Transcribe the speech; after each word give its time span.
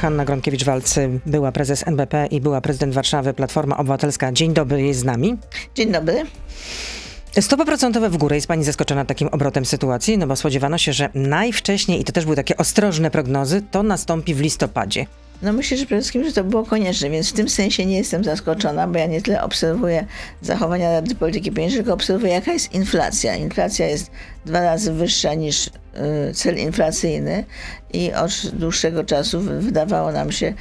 Hanna 0.00 0.24
Gronkiewicz-Walc, 0.24 0.98
była 1.26 1.52
prezes 1.52 1.86
NBP 1.86 2.26
i 2.30 2.40
była 2.40 2.60
prezydent 2.60 2.94
Warszawy, 2.94 3.34
Platforma 3.34 3.76
Obywatelska. 3.76 4.32
Dzień 4.32 4.52
dobry, 4.52 4.82
jest 4.82 5.00
z 5.00 5.04
nami. 5.04 5.36
Dzień 5.74 5.92
dobry. 5.92 6.22
Stopy 7.40 7.64
procentowe 7.64 8.10
w 8.10 8.16
górę. 8.16 8.36
Jest 8.36 8.46
pani 8.46 8.64
zaskoczona 8.64 9.04
takim 9.04 9.28
obrotem 9.28 9.64
sytuacji? 9.64 10.18
No 10.18 10.26
bo 10.26 10.36
spodziewano 10.36 10.78
się, 10.78 10.92
że 10.92 11.08
najwcześniej, 11.14 12.00
i 12.00 12.04
to 12.04 12.12
też 12.12 12.24
były 12.24 12.36
takie 12.36 12.56
ostrożne 12.56 13.10
prognozy, 13.10 13.62
to 13.70 13.82
nastąpi 13.82 14.34
w 14.34 14.40
listopadzie. 14.40 15.06
No 15.42 15.52
myślę, 15.52 15.76
że 15.76 15.86
przede 15.86 16.00
wszystkim, 16.00 16.24
że 16.24 16.32
to 16.32 16.44
było 16.44 16.64
konieczne, 16.64 17.10
więc 17.10 17.30
w 17.30 17.32
tym 17.32 17.48
sensie 17.48 17.86
nie 17.86 17.98
jestem 17.98 18.24
zaskoczona, 18.24 18.88
bo 18.88 18.98
ja 18.98 19.06
nie 19.06 19.22
tyle 19.22 19.42
obserwuję 19.42 20.06
zachowania 20.42 20.92
Rady 20.92 21.14
Polityki 21.14 21.52
Pieniężnej, 21.52 21.78
tylko 21.78 21.94
obserwuję 21.94 22.32
jaka 22.32 22.52
jest 22.52 22.74
inflacja. 22.74 23.36
Inflacja 23.36 23.86
jest 23.86 24.10
dwa 24.46 24.60
razy 24.60 24.92
wyższa 24.92 25.34
niż 25.34 25.66
y, 25.66 25.70
cel 26.34 26.58
inflacyjny 26.58 27.44
i 27.92 28.12
od 28.12 28.30
dłuższego 28.52 29.04
czasu 29.04 29.40
wydawało 29.40 30.12
nam 30.12 30.32
się, 30.32 30.54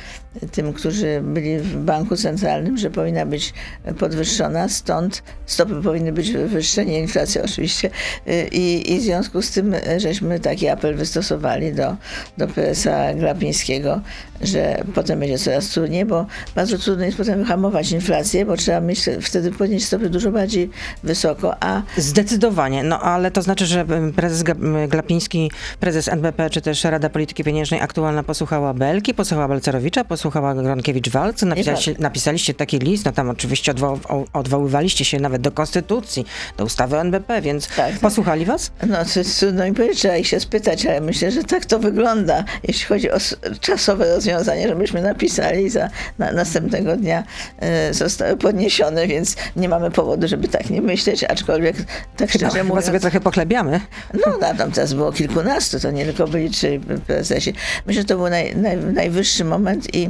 tym, 0.51 0.73
którzy 0.73 1.21
byli 1.23 1.59
w 1.59 1.77
banku 1.77 2.15
centralnym, 2.15 2.77
że 2.77 2.89
powinna 2.89 3.25
być 3.25 3.53
podwyższona, 3.99 4.69
stąd 4.69 5.23
stopy 5.45 5.81
powinny 5.83 6.11
być 6.11 6.31
wyższe, 6.31 6.85
nie 6.85 6.99
inflacja 6.99 7.43
oczywiście. 7.43 7.89
Y, 8.27 8.47
I, 8.51 8.93
i 8.93 8.99
w 8.99 9.01
związku 9.01 9.41
z 9.41 9.51
tym 9.51 9.75
żeśmy 9.97 10.39
taki 10.39 10.67
apel 10.67 10.95
wystosowali 10.95 11.73
do, 11.73 11.95
do 12.37 12.47
prezesa 12.47 13.13
Glapińskiego, 13.13 14.01
że 14.41 14.83
potem 14.95 15.19
będzie 15.19 15.37
coraz 15.37 15.69
trudniej, 15.69 16.05
bo 16.05 16.25
bardzo 16.55 16.77
trudno 16.77 17.05
jest 17.05 17.17
potem 17.17 17.39
wyhamować 17.39 17.91
inflację, 17.91 18.45
bo 18.45 18.57
trzeba 18.57 18.81
mieć 18.81 19.05
wtedy 19.21 19.51
podnieść 19.51 19.85
stopy 19.85 20.09
dużo 20.09 20.31
bardziej 20.31 20.69
wysoko, 21.03 21.63
a... 21.63 21.81
Zdecydowanie, 21.97 22.83
no 22.83 22.99
ale 23.01 23.31
to 23.31 23.41
znaczy, 23.41 23.65
że 23.69 23.85
prezes 24.15 24.43
Glapiński, 24.87 25.51
prezes 25.79 26.07
NBP, 26.07 26.49
czy 26.49 26.61
też 26.61 26.83
Rada 26.83 27.09
Polityki 27.09 27.43
Pieniężnej 27.43 27.81
aktualna 27.81 28.23
posłuchała 28.23 28.73
Belki, 28.73 29.13
posłuchała 29.13 29.47
Balcerowicza, 29.47 30.03
posłuchała 30.03 30.55
Gronkiewicz-Walc, 30.55 31.45
napisaliście, 31.45 31.95
napisaliście 31.99 32.53
taki 32.53 32.79
list, 32.79 33.05
no 33.05 33.11
tam 33.11 33.29
oczywiście 33.29 33.71
odwo 33.71 33.99
odwoływaliście 34.33 35.05
się 35.05 35.19
nawet 35.19 35.41
do 35.41 35.51
Konstytucji, 35.51 36.25
do 36.57 36.65
ustawy 36.65 36.97
o 36.97 37.01
NBP, 37.01 37.41
więc 37.41 37.67
tak, 37.67 37.99
posłuchali 37.99 38.45
was? 38.45 38.71
No 38.87 38.97
to 39.05 39.19
trudno 39.39 39.65
mi 39.65 39.73
powiedzieć, 39.73 39.99
trzeba 39.99 40.17
ich 40.17 40.27
się 40.27 40.39
spytać, 40.39 40.85
ale 40.85 41.01
myślę, 41.01 41.31
że 41.31 41.43
tak 41.43 41.65
to 41.65 41.79
wygląda, 41.79 42.43
jeśli 42.67 42.85
chodzi 42.85 43.11
o 43.11 43.17
czasowe 43.59 44.15
rozwiązanie, 44.15 44.67
żebyśmy 44.67 45.01
napisali 45.01 45.69
za 45.69 45.89
na, 46.17 46.31
następnego 46.31 46.97
dnia 46.97 47.23
e, 47.59 47.93
zostały 47.93 48.37
podniesione, 48.37 49.07
więc 49.07 49.35
nie 49.55 49.69
mamy 49.69 49.91
powodu, 49.91 50.27
żeby 50.27 50.47
tak 50.47 50.69
nie 50.69 50.81
myśleć, 50.81 51.23
aczkolwiek 51.23 51.75
tak 52.17 52.29
szczerze 52.29 52.49
chyba, 52.49 52.63
mówiąc... 52.63 52.67
Chyba 52.67 52.81
sobie 52.81 52.99
trochę 52.99 53.19
pochlebiamy. 53.19 53.58
No, 53.63 54.37
no 54.41 54.53
tam 54.57 54.71
teraz 54.71 54.93
było 54.93 55.11
kilkunastu, 55.11 55.79
to 55.79 55.91
nie 55.91 56.05
tylko 56.05 56.27
byli 56.27 56.49
trzy 56.49 56.79
prezesi. 57.07 57.53
Myślę, 57.85 58.01
że 58.01 58.07
to 58.07 58.17
był 58.17 58.29
naj, 58.29 58.55
naj, 58.55 58.77
najwyższy 58.77 59.45
moment 59.45 59.95
i 59.95 60.09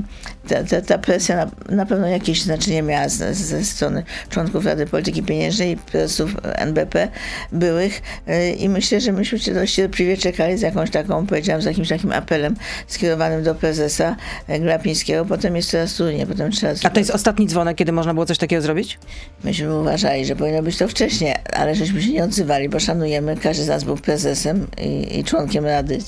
ta, 0.49 0.63
ta, 0.63 0.81
ta 0.81 0.97
presja 0.97 1.35
na, 1.35 1.75
na, 1.75 1.85
pewno 1.85 2.07
jakieś 2.07 2.41
znaczenie 2.41 2.81
miała 2.81 3.09
z, 3.09 3.37
ze 3.37 3.63
strony 3.63 4.03
członków 4.29 4.65
Rady 4.65 4.85
Polityki 4.85 5.23
Pieniężnej 5.23 5.71
i 5.71 5.77
prezesów 5.77 6.35
NBP 6.43 7.07
byłych 7.51 8.01
e, 8.27 8.51
i 8.51 8.69
myślę, 8.69 9.01
że 9.01 9.11
myśmy 9.11 9.39
się 9.39 9.53
dość 9.53 9.75
cierpliwie 9.75 10.17
czekali 10.17 10.57
z 10.57 10.61
jakąś 10.61 10.89
taką, 10.89 11.27
powiedziałam, 11.27 11.61
z 11.61 11.65
jakimś 11.65 11.89
takim 11.89 12.11
apelem 12.11 12.55
skierowanym 12.87 13.43
do 13.43 13.55
prezesa 13.55 14.15
Glapińskiego. 14.59 15.25
Potem 15.25 15.55
jest 15.55 15.71
coraz 15.71 15.93
trudniej, 15.93 16.25
potem 16.25 16.51
trzeba... 16.51 16.73
A 16.83 16.89
to 16.89 16.99
jest 16.99 17.11
ostatni 17.11 17.47
dzwonek, 17.47 17.77
kiedy 17.77 17.91
można 17.91 18.13
było 18.13 18.25
coś 18.25 18.37
takiego 18.37 18.61
zrobić? 18.61 18.99
Myśmy 19.43 19.79
uważali, 19.79 20.25
że 20.25 20.35
powinno 20.35 20.63
być 20.63 20.77
to 20.77 20.87
wcześniej, 20.87 21.35
ale 21.53 21.75
żeśmy 21.75 22.01
się 22.01 22.11
nie 22.11 22.23
odzywali, 22.23 22.69
bo 22.69 22.79
szanujemy, 22.79 23.37
każdy 23.37 23.63
z 23.63 23.67
nas 23.67 23.83
był 23.83 23.97
prezesem 23.97 24.67
i, 24.81 25.19
i 25.19 25.23
członkiem 25.23 25.65
Rady 25.65 25.99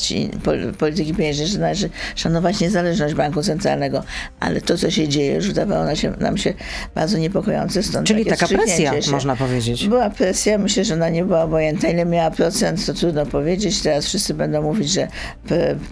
Polityki 0.77 1.13
Pieniężnej, 1.13 1.47
że 1.47 1.59
należy 1.59 1.89
szanować 2.15 2.59
niezależność 2.59 3.13
Banku 3.13 3.43
Centralnego, 3.43 4.03
ale 4.39 4.61
to, 4.61 4.77
co 4.77 4.91
się 4.91 5.07
dzieje, 5.07 5.33
już 5.35 5.47
wydawało 5.47 5.85
nam 5.85 5.95
się, 5.95 6.13
nam 6.19 6.37
się 6.37 6.53
bardzo 6.95 7.17
niepokojące. 7.17 7.83
Stąd 7.83 8.07
Czyli 8.07 8.25
taka 8.25 8.47
presja, 8.47 9.01
się. 9.01 9.11
można 9.11 9.35
powiedzieć. 9.35 9.87
Była 9.87 10.09
presja, 10.09 10.57
myślę, 10.57 10.85
że 10.85 10.93
ona 10.93 11.09
nie 11.09 11.25
była 11.25 11.41
obojętna. 11.41 11.89
Ile 11.89 12.05
miała 12.05 12.31
procent, 12.31 12.85
to 12.85 12.93
trudno 12.93 13.25
powiedzieć. 13.25 13.81
Teraz 13.81 14.05
wszyscy 14.05 14.33
będą 14.33 14.61
mówić, 14.61 14.89
że 14.89 15.07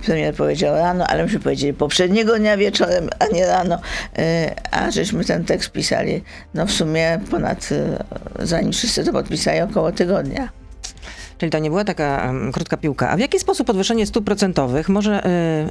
premier 0.05 0.35
powiedział 0.35 0.75
rano, 0.75 1.07
ale 1.07 1.23
myśmy 1.23 1.39
powiedzieli 1.39 1.73
poprzedniego 1.73 2.39
dnia 2.39 2.57
wieczorem, 2.57 3.09
a 3.19 3.35
nie 3.35 3.47
rano. 3.47 3.81
E, 4.17 4.55
a 4.71 4.91
żeśmy 4.91 5.25
ten 5.25 5.45
tekst 5.45 5.71
pisali, 5.71 6.23
no 6.53 6.65
w 6.65 6.71
sumie 6.71 7.19
ponad, 7.31 7.69
e, 7.71 8.45
zanim 8.45 8.71
wszyscy 8.71 9.03
to 9.03 9.11
podpisali, 9.11 9.61
około 9.61 9.91
tygodnia. 9.91 10.58
Czyli 11.39 11.51
to 11.51 11.59
nie 11.59 11.69
była 11.69 11.83
taka 11.83 12.23
um, 12.27 12.51
krótka 12.51 12.77
piłka. 12.77 13.09
A 13.09 13.17
w 13.17 13.19
jaki 13.19 13.39
sposób 13.39 13.67
podwyższenie 13.67 14.05
stóp 14.05 14.25
procentowych 14.25 14.89
może 14.89 15.25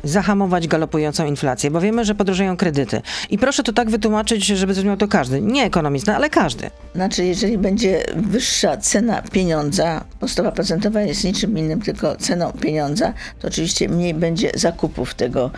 y, 0.05 0.09
zahamować 0.09 0.69
galopującą 0.69 1.27
inflację? 1.27 1.71
Bo 1.71 1.81
wiemy, 1.81 2.05
że 2.05 2.15
podrożeją 2.15 2.56
kredyty. 2.56 3.03
I 3.31 3.39
proszę 3.39 3.62
to 3.62 3.73
tak 3.73 3.91
wytłumaczyć, 3.91 4.47
żeby 4.47 4.75
zrozumiał 4.75 4.97
to 4.97 5.09
każdy. 5.09 5.41
Nie 5.41 5.65
ekonomista, 5.65 6.17
ale 6.17 6.31
każdy. 6.31 6.71
Znaczy, 6.95 7.25
jeżeli 7.25 7.59
będzie 7.59 8.05
wyższa 8.17 8.77
cena 8.77 9.23
pieniądza, 9.23 10.05
bo 10.21 10.29
stopa 10.29 10.53
procentowa 10.53 11.01
jest 11.01 11.25
niczym 11.25 11.59
innym, 11.59 11.83
tylko 11.83 12.17
ceną 12.17 12.53
pieniądza, 12.53 13.12
to 13.39 13.49
oczywiście 13.49 13.89
mniej 13.89 14.15
będzie 14.15 14.50
zakupów 14.55 15.15
tego 15.15 15.50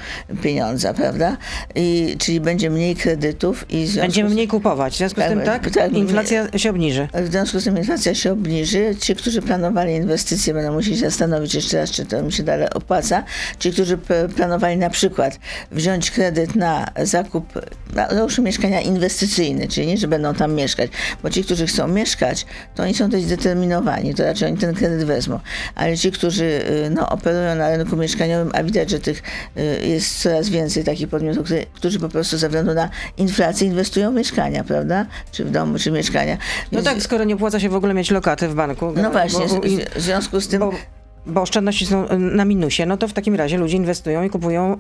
pieniądza, 0.42 0.94
prawda? 0.94 1.37
I, 1.75 2.16
czyli 2.19 2.41
będzie 2.41 2.71
mniej 2.71 2.97
kredytów 2.97 3.66
i 3.69 3.87
Będziemy 3.97 4.31
mniej 4.31 4.48
kupować. 4.48 4.94
W 4.94 4.97
związku 4.97 5.21
z 5.21 5.25
tym 5.25 5.41
tak, 5.41 5.65
tak, 5.65 5.75
tak 5.75 5.92
inflacja 5.92 6.59
się 6.59 6.71
obniży. 6.71 7.09
W 7.15 7.31
związku 7.31 7.60
z 7.60 7.65
tym 7.65 7.78
inflacja 7.78 8.15
się 8.15 8.32
obniży. 8.32 8.97
Ci, 9.00 9.16
którzy 9.16 9.42
planowali 9.42 9.99
inwestycje 10.00 10.54
będą 10.54 10.72
musieli 10.72 10.96
zastanowić 10.96 11.54
jeszcze 11.54 11.76
raz, 11.76 11.90
czy 11.90 12.06
to 12.06 12.22
mi 12.22 12.32
się 12.32 12.42
dalej 12.42 12.70
opłaca. 12.70 13.24
Ci, 13.58 13.72
którzy 13.72 13.98
planowali 14.36 14.76
na 14.76 14.90
przykład 14.90 15.38
wziąć 15.72 16.10
kredyt 16.10 16.56
na 16.56 16.86
zakup, 17.02 17.44
załóżmy 18.10 18.44
mieszkania 18.44 18.80
inwestycyjne, 18.80 19.68
czyli 19.68 19.86
nie, 19.86 19.96
że 19.96 20.08
będą 20.08 20.34
tam 20.34 20.54
mieszkać, 20.54 20.90
bo 21.22 21.30
ci, 21.30 21.44
którzy 21.44 21.66
chcą 21.66 21.88
mieszkać, 21.88 22.46
to 22.74 22.82
oni 22.82 22.94
są 22.94 23.08
dość 23.08 23.24
zdeterminowani, 23.24 24.14
to 24.14 24.24
raczej 24.24 24.48
oni 24.48 24.58
ten 24.58 24.74
kredyt 24.74 25.04
wezmą. 25.04 25.40
Ale 25.74 25.96
ci, 25.96 26.12
którzy 26.12 26.44
y, 26.44 26.90
no, 26.90 27.08
operują 27.08 27.54
na 27.54 27.76
rynku 27.76 27.96
mieszkaniowym, 27.96 28.50
a 28.54 28.62
widać, 28.62 28.90
że 28.90 29.00
tych 29.00 29.22
y, 29.56 29.86
jest 29.86 30.22
coraz 30.22 30.48
więcej 30.48 30.84
takich 30.84 31.08
podmiotów, 31.08 31.48
którzy 31.74 32.00
po 32.00 32.08
prostu 32.08 32.38
ze 32.38 32.48
względu 32.48 32.74
na 32.74 32.88
inflację 33.16 33.66
inwestują 33.66 34.12
w 34.12 34.14
mieszkania, 34.14 34.64
prawda? 34.64 35.06
Czy 35.32 35.44
w 35.44 35.50
domu, 35.50 35.78
czy 35.78 35.90
mieszkania. 35.90 36.36
No 36.72 36.82
tak, 36.82 37.02
skoro 37.02 37.24
nie 37.24 37.34
opłaca 37.34 37.60
się 37.60 37.68
w 37.68 37.74
ogóle 37.74 37.94
mieć 37.94 38.10
lokaty 38.10 38.48
w 38.48 38.54
banku. 38.54 38.92
No 38.96 39.10
właśnie, 39.10 39.46
bo, 39.48 39.60
w 39.94 40.00
związku 40.00 40.40
z. 40.40 40.72
Bo 41.26 41.42
oszczędności 41.42 41.86
są 41.86 42.08
y, 42.08 42.19
na 42.19 42.44
minusie, 42.44 42.86
no 42.86 42.97
to 42.97 43.08
w 43.08 43.12
takim 43.12 43.34
razie 43.34 43.58
ludzie 43.58 43.76
inwestują 43.76 44.22
i 44.22 44.31
kupują 44.31 44.76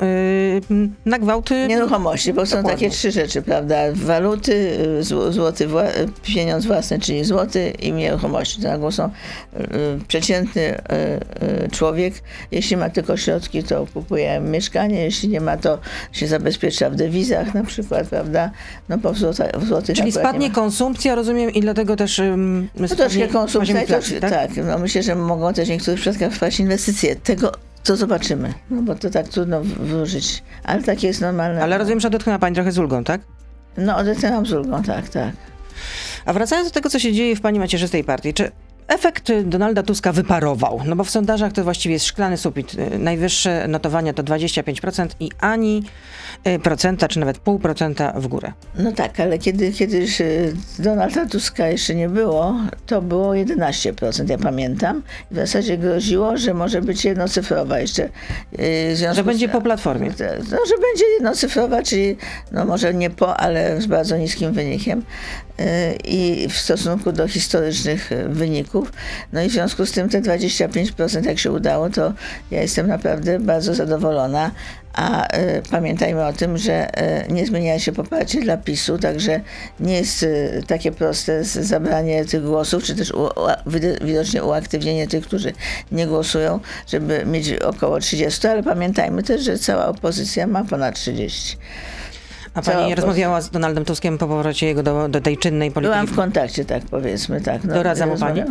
yy, 0.70 0.88
na 1.06 1.18
gwałty 1.18 1.68
nieruchomości, 1.68 2.32
bo 2.32 2.46
są 2.46 2.62
takie 2.62 2.90
trzy 2.90 3.10
rzeczy, 3.10 3.42
prawda? 3.42 3.76
Waluty, 3.94 4.52
y, 4.98 5.32
złoty, 5.32 5.66
wła 5.66 5.84
pieniądz 6.22 6.66
własny, 6.66 6.98
czyli 6.98 7.24
złoty 7.24 7.70
i 7.70 7.92
nieruchomości. 7.92 8.62
To 8.62 8.92
są 8.92 9.10
yy, 9.52 9.60
przeciętny 10.08 10.62
yy, 10.62 11.68
człowiek, 11.68 12.14
jeśli 12.50 12.76
ma 12.76 12.90
tylko 12.90 13.16
środki, 13.16 13.62
to 13.62 13.86
kupuje 13.94 14.40
mieszkanie, 14.40 15.04
jeśli 15.04 15.28
nie 15.28 15.40
ma, 15.40 15.56
to 15.56 15.78
się 16.12 16.26
zabezpiecza 16.26 16.90
w 16.90 16.94
dewizach 16.94 17.54
na 17.54 17.64
przykład, 17.64 18.08
prawda? 18.08 18.50
No 18.88 18.98
w, 18.98 19.18
złota, 19.18 19.44
w 19.58 19.64
złotych 19.64 19.96
Czyli 19.96 20.12
spadnie 20.12 20.50
konsumpcja, 20.50 21.14
rozumiem, 21.14 21.50
i 21.50 21.60
dlatego 21.60 21.96
też 21.96 22.18
um, 22.18 22.68
no 22.76 22.88
troszkę 22.88 23.28
konsumpcja, 23.28 23.74
tak? 24.20 24.30
tak? 24.30 24.50
no 24.66 24.78
myślę, 24.78 25.02
że 25.02 25.14
mogą 25.14 25.52
też 25.52 25.68
niektórych 25.68 26.00
przypadkach 26.00 26.29
wpaść 26.30 26.60
inwestycje. 26.60 27.16
Tego 27.16 27.52
to 27.82 27.96
zobaczymy, 27.96 28.54
no 28.70 28.82
bo 28.82 28.94
to 28.94 29.10
tak 29.10 29.28
trudno 29.28 29.62
włożyć, 29.62 30.42
ale 30.64 30.82
tak 30.82 31.02
jest 31.02 31.20
normalne. 31.20 31.62
Ale 31.62 31.78
rozumiem, 31.78 32.00
że 32.00 32.08
odetchnęła 32.08 32.38
Pani 32.38 32.54
trochę 32.54 32.72
z 32.72 32.78
ulgą, 32.78 33.04
tak? 33.04 33.20
No 33.76 33.96
odetchnęłam 33.96 34.46
z 34.46 34.52
ulgą, 34.52 34.82
tak, 34.82 35.08
tak. 35.08 35.32
A 36.24 36.32
wracając 36.32 36.68
do 36.68 36.74
tego, 36.74 36.90
co 36.90 36.98
się 36.98 37.12
dzieje 37.12 37.36
w 37.36 37.40
Pani 37.40 37.58
macierzystej 37.58 38.04
partii, 38.04 38.34
czy 38.34 38.50
efekt 38.90 39.32
Donalda 39.44 39.82
Tuska 39.82 40.12
wyparował? 40.12 40.80
No 40.84 40.96
bo 40.96 41.04
w 41.04 41.10
sondażach 41.10 41.52
to 41.52 41.64
właściwie 41.64 41.92
jest 41.92 42.06
szklany 42.06 42.36
sufit. 42.36 42.76
Najwyższe 42.98 43.68
notowania 43.68 44.12
to 44.12 44.22
25% 44.22 45.08
i 45.20 45.30
ani 45.40 45.82
Y, 46.46 46.58
procenta, 46.58 47.08
czy 47.08 47.20
nawet 47.20 47.38
pół 47.38 47.58
procenta 47.58 48.12
w 48.16 48.26
górę. 48.26 48.52
No 48.78 48.92
tak, 48.92 49.20
ale 49.20 49.38
kiedy, 49.38 49.72
kiedy 49.72 50.06
Donalda 50.78 51.26
Tuska 51.26 51.68
jeszcze 51.68 51.94
nie 51.94 52.08
było, 52.08 52.56
to 52.86 53.02
było 53.02 53.32
11%, 53.32 54.30
ja 54.30 54.38
pamiętam. 54.38 55.02
W 55.30 55.36
zasadzie 55.36 55.78
groziło, 55.78 56.36
że 56.36 56.54
może 56.54 56.82
być 56.82 57.04
jednocyfrowa 57.04 57.78
jeszcze. 57.78 58.08
Y, 58.60 59.14
że 59.14 59.24
będzie 59.24 59.48
po 59.48 59.60
platformie. 59.60 60.08
No, 60.50 60.58
że 60.66 60.74
będzie 60.80 61.04
jednocyfrowa, 61.14 61.82
czyli 61.82 62.16
no 62.52 62.64
może 62.64 62.94
nie 62.94 63.10
po, 63.10 63.36
ale 63.36 63.80
z 63.80 63.86
bardzo 63.86 64.16
niskim 64.16 64.52
wynikiem. 64.52 65.02
I 66.04 66.48
w 66.50 66.56
stosunku 66.56 67.12
do 67.12 67.28
historycznych 67.28 68.10
wyników. 68.28 68.92
No 69.32 69.42
i 69.42 69.48
w 69.48 69.52
związku 69.52 69.86
z 69.86 69.92
tym 69.92 70.08
te 70.08 70.20
25%, 70.20 71.26
jak 71.26 71.38
się 71.38 71.52
udało, 71.52 71.90
to 71.90 72.12
ja 72.50 72.62
jestem 72.62 72.86
naprawdę 72.86 73.40
bardzo 73.40 73.74
zadowolona. 73.74 74.50
A 74.92 75.36
y, 75.38 75.62
pamiętajmy 75.70 76.26
o 76.26 76.32
tym, 76.32 76.58
że 76.58 77.00
y, 77.28 77.32
nie 77.32 77.46
zmienia 77.46 77.78
się 77.78 77.92
poparcie 77.92 78.40
dla 78.40 78.56
PiSu, 78.56 78.98
także 78.98 79.40
nie 79.80 79.94
jest 79.94 80.22
y, 80.22 80.62
takie 80.66 80.92
proste 80.92 81.44
zabranie 81.44 82.24
tych 82.24 82.42
głosów, 82.42 82.84
czy 82.84 82.94
też 82.94 83.10
u, 83.10 83.22
u, 83.22 83.30
widocznie 84.00 84.44
uaktywnienie 84.44 85.08
tych, 85.08 85.24
którzy 85.26 85.52
nie 85.92 86.06
głosują, 86.06 86.60
żeby 86.86 87.24
mieć 87.26 87.52
około 87.52 88.00
30, 88.00 88.46
ale 88.46 88.62
pamiętajmy 88.62 89.22
też, 89.22 89.42
że 89.42 89.58
cała 89.58 89.86
opozycja 89.86 90.46
ma 90.46 90.64
ponad 90.64 90.94
30. 90.94 91.56
A 92.54 92.62
pani 92.62 92.94
rozmawiała 92.94 93.40
z 93.40 93.50
Donaldem 93.50 93.84
Tuskiem 93.84 94.18
po 94.18 94.26
powrocie 94.26 94.66
jego 94.66 94.82
do, 94.82 95.08
do 95.08 95.20
tej 95.20 95.38
czynnej 95.38 95.70
polityki? 95.70 95.92
Byłam 95.92 96.06
w 96.06 96.16
kontakcie, 96.16 96.64
tak 96.64 96.82
powiedzmy. 96.82 97.40
tak. 97.40 97.64
No, 97.64 97.74
Doradza 97.74 98.06
mu 98.06 98.16
pani? 98.16 98.42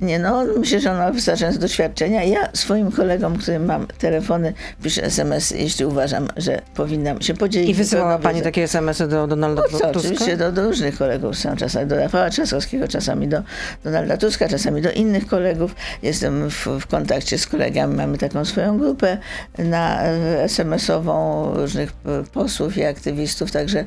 Nie, 0.00 0.18
no 0.18 0.44
myślę, 0.58 0.80
że 0.80 0.90
on 0.90 0.96
ma 0.96 1.12
wystarczające 1.12 1.58
doświadczenia. 1.58 2.24
Ja 2.24 2.48
swoim 2.52 2.92
kolegom, 2.92 3.36
którym 3.38 3.64
mam 3.64 3.86
telefony, 3.86 4.52
piszę 4.82 5.04
SMS, 5.04 5.50
jeśli 5.50 5.84
uważam, 5.84 6.28
że 6.36 6.62
powinnam 6.74 7.22
się 7.22 7.34
podzielić. 7.34 7.70
I 7.70 7.74
wysyłała 7.74 8.18
pani 8.18 8.42
takie 8.42 8.62
SMS-y 8.62 9.08
do 9.08 9.26
Donalda 9.26 9.62
no, 9.62 9.68
Tuska? 9.68 9.90
Oczywiście 9.90 10.36
do, 10.36 10.52
do 10.52 10.64
różnych 10.64 10.98
kolegów 10.98 11.38
są 11.38 11.56
czasami, 11.56 11.86
do 11.86 11.96
Rafała 11.96 12.30
Trzaskowskiego, 12.30 12.88
czasami 12.88 13.28
do 13.28 13.42
Donalda 13.84 14.16
Tuska, 14.16 14.48
czasami 14.48 14.82
do 14.82 14.90
innych 14.90 15.26
kolegów. 15.26 15.74
Jestem 16.02 16.50
w, 16.50 16.66
w 16.80 16.86
kontakcie 16.86 17.38
z 17.38 17.46
kolegami, 17.46 17.96
mamy 17.96 18.18
taką 18.18 18.44
swoją 18.44 18.78
grupę 18.78 19.18
na 19.58 20.02
e, 20.02 20.42
SMS-ową 20.42 21.44
różnych 21.54 21.90
e, 21.90 22.24
posłów 22.32 22.76
i 22.76 22.84
aktywistów 22.84 23.43
także 23.50 23.78
y, 23.80 23.84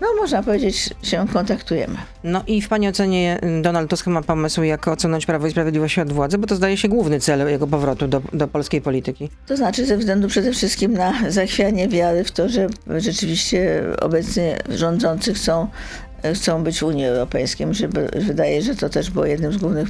no, 0.00 0.06
można 0.20 0.42
powiedzieć, 0.42 0.90
się 1.02 1.26
kontaktujemy. 1.32 1.96
No 2.24 2.42
i 2.46 2.62
w 2.62 2.68
Pani 2.68 2.88
ocenie 2.88 3.40
y, 3.58 3.62
Donald 3.62 3.90
Tusk 3.90 4.06
ma 4.06 4.22
pomysł, 4.22 4.62
jak 4.62 4.88
odsunąć 4.88 5.26
Prawo 5.26 5.46
i 5.46 5.50
Sprawiedliwość 5.50 5.98
od 5.98 6.12
władzy, 6.12 6.38
bo 6.38 6.46
to 6.46 6.56
zdaje 6.56 6.76
się 6.76 6.88
główny 6.88 7.20
cel 7.20 7.50
jego 7.50 7.66
powrotu 7.66 8.08
do, 8.08 8.22
do 8.32 8.48
polskiej 8.48 8.80
polityki. 8.80 9.30
To 9.46 9.56
znaczy 9.56 9.86
ze 9.86 9.96
względu 9.96 10.28
przede 10.28 10.52
wszystkim 10.52 10.92
na 10.92 11.12
zachwianie 11.28 11.88
wiary 11.88 12.24
w 12.24 12.30
to, 12.30 12.48
że 12.48 12.66
rzeczywiście 12.96 13.82
obecnie 14.00 14.58
rządzący 14.68 15.34
chcą 15.34 15.68
chcą 16.34 16.64
być 16.64 16.78
w 16.78 16.82
Unii 16.82 17.06
Europejskiej. 17.06 17.66
Mi 17.66 17.74
się 17.74 17.88
wydaje, 18.14 18.62
że 18.62 18.76
to 18.76 18.88
też 18.88 19.10
było 19.10 19.26
jednym 19.26 19.52
z 19.52 19.56
głównych 19.56 19.88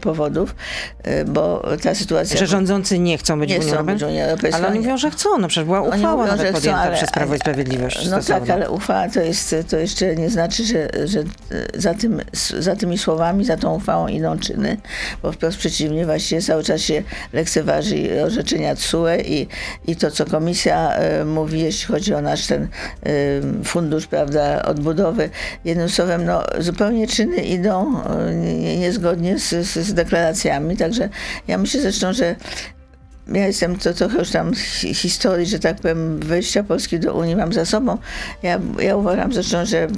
powodów, 0.00 0.54
e, 1.02 1.24
bo 1.24 1.68
ta 1.82 1.94
sytuacja... 1.94 2.38
Że 2.38 2.46
rządzący 2.46 2.98
nie 2.98 3.18
chcą 3.18 3.40
być, 3.40 3.50
nie 3.50 3.56
w, 3.56 3.60
Unii 3.60 3.72
chcą 3.72 3.86
być 3.86 4.00
w 4.00 4.06
Unii 4.06 4.20
Europejskiej. 4.20 4.62
Ale 4.62 4.68
oni 4.68 4.78
mówią, 4.78 4.96
że 4.96 5.10
chcą. 5.10 5.38
No 5.38 5.48
przecież 5.48 5.64
była 5.64 5.82
uchwała 5.82 6.16
mówią, 6.16 6.36
nawet 6.36 6.52
podjęta 6.52 6.78
chcą, 6.78 6.88
ale, 6.88 6.96
przez 6.96 7.10
Prawo 7.10 7.34
i 7.34 7.38
Sprawiedliwość. 7.38 8.08
No 8.10 8.22
tak, 8.22 8.50
ale 8.50 8.70
uchwała 8.70 9.08
to, 9.08 9.20
jest, 9.20 9.54
to 9.70 9.76
jeszcze 9.76 10.16
nie 10.16 10.30
znaczy, 10.30 10.64
że, 10.64 10.88
że 11.04 11.24
za, 11.74 11.94
tym, 11.94 12.20
za 12.58 12.76
tymi 12.76 12.98
słowami, 12.98 13.44
za 13.44 13.56
tą 13.56 13.74
uchwałą 13.74 14.08
idą 14.08 14.38
czyny, 14.38 14.76
bo 15.22 15.32
wprost 15.32 15.58
przeciwnie, 15.58 16.06
właściwie 16.06 16.42
cały 16.42 16.64
czas 16.64 16.80
się 16.80 17.02
lekceważy 17.32 18.24
orzeczenia 18.24 18.74
TSUE 18.74 19.06
i, 19.24 19.48
i 19.86 19.96
to, 19.96 20.10
co 20.10 20.24
komisja 20.24 20.92
mówi, 21.26 21.60
jeśli 21.60 21.86
chodzi 21.86 22.14
o 22.14 22.20
nasz 22.20 22.46
ten 22.46 22.68
fundusz, 23.64 24.06
prawda, 24.06 24.62
odbudowy, 24.62 25.30
Jednym 25.64 25.88
słowem, 25.88 26.24
no, 26.24 26.42
zupełnie 26.58 27.06
czyny 27.06 27.36
idą 27.36 28.02
e, 28.04 28.34
niezgodnie 28.78 29.38
z, 29.38 29.48
z, 29.48 29.78
z 29.78 29.94
deklaracjami, 29.94 30.76
także 30.76 31.08
ja 31.48 31.58
myślę 31.58 31.80
zresztą, 31.80 32.12
że 32.12 32.36
ja 33.28 33.46
jestem 33.46 33.78
to 33.78 33.94
trochę 33.94 34.18
już 34.18 34.30
tam 34.30 34.54
historii, 34.94 35.46
że 35.46 35.58
tak 35.58 35.76
powiem, 35.76 36.20
wejścia 36.20 36.62
Polski 36.62 37.00
do 37.00 37.14
Unii 37.14 37.36
mam 37.36 37.52
za 37.52 37.64
sobą. 37.64 37.98
Ja, 38.42 38.60
ja 38.78 38.96
uważam 38.96 39.32
zresztą, 39.32 39.64
że 39.66 39.88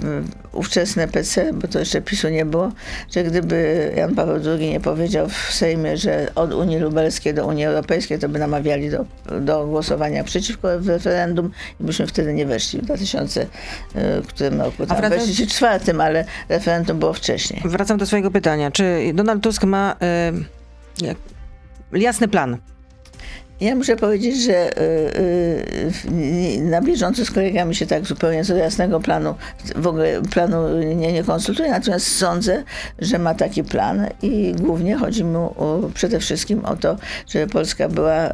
ówczesne 0.52 1.08
PC, 1.08 1.52
bo 1.52 1.68
to 1.68 1.78
jeszcze 1.78 2.02
PiSu 2.02 2.28
nie 2.28 2.44
było, 2.44 2.72
że 3.14 3.24
gdyby 3.24 3.92
Jan 3.96 4.14
Paweł 4.14 4.40
II 4.46 4.70
nie 4.70 4.80
powiedział 4.80 5.28
w 5.28 5.52
Sejmie, 5.52 5.96
że 5.96 6.28
od 6.34 6.52
Unii 6.52 6.78
Lubelskiej 6.78 7.34
do 7.34 7.46
Unii 7.46 7.64
Europejskiej, 7.64 8.18
to 8.18 8.28
by 8.28 8.38
namawiali 8.38 8.90
do, 8.90 9.04
do 9.40 9.66
głosowania 9.66 10.24
przeciwko 10.24 10.68
referendum 10.78 11.50
i 11.80 11.84
byśmy 11.84 12.06
wtedy 12.06 12.34
nie 12.34 12.46
weszli 12.46 12.80
w 12.80 12.84
2000, 12.84 13.42
e, 13.42 13.46
w 14.22 14.26
którym 14.26 14.60
roku, 14.60 14.86
tam, 14.86 14.96
wracam... 14.96 15.18
2004, 15.18 15.98
ale 15.98 16.24
referendum 16.48 16.98
było 16.98 17.12
wcześniej. 17.12 17.62
Wracam 17.64 17.98
do 17.98 18.06
swojego 18.06 18.30
pytania. 18.30 18.70
Czy 18.70 19.12
Donald 19.14 19.42
Tusk 19.42 19.64
ma 19.64 19.96
y, 21.92 21.98
jasny 21.98 22.28
plan 22.28 22.58
ja 23.60 23.74
muszę 23.74 23.96
powiedzieć, 23.96 24.42
że 24.42 24.78
y, 24.78 24.82
y, 26.10 26.60
na 26.62 26.80
bieżąco 26.80 27.24
z 27.24 27.30
kolegami 27.30 27.74
się 27.74 27.86
tak 27.86 28.06
zupełnie 28.06 28.44
z 28.44 28.48
jasnego 28.48 29.00
planu, 29.00 29.34
w 29.76 29.86
ogóle 29.86 30.22
planu 30.22 30.78
nie, 30.78 31.12
nie 31.12 31.24
konsultuję, 31.24 31.70
natomiast 31.70 32.16
sądzę, 32.16 32.62
że 32.98 33.18
ma 33.18 33.34
taki 33.34 33.64
plan 33.64 34.06
i 34.22 34.54
głównie 34.60 34.96
chodzi 34.96 35.24
mu 35.24 35.38
o, 35.38 35.90
przede 35.94 36.20
wszystkim 36.20 36.64
o 36.64 36.76
to, 36.76 36.96
żeby 37.28 37.52
Polska 37.52 37.88
była, 37.88 38.28
y, 38.28 38.32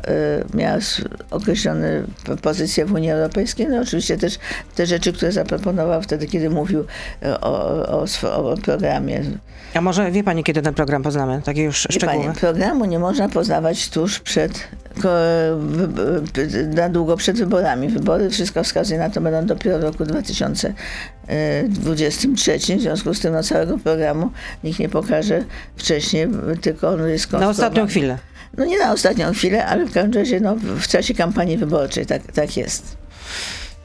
miała 0.54 0.78
określone 1.30 2.02
pozycje 2.42 2.86
w 2.86 2.92
Unii 2.92 3.10
Europejskiej, 3.10 3.66
no 3.68 3.80
oczywiście 3.80 4.16
też 4.16 4.38
te 4.74 4.86
rzeczy, 4.86 5.12
które 5.12 5.32
zaproponował 5.32 6.02
wtedy, 6.02 6.26
kiedy 6.26 6.50
mówił 6.50 6.84
o, 7.40 8.02
o, 8.02 8.04
o 8.22 8.56
programie. 8.56 9.22
A 9.74 9.80
może 9.80 10.10
wie 10.10 10.24
Pani, 10.24 10.44
kiedy 10.44 10.62
ten 10.62 10.74
program 10.74 11.02
poznamy? 11.02 11.42
Takie 11.44 11.62
już 11.62 11.76
szczegóły. 11.90 12.24
Pani, 12.24 12.36
programu 12.36 12.84
nie 12.84 12.98
można 12.98 13.28
poznawać 13.28 13.90
tuż 13.90 14.20
przed 14.20 14.68
na 16.74 16.88
długo 16.88 17.16
przed 17.16 17.38
wyborami. 17.38 17.88
Wybory, 17.88 18.30
wszystko 18.30 18.64
wskazuje 18.64 18.98
na 18.98 19.10
to, 19.10 19.20
będą 19.20 19.46
dopiero 19.46 19.78
w 19.78 19.82
roku 19.82 20.04
2023. 20.04 22.78
W 22.78 22.80
związku 22.80 23.14
z 23.14 23.20
tym 23.20 23.32
no, 23.32 23.42
całego 23.42 23.78
programu 23.78 24.30
nikt 24.64 24.78
nie 24.78 24.88
pokaże 24.88 25.44
wcześniej, 25.76 26.28
tylko 26.60 26.88
on 26.88 27.08
jest 27.08 27.32
Na 27.32 27.48
ostatnią 27.48 27.86
chwilę. 27.86 28.18
No 28.56 28.64
nie 28.64 28.78
na 28.78 28.92
ostatnią 28.92 29.32
chwilę, 29.32 29.66
ale 29.66 29.86
w 29.86 29.92
każdym 29.92 30.12
razie 30.12 30.40
no, 30.40 30.56
w 30.56 30.88
czasie 30.88 31.14
kampanii 31.14 31.56
wyborczej 31.56 32.06
tak, 32.06 32.32
tak 32.32 32.56
jest. 32.56 32.96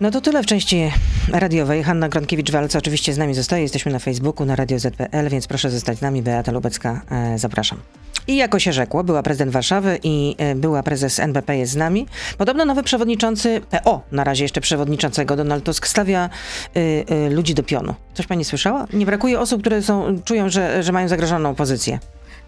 No 0.02 0.12
to 0.12 0.22
tyle 0.22 0.44
w 0.44 0.46
części 0.46 0.92
radiowej. 1.32 1.84
Hanna 1.84 2.10
Gronkiewicz-Walc 2.10 2.78
oczywiście 2.78 3.14
z 3.14 3.18
nami 3.18 3.34
zostaje. 3.34 3.64
Jesteśmy 3.64 3.92
na 3.92 4.00
Facebooku, 4.00 4.46
na 4.46 4.56
Radio 4.56 4.80
ZPL, 4.80 5.30
więc 5.30 5.48
proszę 5.48 5.72
zostać 5.72 5.98
z 5.98 6.02
nami. 6.02 6.22
Beata 6.22 6.52
Lubecka, 6.52 7.02
e, 7.12 7.40
zapraszam. 7.40 7.78
I 8.28 8.36
jako 8.36 8.60
się 8.60 8.74
rzekło, 8.74 9.04
była 9.04 9.24
prezydent 9.24 9.52
Warszawy 9.52 10.00
i 10.04 10.36
e, 10.38 10.56
była 10.56 10.84
prezes 10.84 11.20
NBP 11.20 11.58
jest 11.58 11.72
z 11.72 11.76
nami. 11.76 12.06
Podobno 12.38 12.66
nowy 12.66 12.84
przewodniczący 12.84 13.62
PO, 13.70 14.02
na 14.12 14.24
razie 14.24 14.44
jeszcze 14.44 14.62
przewodniczącego 14.62 15.36
Donald 15.36 15.64
Tusk, 15.64 15.88
stawia 15.88 16.30
y, 16.78 16.80
y, 16.80 17.30
ludzi 17.30 17.54
do 17.54 17.64
pionu. 17.64 17.94
Coś 18.14 18.28
pani 18.28 18.46
słyszała? 18.46 18.88
Nie 18.94 19.06
brakuje 19.06 19.40
osób, 19.40 19.62
które 19.62 19.82
są, 19.82 20.22
czują, 20.26 20.50
że, 20.50 20.84
że 20.84 20.92
mają 20.92 21.08
zagrożoną 21.08 21.56
pozycję. 21.56 22.00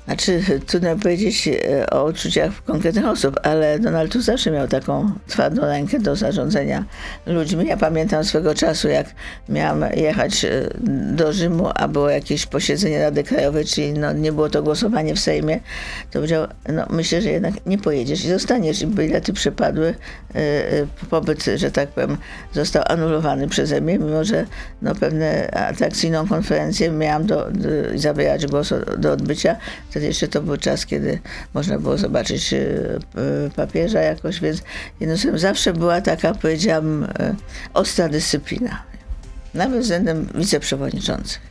Znaczy, 0.07 0.41
trudno 0.67 0.95
powiedzieć 0.95 1.47
e, 1.47 1.89
o 1.89 2.05
uczuciach 2.05 2.63
konkretnych 2.63 3.05
osób, 3.05 3.39
ale 3.43 3.79
Donald 3.79 4.11
Tusk 4.11 4.25
zawsze 4.25 4.51
miał 4.51 4.67
taką 4.67 5.11
twardą 5.27 5.61
rękę 5.61 5.99
do 5.99 6.15
zarządzania 6.15 6.85
ludźmi. 7.25 7.67
Ja 7.67 7.77
pamiętam 7.77 8.23
swego 8.23 8.55
czasu, 8.55 8.87
jak 8.87 9.07
miałam 9.49 9.85
jechać 9.95 10.45
e, 10.45 10.49
do 11.13 11.33
Rzymu, 11.33 11.69
a 11.75 11.87
było 11.87 12.09
jakieś 12.09 12.45
posiedzenie 12.45 13.01
Rady 13.01 13.23
Krajowej, 13.23 13.65
czyli 13.65 13.93
no, 13.93 14.13
nie 14.13 14.31
było 14.31 14.49
to 14.49 14.63
głosowanie 14.63 15.15
w 15.15 15.19
Sejmie, 15.19 15.59
to 16.11 16.19
powiedział, 16.19 16.47
no 16.73 16.85
myślę, 16.89 17.21
że 17.21 17.29
jednak 17.29 17.65
nie 17.65 17.77
pojedziesz 17.77 18.25
i 18.25 18.29
zostaniesz. 18.29 18.81
I 18.81 18.87
bilety 18.87 19.33
przepadły, 19.33 19.95
e, 20.35 20.41
pobyt, 21.09 21.45
że 21.55 21.71
tak 21.71 21.89
powiem, 21.89 22.17
został 22.53 22.83
anulowany 22.87 23.47
przeze 23.47 23.81
mnie, 23.81 23.99
mimo 23.99 24.23
że 24.23 24.45
no, 24.81 24.95
pewne 24.95 25.51
atrakcyjną 25.51 26.27
konferencję 26.27 26.91
miałam 26.91 27.25
do, 27.25 27.51
do, 27.51 27.69
zabierać 27.95 28.47
głos 28.47 28.73
do 28.97 29.11
odbycia 29.11 29.55
Wtedy 29.97 30.07
jeszcze 30.07 30.27
to 30.27 30.41
był 30.41 30.57
czas, 30.57 30.85
kiedy 30.85 31.19
można 31.53 31.79
było 31.79 31.97
zobaczyć 31.97 32.53
e, 32.53 32.59
papieża 33.55 34.01
jakoś, 34.01 34.39
więc 34.39 34.61
jednym 34.99 35.17
słowem 35.17 35.39
zawsze 35.39 35.73
była 35.73 36.01
taka, 36.01 36.33
powiedziałam, 36.33 37.03
e, 37.03 37.35
ostra 37.73 38.09
dyscyplina. 38.09 38.83
Nawet 39.53 39.81
względem 39.81 40.29
wiceprzewodniczących. 40.35 41.41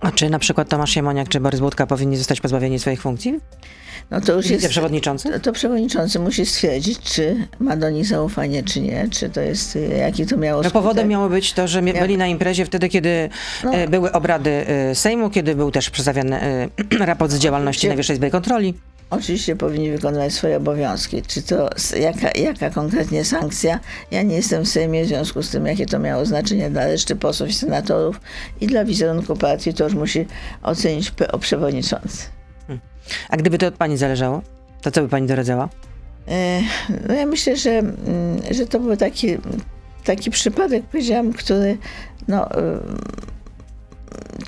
A 0.00 0.12
czy 0.12 0.30
na 0.30 0.38
przykład 0.38 0.68
Tomasz 0.68 0.90
Siemoniak 0.90 1.28
czy 1.28 1.40
Borys 1.40 1.60
Budka 1.60 1.86
powinni 1.86 2.16
zostać 2.16 2.40
pozbawieni 2.40 2.78
swoich 2.78 3.02
funkcji? 3.02 3.40
No 4.10 4.20
to 4.20 4.32
już 4.32 4.46
jest. 4.46 4.68
przewodniczący? 4.68 5.30
To, 5.30 5.40
to, 5.40 5.52
przewodniczący 5.52 6.18
musi 6.18 6.46
stwierdzić, 6.46 6.98
czy 6.98 7.48
ma 7.60 7.76
do 7.76 7.90
nich 7.90 8.06
zaufanie, 8.06 8.62
czy 8.62 8.80
nie, 8.80 9.08
czy 9.10 9.30
to 9.30 9.40
jest, 9.40 9.78
jaki 9.98 10.26
to 10.26 10.36
miało 10.36 10.62
No 10.62 10.70
powodem 10.70 11.08
miało 11.08 11.28
być 11.28 11.52
to, 11.52 11.68
że 11.68 11.82
byli 11.82 12.16
na 12.16 12.26
imprezie 12.26 12.64
wtedy, 12.64 12.88
kiedy 12.88 13.30
no. 13.64 13.72
były 13.88 14.12
obrady 14.12 14.66
Sejmu, 14.94 15.30
kiedy 15.30 15.54
był 15.54 15.70
też 15.70 15.90
przedstawiany 15.90 16.68
raport 16.98 17.32
z 17.32 17.38
działalności 17.38 17.86
Najwyższej 17.86 18.14
Izby 18.14 18.30
Kontroli. 18.30 18.74
Oczywiście 19.10 19.56
powinni 19.56 19.90
wykonywać 19.90 20.32
swoje 20.32 20.56
obowiązki. 20.56 21.22
Czy 21.22 21.42
to 21.42 21.70
jaka, 22.00 22.30
jaka 22.30 22.70
konkretnie 22.70 23.24
sankcja? 23.24 23.80
Ja 24.10 24.22
nie 24.22 24.36
jestem 24.36 24.64
w 24.64 24.68
Sejmie, 24.68 25.04
w 25.04 25.08
związku 25.08 25.42
z 25.42 25.50
tym, 25.50 25.66
jakie 25.66 25.86
to 25.86 25.98
miało 25.98 26.24
znaczenie 26.24 26.70
dla 26.70 26.86
reszty 26.86 27.16
posłów 27.16 27.48
i 27.48 27.52
senatorów 27.52 28.20
i 28.60 28.66
dla 28.66 28.84
wizerunku 28.84 29.36
partii, 29.36 29.74
to 29.74 29.84
już 29.84 29.94
musi 29.94 30.26
ocenić 30.62 31.10
PO 31.10 31.38
przewodniczący. 31.38 32.39
A 33.28 33.36
gdyby 33.36 33.58
to 33.58 33.66
od 33.66 33.74
pani 33.74 33.96
zależało, 33.96 34.42
to 34.82 34.90
co 34.90 35.02
by 35.02 35.08
pani 35.08 35.26
doradzała? 35.26 35.68
E, 36.28 36.60
no 37.08 37.14
ja 37.14 37.26
myślę, 37.26 37.56
że, 37.56 37.70
mm, 37.70 37.96
że 38.50 38.66
to 38.66 38.80
był 38.80 38.96
taki, 38.96 39.36
taki 40.04 40.30
przypadek, 40.30 40.84
powiedziałam, 40.84 41.32
który 41.32 41.78
no, 42.28 42.48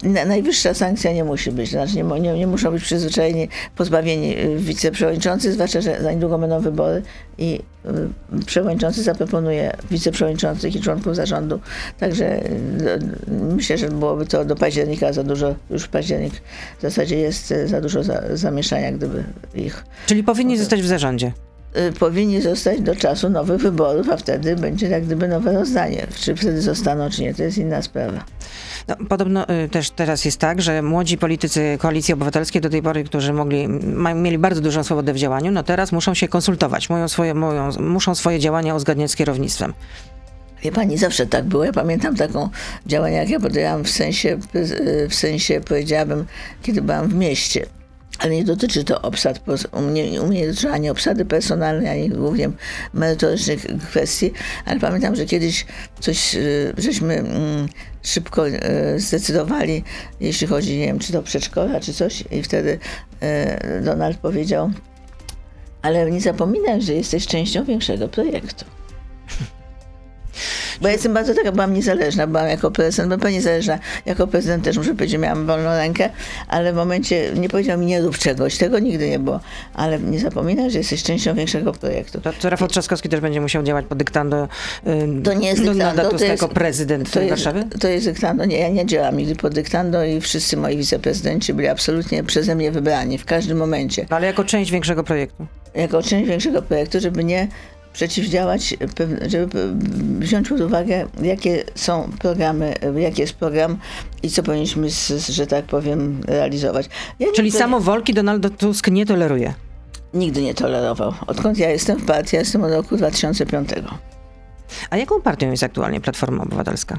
najwyższa 0.02 0.74
sankcja 0.74 1.12
nie 1.12 1.24
musi 1.24 1.52
być. 1.52 1.70
Znaczy 1.70 1.96
nie, 1.96 2.20
nie, 2.20 2.38
nie 2.38 2.46
muszą 2.46 2.70
być 2.70 2.82
przyzwyczajeni, 2.82 3.48
pozbawieni 3.76 4.38
y, 4.38 4.56
wiceprzewodniczący, 4.56 5.52
zwłaszcza, 5.52 5.80
że 5.80 6.02
za 6.02 6.12
niedługo 6.12 6.38
będą 6.38 6.60
wybory 6.60 7.02
i 7.38 7.60
y, 8.40 8.44
przewodniczący 8.46 9.02
zaproponuje 9.02 9.76
wiceprzewodniczących 9.90 10.76
i 10.76 10.80
członków 10.80 11.16
zarządu. 11.16 11.60
Także 12.00 12.46
y, 12.46 12.50
myślę, 13.28 13.78
że 13.78 13.88
byłoby 13.88 14.26
to 14.26 14.44
do 14.44 14.56
października 14.56 15.12
za 15.12 15.24
dużo, 15.24 15.54
już 15.70 15.88
październik 15.88 16.34
w 16.78 16.82
zasadzie 16.82 17.18
jest 17.18 17.54
za 17.64 17.80
dużo 17.80 18.02
za, 18.02 18.22
zamieszania, 18.36 18.92
gdyby 18.92 19.24
ich 19.54 19.84
Czyli 20.06 20.24
powinni 20.24 20.58
zostać 20.58 20.82
w 20.82 20.86
zarządzie. 20.86 21.32
Y, 21.76 21.92
powinni 21.92 22.40
zostać 22.40 22.80
do 22.80 22.96
czasu 22.96 23.30
nowych 23.30 23.60
wyborów, 23.60 24.08
a 24.10 24.16
wtedy 24.16 24.56
będzie 24.56 24.88
jak 24.88 25.04
gdyby 25.04 25.28
nowe 25.28 25.52
rozdanie. 25.52 26.06
Czy 26.16 26.36
wtedy 26.36 26.60
zostaną, 26.60 27.10
czy 27.10 27.22
nie, 27.22 27.34
to 27.34 27.42
jest 27.42 27.58
inna 27.58 27.82
sprawa. 27.82 28.24
No, 28.88 28.96
podobno 29.08 29.46
y, 29.64 29.68
też 29.68 29.90
teraz 29.90 30.24
jest 30.24 30.38
tak, 30.38 30.62
że 30.62 30.82
młodzi 30.82 31.18
politycy 31.18 31.78
Koalicji 31.80 32.14
Obywatelskiej 32.14 32.62
do 32.62 32.70
tej 32.70 32.82
pory, 32.82 33.04
którzy 33.04 33.32
mogli, 33.32 33.68
mieli 34.14 34.38
bardzo 34.38 34.60
dużą 34.60 34.84
swobodę 34.84 35.12
w 35.12 35.16
działaniu, 35.16 35.52
no 35.52 35.62
teraz 35.62 35.92
muszą 35.92 36.14
się 36.14 36.28
konsultować, 36.28 36.90
muszą 36.90 37.08
swoje, 37.08 37.34
muszą, 37.34 37.82
muszą 37.82 38.14
swoje 38.14 38.38
działania 38.38 38.74
uzgadniać 38.74 39.10
z 39.10 39.16
kierownictwem. 39.16 39.72
Wie 40.62 40.72
pani, 40.72 40.98
zawsze 40.98 41.26
tak 41.26 41.44
było. 41.44 41.64
Ja 41.64 41.72
pamiętam 41.72 42.16
taką 42.16 42.48
działanie, 42.86 43.16
jak 43.16 43.30
ja 43.30 43.40
podjęłam 43.40 43.84
w 43.84 43.90
sensie, 43.90 44.38
y, 44.54 45.08
w 45.08 45.14
sensie 45.14 45.60
powiedziałabym, 45.60 46.26
kiedy 46.62 46.82
byłam 46.82 47.08
w 47.08 47.14
mieście. 47.14 47.66
Ale 48.22 48.34
nie 48.34 48.44
dotyczy 48.44 48.84
to 48.84 49.02
obsad, 49.02 49.40
u 49.72 49.80
mnie, 49.80 50.22
u 50.22 50.26
mnie 50.26 50.40
nie 50.40 50.46
dotyczy 50.46 50.70
ani 50.70 50.90
obsady 50.90 51.24
personalnej, 51.24 51.88
ani 51.88 52.08
głównie 52.08 52.50
merytorycznych 52.94 53.66
kwestii, 53.88 54.32
ale 54.64 54.80
pamiętam, 54.80 55.16
że 55.16 55.26
kiedyś 55.26 55.66
coś 56.00 56.34
y, 56.34 56.74
żeśmy 56.78 57.14
mm, 57.14 57.68
szybko 58.02 58.48
y, 58.48 58.60
zdecydowali, 58.96 59.84
jeśli 60.20 60.46
chodzi, 60.46 60.78
nie 60.78 60.86
wiem, 60.86 60.98
czy 60.98 61.12
to 61.12 61.22
przedszkola, 61.22 61.80
czy 61.80 61.94
coś 61.94 62.24
i 62.30 62.42
wtedy 62.42 62.78
y, 63.78 63.80
Donald 63.80 64.16
powiedział, 64.16 64.70
ale 65.82 66.10
nie 66.10 66.20
zapominaj, 66.20 66.82
że 66.82 66.94
jesteś 66.94 67.26
częścią 67.26 67.64
większego 67.64 68.08
projektu. 68.08 68.64
Bo 70.80 70.86
ja 70.88 70.92
jestem 70.92 71.14
bardzo 71.14 71.34
taka, 71.34 71.52
byłam 71.52 71.74
niezależna, 71.74 72.26
byłam 72.26 72.48
jako 72.48 72.70
prezydent, 72.70 73.08
byłam 73.08 73.20
pewnie 73.20 73.36
niezależna, 73.36 73.78
jako 74.06 74.26
prezydent 74.26 74.64
też 74.64 74.76
muszę 74.78 74.94
powiedzieć, 74.94 75.20
miałam 75.20 75.46
wolną 75.46 75.70
rękę, 75.70 76.10
ale 76.48 76.72
w 76.72 76.76
momencie 76.76 77.30
nie 77.36 77.48
powiedział 77.48 77.78
mi 77.78 77.86
nie 77.86 78.00
rób 78.00 78.18
czegoś, 78.18 78.58
tego 78.58 78.78
nigdy 78.78 79.10
nie 79.10 79.18
było, 79.18 79.40
ale 79.74 79.98
nie 79.98 80.18
zapominaj, 80.18 80.70
że 80.70 80.78
jesteś 80.78 81.02
częścią 81.02 81.34
większego 81.34 81.72
projektu. 81.72 82.20
To, 82.20 82.32
to 82.32 82.50
Rafał 82.50 82.68
Trzaskowski 82.68 83.08
też 83.08 83.20
będzie 83.20 83.40
musiał 83.40 83.62
działać 83.62 83.86
pod 83.86 83.98
dyktando 83.98 84.48
y, 84.86 85.22
To 85.24 85.32
nie 85.32 85.48
jest 85.48 85.64
dyktando, 85.64 86.02
to 86.02 86.12
jest- 86.12 86.24
jako 86.28 86.48
prezydent 86.48 87.10
to 87.10 87.20
jest, 87.20 87.30
Warszawy? 87.30 87.64
To 87.80 87.88
jest 87.88 88.06
dyktando, 88.06 88.44
nie, 88.44 88.58
ja 88.58 88.68
nie 88.68 88.86
działam 88.86 89.16
nigdy 89.16 89.36
pod 89.36 89.54
dyktando 89.54 90.04
i 90.04 90.20
wszyscy 90.20 90.56
moi 90.56 90.76
wiceprezydenci 90.76 91.54
byli 91.54 91.68
absolutnie 91.68 92.24
przeze 92.24 92.54
mnie 92.54 92.70
wybrani 92.72 93.18
w 93.18 93.24
każdym 93.24 93.58
momencie. 93.58 94.06
No, 94.10 94.16
ale 94.16 94.26
jako 94.26 94.44
część 94.44 94.70
większego 94.70 95.04
projektu. 95.04 95.46
jako 95.74 96.02
część 96.02 96.28
większego 96.28 96.62
projektu, 96.62 97.00
żeby 97.00 97.24
nie 97.24 97.48
przeciwdziałać, 97.92 98.76
żeby 99.26 99.72
wziąć 100.18 100.48
pod 100.48 100.60
uwagę, 100.60 101.06
jakie 101.22 101.64
są 101.74 102.10
programy, 102.18 102.74
jaki 102.96 103.20
jest 103.20 103.32
program 103.34 103.78
i 104.22 104.30
co 104.30 104.42
powinniśmy, 104.42 104.88
że 105.28 105.46
tak 105.46 105.64
powiem, 105.64 106.20
realizować. 106.26 106.88
Ja 107.18 107.26
Czyli 107.34 107.46
nigdy, 107.46 107.58
samowolki 107.58 108.14
Donald 108.14 108.58
Tusk 108.58 108.88
nie 108.88 109.06
toleruje. 109.06 109.54
Nigdy 110.14 110.42
nie 110.42 110.54
tolerował. 110.54 111.14
Odkąd 111.26 111.58
ja 111.58 111.70
jestem 111.70 111.98
w 111.98 112.06
partii, 112.06 112.36
ja 112.36 112.40
jestem 112.40 112.64
od 112.64 112.72
roku 112.72 112.96
2005. 112.96 113.70
A 114.90 114.96
jaką 114.96 115.22
partią 115.22 115.50
jest 115.50 115.62
aktualnie 115.62 116.00
Platforma 116.00 116.42
Obywatelska? 116.42 116.98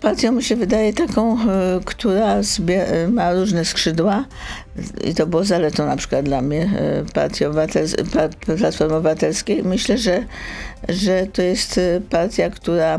Partią, 0.00 0.32
mi 0.32 0.42
się 0.42 0.56
wydaje, 0.56 0.92
taką, 0.92 1.40
e, 1.40 1.80
która 1.84 2.36
e, 2.36 3.08
ma 3.08 3.32
różne 3.32 3.64
skrzydła 3.64 4.24
i 5.04 5.14
to 5.14 5.26
było 5.26 5.44
zaletą 5.44 5.86
na 5.86 5.96
przykład 5.96 6.24
dla 6.24 6.42
mnie 6.42 6.70
e, 6.78 7.04
Partii 7.14 7.44
Obywatels- 7.44 8.04
pa- 8.12 8.54
Platformy 8.56 8.94
Obywatelskiej. 8.94 9.62
Myślę, 9.62 9.98
że, 9.98 10.24
że 10.88 11.26
to 11.32 11.42
jest 11.42 11.80
partia, 12.10 12.50
która 12.50 12.98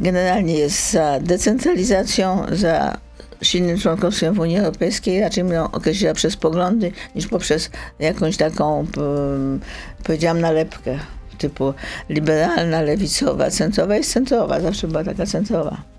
generalnie 0.00 0.54
jest 0.54 0.90
za 0.90 1.20
decentralizacją, 1.20 2.46
za 2.52 2.96
silnym 3.42 3.78
członkostwem 3.78 4.34
w 4.34 4.38
Unii 4.38 4.58
Europejskiej, 4.58 5.20
raczej 5.20 5.48
ją 5.48 5.70
określiła 5.70 6.14
przez 6.14 6.36
poglądy 6.36 6.92
niż 7.14 7.26
poprzez 7.26 7.70
jakąś 7.98 8.36
taką, 8.36 8.86
powiedziałam, 10.04 10.40
nalepkę 10.40 10.98
typu 11.38 11.74
liberalna, 12.08 12.80
lewicowa, 12.82 13.50
centrowa 13.50 13.96
jest 13.96 14.12
centrowa, 14.12 14.60
zawsze 14.60 14.88
była 14.88 15.04
taka 15.04 15.26
centrowa. 15.26 15.89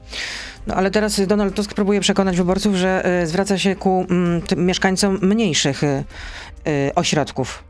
No 0.68 0.76
ale 0.76 0.92
teraz 0.92 1.28
Donald 1.28 1.56
Tusk 1.56 1.74
próbuje 1.74 2.02
przekonać 2.02 2.38
wyborców, 2.38 2.76
że 2.76 3.22
y, 3.24 3.28
zwraca 3.28 3.58
się 3.58 3.76
ku 3.76 4.06
mm, 4.10 4.42
tym 4.42 4.66
mieszkańcom 4.66 5.20
mniejszych 5.22 5.84
y, 5.84 6.04
y, 6.68 6.92
ośrodków. 6.96 7.64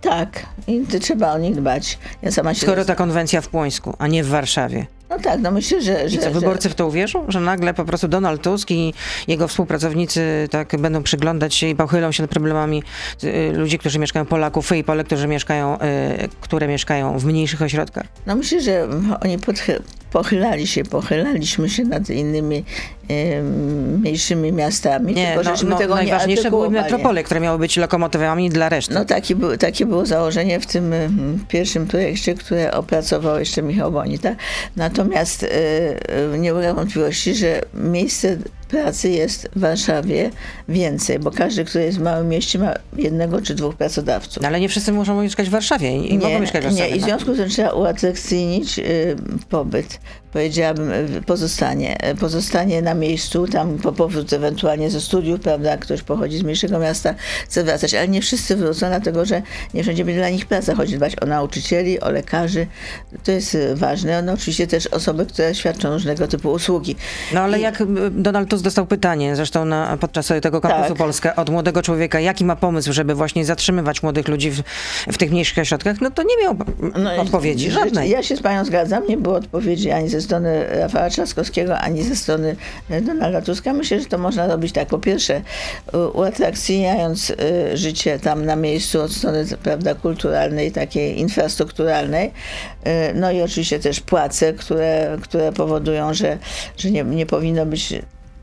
Tak, 0.00 0.46
i 0.68 0.82
trzeba 1.00 1.32
o 1.32 1.38
nich 1.38 1.54
dbać. 1.56 1.98
Ja 2.22 2.30
sama 2.32 2.54
się... 2.54 2.60
Skoro 2.60 2.84
ta 2.84 2.94
konwencja 2.94 3.40
w 3.40 3.48
Płońsku, 3.48 3.94
a 3.98 4.06
nie 4.06 4.24
w 4.24 4.28
Warszawie. 4.28 4.86
No 5.10 5.18
tak, 5.18 5.40
no 5.40 5.50
myślę, 5.50 5.82
że... 5.82 6.06
I 6.06 6.10
że 6.10 6.18
co, 6.18 6.30
wyborcy 6.30 6.68
w 6.68 6.74
to 6.74 6.86
uwierzą? 6.86 7.24
Że 7.28 7.40
nagle 7.40 7.74
po 7.74 7.84
prostu 7.84 8.08
Donald 8.08 8.42
Tusk 8.42 8.70
i 8.70 8.94
jego 9.28 9.48
współpracownicy 9.48 10.48
tak 10.50 10.76
będą 10.80 11.02
przyglądać 11.02 11.54
się 11.54 11.68
i 11.68 11.74
pochylą 11.74 12.12
się 12.12 12.22
nad 12.22 12.30
problemami 12.30 12.82
y, 13.24 13.52
ludzi, 13.52 13.78
którzy 13.78 13.98
mieszkają, 13.98 14.26
Polaków 14.26 14.72
i 14.72 14.84
Polek, 14.84 15.06
którzy 15.06 15.28
mieszkają, 15.28 15.78
y, 15.80 15.80
które 16.40 16.68
mieszkają 16.68 17.18
w 17.18 17.24
mniejszych 17.24 17.62
ośrodkach. 17.62 18.06
No 18.26 18.36
myślę, 18.36 18.60
że 18.60 18.88
oni 19.24 19.38
podchy- 19.38 19.82
pochylali 20.16 20.66
się, 20.66 20.84
pochylaliśmy 20.84 21.68
się 21.68 21.84
nad 21.84 22.10
innymi 22.10 22.64
mniejszymi 23.98 24.52
miastami. 24.52 25.14
Nie, 25.14 25.26
tylko 25.26 25.42
no, 25.42 25.56
żeśmy 25.56 25.70
no, 25.70 25.78
tego 25.78 25.94
nie 25.94 26.02
najważniejsze 26.02 26.50
były 26.50 26.62
artykułowali. 26.62 26.92
metropole, 26.92 27.22
które 27.22 27.40
miały 27.40 27.58
być 27.58 27.76
lokomotywami 27.76 28.50
dla 28.50 28.68
reszty. 28.68 28.94
No 28.94 29.04
takie, 29.04 29.36
był, 29.36 29.56
takie 29.56 29.86
było 29.86 30.06
założenie 30.06 30.60
w 30.60 30.66
tym 30.66 30.94
pierwszym 31.48 31.86
projekcie, 31.86 32.34
które 32.34 32.72
opracował 32.72 33.38
jeszcze 33.38 33.62
Michał 33.62 33.92
Bonita. 33.92 34.36
Natomiast 34.76 35.42
y, 35.42 35.46
y, 36.34 36.38
nie 36.38 36.54
ulega 36.54 36.74
wątpliwości, 36.74 37.34
że 37.34 37.62
miejsce 37.74 38.36
pracy 38.68 39.10
jest 39.10 39.48
w 39.56 39.60
Warszawie 39.60 40.30
więcej, 40.68 41.18
bo 41.18 41.30
każdy, 41.30 41.64
kto 41.64 41.78
jest 41.78 41.98
w 41.98 42.02
małym 42.02 42.28
mieście 42.28 42.58
ma 42.58 42.74
jednego 42.96 43.42
czy 43.42 43.54
dwóch 43.54 43.74
pracodawców. 43.74 44.42
No, 44.42 44.48
ale 44.48 44.60
nie 44.60 44.68
wszyscy 44.68 44.92
muszą 44.92 45.22
mieszkać 45.22 45.48
w 45.48 45.52
Warszawie 45.52 45.96
i, 45.96 46.14
i 46.14 46.18
mogą 46.18 46.40
mieszkać 46.40 46.62
w 46.62 46.64
Warszawie. 46.64 46.90
Nie, 46.90 46.96
i 46.96 47.00
w 47.00 47.02
tak? 47.02 47.10
związku 47.10 47.34
z 47.34 47.36
tym 47.36 47.48
trzeba 47.48 47.70
uatrakcyjnić 47.70 48.78
y, 48.78 49.16
pobyt. 49.48 50.00
Powiedziałabym, 50.36 50.90
pozostanie, 51.26 51.96
pozostanie 52.20 52.82
na 52.82 52.94
miejscu, 52.94 53.46
tam 53.46 53.78
po 53.78 53.92
powrót 53.92 54.32
ewentualnie 54.32 54.90
ze 54.90 55.00
studiów, 55.00 55.40
prawda, 55.40 55.76
ktoś 55.76 56.02
pochodzi 56.02 56.38
z 56.38 56.42
mniejszego 56.42 56.78
miasta, 56.78 57.14
chce 57.44 57.64
wracać, 57.64 57.94
ale 57.94 58.08
nie 58.08 58.20
wszyscy 58.22 58.56
wrócą, 58.56 58.88
dlatego 58.88 59.24
że 59.24 59.42
nie 59.74 59.82
wszędzie 59.82 60.04
będzie 60.04 60.20
dla 60.20 60.30
nich 60.30 60.46
praca. 60.46 60.74
Chodzi 60.74 60.96
dbać 60.96 61.22
o 61.22 61.26
nauczycieli, 61.26 62.00
o 62.00 62.10
lekarzy, 62.10 62.66
to 63.24 63.32
jest 63.32 63.54
y, 63.54 63.76
ważne. 63.76 64.22
No 64.22 64.32
oczywiście 64.32 64.66
też 64.66 64.86
osoby, 64.86 65.26
które 65.26 65.54
świadczą 65.54 65.92
różnego 65.92 66.28
typu 66.28 66.50
usługi. 66.52 66.96
No 67.34 67.40
ale 67.40 67.58
I- 67.58 67.62
jak 67.62 67.82
Donald 68.10 68.48
Tusk 68.50 68.64
dostał 68.64 68.86
pytanie, 68.86 69.36
zresztą 69.36 69.64
na, 69.64 69.96
podczas 70.00 70.32
tego 70.42 70.60
kampusu 70.60 70.88
Tak. 70.88 70.98
Polska, 70.98 71.36
od 71.36 71.50
młodego 71.50 71.82
człowieka, 71.82 72.20
jaki 72.20 72.44
ma 72.44 72.56
pomysł, 72.56 72.92
żeby 72.92 73.14
właśnie 73.14 73.44
zatrzymywać 73.44 74.02
młodych 74.02 74.28
ludzi 74.28 74.50
w, 74.50 74.62
w 75.12 75.18
tych 75.18 75.30
mniejszych 75.30 75.58
ośrodkach, 75.58 76.00
no 76.00 76.10
to 76.10 76.22
nie 76.22 76.36
miał 76.42 76.56
No 76.98 77.22
odpowiedzi, 77.22 77.70
żadnej. 77.70 78.10
Ja 78.10 78.22
się 78.22 78.36
z 78.36 78.42
panią 78.42 78.64
zgadzam, 78.64 79.02
nie 79.08 79.16
było 79.16 79.34
odpowiedzi 79.34 79.90
ani 79.90 80.08
ze 80.08 80.25
strony 80.26 80.66
Rafała 80.68 81.10
Trzaskowskiego, 81.10 81.78
ani 81.78 82.02
ze 82.02 82.16
strony 82.16 82.56
e, 82.90 83.00
Donalda 83.00 83.42
Tuska. 83.42 83.72
Myślę, 83.72 84.00
że 84.00 84.06
to 84.06 84.18
można 84.18 84.46
robić 84.46 84.72
tak. 84.72 84.88
Po 84.88 84.98
pierwsze, 84.98 85.42
uatrakcyjniając 86.14 87.30
e, 87.30 87.76
życie 87.76 88.18
tam 88.18 88.44
na 88.44 88.56
miejscu 88.56 89.00
od 89.02 89.12
strony 89.12 89.44
prawda, 89.62 89.94
kulturalnej, 89.94 90.72
takiej 90.72 91.20
infrastrukturalnej. 91.20 92.32
E, 92.84 93.14
No 93.14 93.30
i 93.30 93.42
oczywiście 93.42 93.78
też 93.78 94.00
płace, 94.00 94.52
które, 94.52 95.18
które 95.22 95.52
powodują, 95.52 96.14
że, 96.14 96.38
że 96.76 96.90
nie, 96.90 97.04
nie 97.04 97.26
powinno 97.26 97.66
być 97.66 97.94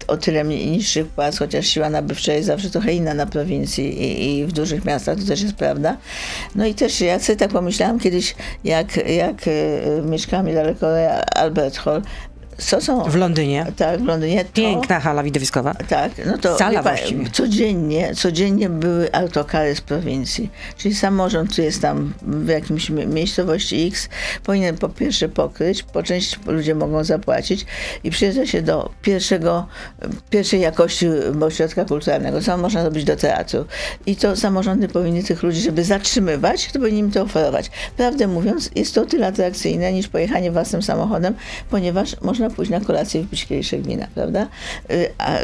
o 0.07 0.17
tyle 0.17 0.43
niższych 0.43 1.07
płac, 1.07 1.37
chociaż 1.37 1.67
siła 1.67 1.89
nabywcza 1.89 2.33
jest 2.33 2.47
zawsze 2.47 2.69
trochę 2.69 2.93
inna 2.93 3.13
na 3.13 3.25
prowincji 3.25 4.01
i, 4.03 4.39
i 4.39 4.45
w 4.45 4.51
dużych 4.51 4.85
miastach, 4.85 5.19
to 5.19 5.25
też 5.25 5.41
jest 5.41 5.55
prawda. 5.55 5.97
No 6.55 6.65
i 6.65 6.73
też 6.73 7.01
ja 7.01 7.19
sobie 7.19 7.37
tak 7.37 7.51
pomyślałam 7.51 7.99
kiedyś, 7.99 8.35
jak, 8.63 9.09
jak 9.09 9.47
e, 9.47 10.01
mieszkałam 10.01 10.47
niedaleko 10.47 10.87
Albert 11.35 11.77
Hall, 11.77 12.01
co 12.57 12.81
są... 12.81 13.03
W 13.03 13.15
Londynie. 13.15 13.65
Tak, 13.77 13.99
w 14.01 14.05
Londynie. 14.05 14.45
To, 14.45 14.51
Piękna 14.53 14.99
hala 14.99 15.23
widowiskowa. 15.23 15.73
tak, 15.73 16.11
no 16.25 16.37
to 16.37 16.57
Sala 16.57 16.83
pan, 16.83 16.97
codziennie, 17.33 18.15
codziennie 18.15 18.69
były 18.69 19.13
autokary 19.13 19.75
z 19.75 19.81
prowincji. 19.81 20.49
Czyli 20.77 20.95
samorząd, 20.95 21.51
który 21.51 21.65
jest 21.65 21.81
tam 21.81 22.13
w 22.21 22.47
jakimś 22.47 22.89
mie- 22.89 23.07
miejscowości 23.07 23.87
X, 23.87 24.09
powinien 24.43 24.77
po 24.77 24.89
pierwsze 24.89 25.29
pokryć, 25.29 25.83
po 25.83 26.03
części 26.03 26.37
ludzie 26.45 26.75
mogą 26.75 27.03
zapłacić 27.03 27.65
i 28.03 28.11
przyjeżdża 28.11 28.45
się 28.45 28.61
do 28.61 28.89
pierwszego, 29.01 29.67
pierwszej 30.29 30.61
jakości 30.61 31.07
ośrodka 31.41 31.85
kulturalnego. 31.85 32.41
Co 32.41 32.57
można 32.57 32.83
robić 32.83 33.03
do 33.03 33.15
teatru. 33.15 33.65
I 34.05 34.15
to 34.15 34.35
samorządy 34.35 34.87
powinny 34.87 35.23
tych 35.23 35.43
ludzi, 35.43 35.61
żeby 35.61 35.83
zatrzymywać, 35.83 36.71
to 36.71 36.79
powinni 36.79 36.99
im 36.99 37.11
to 37.11 37.21
oferować. 37.21 37.71
Prawdę 37.97 38.27
mówiąc, 38.27 38.69
jest 38.75 38.95
to 38.95 39.01
o 39.01 39.05
tyle 39.05 39.27
atrakcyjne 39.27 39.93
niż 39.93 40.07
pojechanie 40.07 40.51
własnym 40.51 40.81
samochodem, 40.83 41.33
ponieważ 41.69 42.21
można 42.21 42.42
można 42.43 42.55
pójść 42.55 42.71
na 42.71 42.79
kolację 42.79 43.21
wypić 43.21 43.45
kieliszek 43.45 43.81
wina, 43.81 44.07
prawda? 44.15 44.47
Y, 44.91 45.09
A 45.17 45.37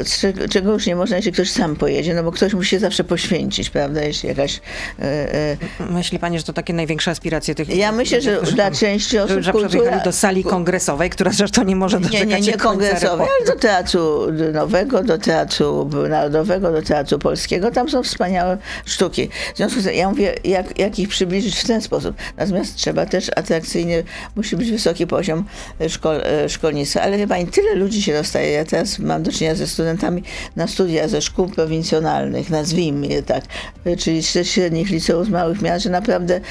czego, 0.49 0.73
już 0.73 0.85
nie 0.87 0.95
można, 0.95 1.17
jeśli 1.17 1.31
ktoś 1.31 1.51
sam 1.51 1.75
pojedzie, 1.75 2.13
no 2.13 2.23
bo 2.23 2.31
ktoś 2.31 2.53
musi 2.53 2.69
się 2.69 2.79
zawsze 2.79 3.03
poświęcić, 3.03 3.69
prawda? 3.69 4.01
Jeśli 4.01 4.29
jakaś... 4.29 4.55
y, 4.55 5.03
y, 5.03 5.91
Myśli 5.93 6.19
pani, 6.19 6.37
że 6.37 6.43
to 6.43 6.53
takie 6.53 6.73
największe 6.73 7.11
aspiracje 7.11 7.55
tych 7.55 7.75
Ja 7.75 7.91
myślę, 7.91 8.21
że 8.21 8.37
którzy- 8.37 8.51
dla 8.51 8.71
części 8.71 9.19
osób 9.19 9.41
że 9.41 9.51
kultura- 9.51 9.67
przyjechali 9.69 10.03
do 10.03 10.11
sali 10.11 10.43
kongresowej, 10.43 11.09
która 11.09 11.31
zresztą 11.31 11.63
nie 11.63 11.75
może 11.75 11.97
Nie, 11.97 12.03
doczekać 12.03 12.29
nie, 12.29 12.39
nie 12.39 12.51
końca 12.51 12.63
kongresowej, 12.63 13.27
ale 13.39 13.55
do 13.55 13.61
Teatru 13.61 14.27
Nowego, 14.53 15.03
do 15.03 15.17
Teatru 15.17 15.89
Narodowego, 16.09 16.71
do 16.71 16.81
Teatru 16.81 17.19
Polskiego. 17.19 17.71
Tam 17.71 17.89
są 17.89 18.03
wspaniałe 18.03 18.57
sztuki. 18.85 19.29
W 19.53 19.57
związku 19.57 19.81
z 19.81 19.83
tym 19.83 19.93
ja 19.95 20.09
mówię, 20.09 20.35
jak, 20.43 20.79
jak 20.79 20.99
ich 20.99 21.09
przybliżyć 21.09 21.55
w 21.59 21.67
ten 21.67 21.81
sposób. 21.81 22.15
Natomiast 22.37 22.75
trzeba 22.75 23.05
też 23.05 23.29
atrakcyjnie, 23.35 24.03
musi 24.35 24.55
być 24.57 24.71
wysoki 24.71 25.07
poziom 25.07 25.45
szkol, 25.89 26.21
e, 26.23 26.49
Ale 26.97 27.27
pani, 27.27 27.47
tyle 27.47 27.75
ludzi 27.75 28.01
się 28.01 28.13
dostaje. 28.13 28.51
Ja 28.51 28.65
teraz 28.65 28.99
mam 28.99 29.23
do 29.23 29.31
czynienia 29.31 29.55
ze 29.55 29.67
studentami 29.67 30.23
na 30.55 30.67
studia 30.67 31.07
ze 31.07 31.21
szkół 31.21 31.47
prowincjonalnych, 31.47 32.49
nazwijmy 32.49 33.07
je 33.07 33.23
tak, 33.23 33.43
e, 33.85 33.97
czyli 33.97 34.21
ze 34.21 34.45
średnich 34.45 34.89
liceów 34.89 35.25
z 35.25 35.29
małych 35.29 35.61
miast, 35.61 35.83
że 35.83 35.89
naprawdę 35.89 36.35
e, 36.35 36.41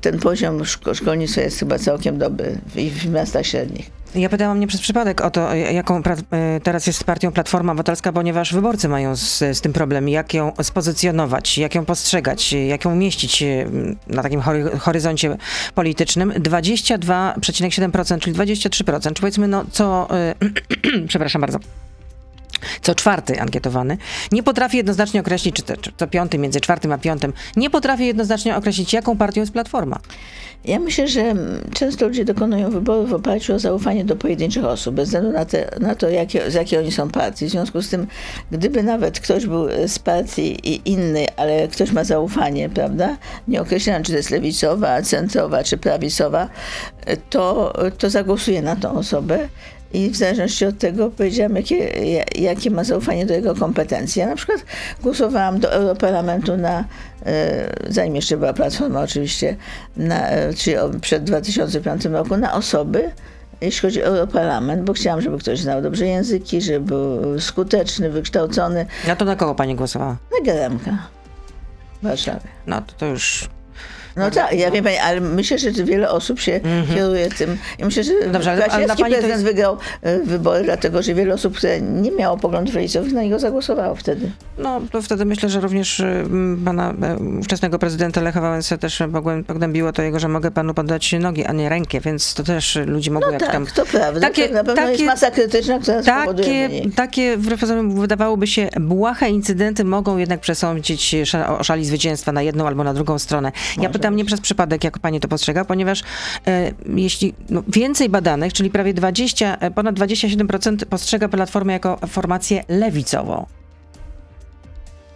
ten 0.00 0.18
poziom 0.18 0.58
szko- 0.58 0.94
szkolnictwa 0.94 1.40
jest 1.40 1.58
chyba 1.58 1.78
całkiem 1.78 2.18
dobry 2.18 2.58
i 2.76 2.90
w 2.90 3.06
miastach 3.06 3.46
średnich. 3.46 4.01
Ja 4.14 4.28
pytałam 4.28 4.56
mnie 4.56 4.66
przez 4.66 4.80
przypadek 4.80 5.20
o 5.20 5.30
to, 5.30 5.54
jaką 5.54 6.02
e, 6.30 6.60
teraz 6.60 6.86
jest 6.86 7.04
partią 7.04 7.32
Platforma 7.32 7.72
Obywatelska, 7.72 8.12
ponieważ 8.12 8.54
wyborcy 8.54 8.88
mają 8.88 9.16
z, 9.16 9.38
z 9.38 9.60
tym 9.60 9.72
problem, 9.72 10.08
jak 10.08 10.34
ją 10.34 10.52
spozycjonować, 10.62 11.58
jak 11.58 11.74
ją 11.74 11.84
postrzegać, 11.84 12.52
jak 12.52 12.84
ją 12.84 12.92
umieścić 12.92 13.42
e, 13.42 13.66
na 14.06 14.22
takim 14.22 14.40
hory- 14.40 14.78
horyzoncie 14.78 15.36
politycznym. 15.74 16.32
22,7%, 16.32 18.18
czyli 18.18 18.36
23%, 18.36 19.12
czy 19.12 19.20
powiedzmy 19.20 19.48
no 19.48 19.64
co, 19.70 20.08
e, 20.10 20.34
przepraszam 21.08 21.40
bardzo, 21.40 21.58
co 22.82 22.94
czwarty 22.94 23.40
ankietowany, 23.40 23.98
nie 24.32 24.42
potrafi 24.42 24.76
jednoznacznie 24.76 25.20
określić, 25.20 25.56
czy, 25.56 25.92
to 25.96 26.06
piąty, 26.06 26.38
między 26.38 26.60
czwartym 26.60 26.92
a 26.92 26.98
piątym, 26.98 27.32
nie 27.56 27.70
potrafi 27.70 28.06
jednoznacznie 28.06 28.56
określić, 28.56 28.92
jaką 28.92 29.16
partią 29.16 29.40
jest 29.40 29.52
Platforma. 29.52 29.98
Ja 30.64 30.78
myślę, 30.78 31.08
że 31.08 31.20
mm, 31.20 31.70
często 31.74 32.08
ludzie 32.08 32.24
dokonują 32.24 32.70
wyborów 32.70 33.10
w 33.10 33.14
oparciu 33.14 33.54
o 33.54 33.58
zaufanie 33.58 34.04
do 34.04 34.16
pojedynczych 34.16 34.64
osób, 34.64 34.94
bez 34.94 35.08
względu 35.08 35.32
na, 35.32 35.44
te, 35.44 35.70
na 35.80 35.94
to, 35.94 36.08
jakie, 36.08 36.50
z 36.50 36.54
jakiej 36.54 36.78
oni 36.78 36.92
są 36.92 37.10
partii. 37.10 37.46
W 37.46 37.50
związku 37.50 37.82
z 37.82 37.88
tym, 37.88 38.06
gdyby 38.50 38.82
nawet 38.82 39.20
ktoś 39.20 39.46
był 39.46 39.66
z 39.86 39.98
partii 39.98 40.68
i 40.68 40.90
inny, 40.90 41.26
ale 41.36 41.68
ktoś 41.68 41.92
ma 41.92 42.04
zaufanie, 42.04 42.68
prawda, 42.68 43.16
nie 43.48 43.60
określając, 43.60 44.06
czy 44.06 44.12
to 44.12 44.18
jest 44.18 44.30
lewicowa, 44.30 45.02
centrowa, 45.02 45.64
czy 45.64 45.78
prawicowa, 45.78 46.48
to, 47.30 47.72
to 47.98 48.10
zagłosuje 48.10 48.62
na 48.62 48.76
tą 48.76 48.92
osobę. 48.92 49.48
I 49.92 50.10
w 50.10 50.16
zależności 50.16 50.66
od 50.66 50.78
tego 50.78 51.10
powiedziałam, 51.10 51.56
jakie, 51.56 51.76
ja- 52.12 52.24
jakie 52.34 52.70
ma 52.70 52.84
zaufanie 52.84 53.26
do 53.26 53.34
jego 53.34 53.54
kompetencji. 53.54 54.20
Ja 54.20 54.26
na 54.26 54.36
przykład 54.36 54.64
głosowałam 55.02 55.60
do 55.60 55.72
Europarlamentu 55.72 56.56
na, 56.56 56.84
e, 57.26 57.72
zanim 57.88 58.16
jeszcze 58.16 58.36
była 58.36 58.52
Platforma 58.52 59.00
oczywiście, 59.00 59.56
na, 59.96 60.28
e, 60.30 60.54
czyli 60.54 60.76
przed 61.00 61.24
2005 61.24 62.04
roku, 62.04 62.36
na 62.36 62.52
osoby, 62.54 63.10
jeśli 63.60 63.80
chodzi 63.80 64.02
o 64.02 64.06
Europarlament, 64.06 64.82
bo 64.82 64.92
chciałam, 64.92 65.20
żeby 65.20 65.38
ktoś 65.38 65.60
znał 65.60 65.82
dobrze 65.82 66.06
języki, 66.06 66.60
żeby 66.60 66.80
był 66.86 67.40
skuteczny, 67.40 68.10
wykształcony. 68.10 68.86
Na 69.06 69.16
to 69.16 69.24
na 69.24 69.36
kogo 69.36 69.54
pani 69.54 69.74
głosowała? 69.74 70.16
Na 70.38 70.44
Geremka 70.44 70.98
w 72.02 72.04
Warszawie. 72.06 72.40
No 72.66 72.80
to, 72.80 72.92
to 72.98 73.06
już... 73.06 73.48
No 74.16 74.30
tak, 74.30 74.52
ja 74.52 74.70
wiem, 74.70 74.84
pani, 74.84 74.96
ale 74.96 75.20
myślę, 75.20 75.58
że 75.58 75.70
wiele 75.70 76.10
osób 76.10 76.40
się 76.40 76.60
kieruje 76.94 77.28
tym. 77.30 77.58
I 77.78 77.84
myślę, 77.84 78.04
że 78.04 78.12
Dobrze, 78.32 78.56
to 78.88 78.96
prezydent 78.96 79.26
jest- 79.28 79.44
wygrał 79.44 79.76
e, 80.02 80.18
wybory, 80.18 80.64
dlatego 80.64 81.02
że 81.02 81.14
wiele 81.14 81.34
osób, 81.34 81.56
które 81.56 81.80
nie 81.80 82.10
miało 82.10 82.36
poglądów 82.36 82.74
lewicowych, 82.74 83.12
na 83.12 83.22
niego 83.22 83.38
zagłosowało 83.38 83.94
wtedy. 83.94 84.30
No, 84.58 84.80
to 84.92 85.02
wtedy 85.02 85.24
myślę, 85.24 85.48
że 85.48 85.60
również 85.60 86.00
m, 86.00 86.62
pana 86.64 86.94
e, 87.02 87.16
ówczesnego 87.40 87.78
prezydenta 87.78 88.20
Lecha 88.20 88.40
Wałęsy 88.40 88.78
też 88.78 89.02
pognębiło 89.46 89.92
to 89.92 90.02
jego, 90.02 90.18
że 90.18 90.28
mogę 90.28 90.50
panu 90.50 90.74
podać 90.74 91.12
nogi, 91.20 91.44
a 91.44 91.52
nie 91.52 91.68
rękę, 91.68 92.00
więc 92.00 92.34
to 92.34 92.42
też 92.42 92.78
ludzie 92.86 93.10
mogą 93.10 93.26
No 93.26 93.32
jak 93.32 93.40
tak, 93.42 93.52
tam... 93.52 93.66
to 93.66 93.86
prawda. 93.86 94.20
Takie- 94.20 94.48
to 94.48 94.54
na 94.54 94.64
pewno 94.64 94.82
jest 94.82 94.92
takie- 94.92 95.04
masa 95.04 95.30
krytyczna, 95.30 95.78
która 95.78 96.02
Takie, 96.02 96.70
takie 96.96 97.36
wydawałoby 97.94 98.46
się 98.46 98.68
błahe 98.80 99.30
incydenty 99.30 99.84
mogą 99.84 100.16
jednak 100.16 100.40
przesądzić 100.40 101.16
o 101.58 101.64
szali 101.64 101.84
zwycięstwa 101.84 102.32
na 102.32 102.42
jedną 102.42 102.66
albo 102.66 102.84
na 102.84 102.94
drugą 102.94 103.18
stronę. 103.18 103.52
ja 103.76 103.82
Może 103.82 103.88
pytam 104.02 104.16
nie 104.16 104.24
przez 104.24 104.40
przypadek, 104.40 104.84
jak 104.84 104.98
pani 104.98 105.20
to 105.20 105.28
postrzega, 105.28 105.64
ponieważ 105.64 106.02
e, 106.46 106.72
jeśli 106.96 107.34
no, 107.50 107.62
więcej 107.68 108.08
badanych, 108.08 108.52
czyli 108.52 108.70
prawie 108.70 108.94
20, 108.94 109.56
e, 109.60 109.70
ponad 109.70 109.94
27% 109.94 110.84
postrzega 110.84 111.28
Platformę 111.28 111.72
jako 111.72 111.98
formację 112.06 112.64
lewicową. 112.68 113.46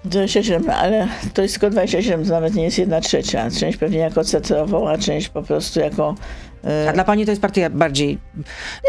27, 0.04 0.66
no, 0.66 0.74
ale 0.74 1.08
to 1.34 1.42
jest 1.42 1.54
tylko 1.54 1.70
27, 1.70 2.24
to 2.24 2.30
nawet 2.30 2.54
nie 2.54 2.64
jest 2.64 2.78
jedna 2.78 3.00
trzecia. 3.00 3.50
Część 3.50 3.78
pewnie 3.78 3.98
jako 3.98 4.24
centrową, 4.24 4.88
a 4.88 4.98
część 4.98 5.28
po 5.28 5.42
prostu 5.42 5.80
jako... 5.80 6.14
e, 6.64 6.88
A 6.90 6.92
dla 6.92 7.04
pani 7.04 7.24
to 7.24 7.30
jest 7.32 7.42
partia 7.42 7.70
bardziej 7.70 8.18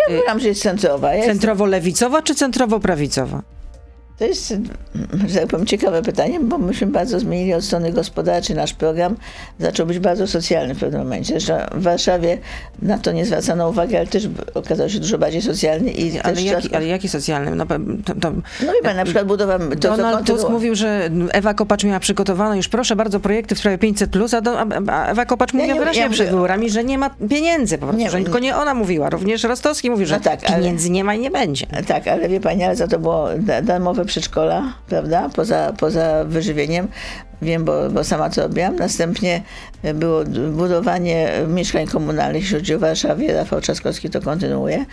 Ja 0.10 0.18
uważam, 0.18 0.40
że 0.40 0.48
jest 0.48 0.62
centrowa. 0.62 1.14
Ja 1.14 1.26
centrowo-lewicowa 1.26 2.22
czy 2.22 2.36
centrowo-prawicowa? 2.36 3.42
To 4.20 4.26
jest, 4.26 4.54
że 5.28 5.40
tak 5.40 5.48
powiem, 5.48 5.66
ciekawe 5.66 6.02
pytanie, 6.02 6.40
bo 6.40 6.58
myśmy 6.58 6.88
bardzo 6.88 7.20
zmienili 7.20 7.54
od 7.54 7.64
strony 7.64 7.92
gospodarczej. 7.92 8.56
Nasz 8.56 8.74
program 8.74 9.16
zaczął 9.60 9.86
być 9.86 10.00
bardzo 10.00 10.28
socjalny 10.28 10.76
w 10.76 10.80
pewnym 10.80 11.02
momencie. 11.02 11.34
Zresztą 11.40 11.54
w 11.80 11.84
Warszawie 11.84 12.38
na 12.82 12.98
to 12.98 13.12
nie 13.12 13.26
zwracano 13.26 13.70
uwagi, 13.70 13.96
ale 13.98 14.08
też 14.08 14.30
okazał 14.54 14.90
się 14.90 15.00
dużo 15.00 15.18
bardziej 15.18 15.42
socjalny. 15.42 15.92
I 15.92 16.20
Ale 16.20 16.42
jaki, 16.42 16.64
czas- 16.64 16.74
ale 16.74 16.86
jaki 16.88 17.10
socjalny? 17.10 17.56
No, 17.56 17.66
to, 17.66 17.76
to, 18.22 18.32
No 18.66 18.74
wie 18.74 18.82
pan, 18.84 18.96
na 18.96 19.04
przykład 19.04 19.28
budowa... 19.28 19.60
To, 19.60 19.76
Donald 19.98 20.28
Tusk 20.28 20.50
mówił, 20.50 20.76
że 20.76 21.10
Ewa 21.32 21.54
Kopacz 21.54 21.84
miała 21.84 22.00
przygotowane 22.00 22.58
już 22.58 22.68
proszę 22.68 22.96
bardzo 22.96 23.20
projekty 23.20 23.56
w 23.56 23.60
sprawie 23.60 23.78
500+, 23.78 24.36
a, 24.38 24.42
do, 24.42 24.60
a, 24.60 25.06
Ewa 25.08 25.26
Kopacz 25.26 25.54
mówiła 25.54 25.74
nie- 25.74 25.80
wyraźnie 25.80 26.02
ja 26.02 26.10
przed 26.10 26.30
wyborami, 26.30 26.70
że 26.70 26.84
nie 26.84 26.98
ma 26.98 27.10
pieniędzy 27.30 27.78
po 27.78 27.86
prostu, 27.86 28.02
Nie- 28.02 28.10
że 28.10 28.18
tylko 28.22 28.40
nie 28.40 28.56
ona 28.58 28.74
mówiła, 28.74 29.10
również 29.10 29.44
Rostowski 29.44 29.90
mówił, 29.90 30.06
że 30.08 30.16
No 30.16 30.22
tak, 30.24 30.40
ale- 30.50 30.58
pieniędzy 30.58 30.90
nie 30.90 31.04
ma 31.04 31.16
i 31.16 31.20
nie 31.20 31.32
będzie. 31.32 31.66
Tak, 31.88 32.08
ale 32.08 32.30
wie 32.30 32.40
pani, 32.40 32.64
ale 32.64 32.76
za 32.76 32.88
to 32.88 33.00
było 33.00 33.28
da- 33.40 33.62
darmowe 33.62 34.06
przedszkola, 34.08 34.74
prawda? 34.88 35.30
Poza, 35.30 35.74
poza 35.80 36.24
wyżywieniem. 36.24 36.88
Wiem, 37.42 37.66
bo, 37.66 37.90
bo 37.90 38.04
sama 38.04 38.30
to 38.30 38.42
robiłam. 38.42 38.76
Następnie 38.76 39.42
było 39.94 40.24
budowanie 40.52 41.32
mieszkań 41.48 41.88
komunalnych, 41.88 42.42
jeśli 42.42 42.58
chodzi 42.58 42.76
o 42.76 42.80
Warszawie. 42.80 43.34
Rafał 43.34 43.62
Trzaskowski 43.62 44.10
to 44.10 44.22
kontynuuje. 44.22 44.86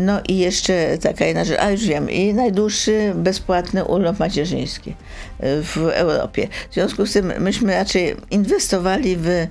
No 0.00 0.20
i 0.28 0.38
jeszcze 0.38 0.98
taka 0.98 1.24
jedna 1.24 1.44
rzecz, 1.44 1.60
a 1.60 1.70
już 1.70 1.84
wiem, 1.84 2.10
i 2.10 2.34
najdłuższy 2.34 3.12
bezpłatny 3.14 3.84
urlop 3.84 4.18
macierzyński 4.18 4.94
w 5.40 5.90
Europie. 5.92 6.48
W 6.70 6.74
związku 6.74 7.06
z 7.06 7.12
tym 7.12 7.32
myśmy 7.38 7.74
raczej 7.74 8.16
inwestowali 8.30 9.16
w 9.16 9.46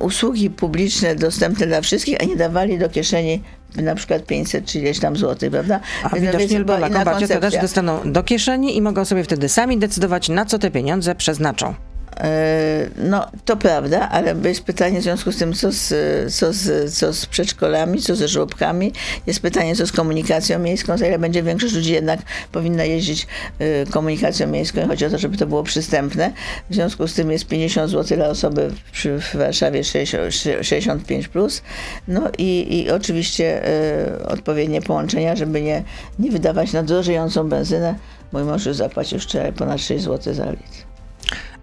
usługi 0.00 0.50
publiczne 0.50 1.14
dostępne 1.14 1.66
dla 1.66 1.80
wszystkich, 1.80 2.16
a 2.20 2.24
nie 2.24 2.36
dawali 2.36 2.78
do 2.78 2.88
kieszeni 2.88 3.42
na 3.76 3.94
przykład 3.94 4.26
500 4.26 4.64
czy 4.66 4.78
ileś 4.78 4.98
tam 4.98 5.16
złotych, 5.16 5.50
prawda? 5.50 5.80
A 6.04 6.08
No 6.08 6.20
widocznie 6.20 6.64
Polakom 6.64 7.04
bardziej 7.04 7.28
to 7.28 7.40
też 7.40 7.58
dostaną 7.58 8.12
do 8.12 8.22
kieszeni 8.22 8.76
i 8.76 8.82
mogą 8.82 9.04
sobie 9.04 9.24
wtedy 9.24 9.48
sami 9.48 9.78
decydować, 9.78 10.28
na 10.28 10.44
co 10.44 10.58
te 10.58 10.70
pieniądze 10.70 11.14
przeznaczą. 11.14 11.74
E, 12.16 12.70
No, 12.96 13.26
to 13.44 13.56
prawda, 13.56 14.08
ale 14.08 14.34
jest 14.44 14.64
pytanie 14.64 15.00
w 15.00 15.02
związku 15.02 15.32
z 15.32 15.36
tym, 15.36 15.52
co 15.52 15.72
z, 15.72 15.94
co 16.34 16.52
z, 16.52 16.94
co 16.94 17.12
z 17.12 17.26
przedszkolami, 17.26 18.02
co 18.02 18.16
ze 18.16 18.28
żłobkami. 18.28 18.92
Jest 19.26 19.40
pytanie, 19.40 19.76
co 19.76 19.86
z 19.86 19.92
komunikacją 19.92 20.58
miejską, 20.58 20.98
za 20.98 21.06
ile 21.06 21.18
będzie 21.18 21.42
większość 21.42 21.74
ludzi 21.74 21.92
jednak 21.92 22.20
powinna 22.52 22.84
jeździć 22.84 23.26
e, 23.58 23.86
komunikacją 23.86 24.46
miejską. 24.46 24.86
Chodzi 24.88 25.04
o 25.04 25.10
to, 25.10 25.18
żeby 25.18 25.36
to 25.36 25.46
było 25.46 25.62
przystępne. 25.62 26.32
W 26.70 26.74
związku 26.74 27.08
z 27.08 27.14
tym 27.14 27.30
jest 27.30 27.46
50 27.46 27.90
zł 27.90 28.16
dla 28.16 28.28
osoby 28.28 28.70
przy, 28.92 29.18
w 29.20 29.36
Warszawie 29.36 29.84
60, 29.84 30.24
65+. 30.24 31.28
Plus. 31.28 31.62
No 32.08 32.22
i, 32.38 32.78
i 32.78 32.90
oczywiście 32.90 33.66
e, 33.66 34.26
odpowiednie 34.26 34.82
połączenia, 34.82 35.36
żeby 35.36 35.62
nie, 35.62 35.82
nie 36.18 36.30
wydawać 36.30 36.72
na 36.72 36.82
drożejącą 36.82 37.48
benzynę. 37.48 37.94
Mój 38.32 38.42
mąż 38.44 38.66
już 38.66 38.76
zapłacił 38.76 39.18
wczoraj 39.18 39.52
ponad 39.52 39.80
6 39.80 40.04
zł 40.04 40.34
za 40.34 40.50
litr. 40.50 40.89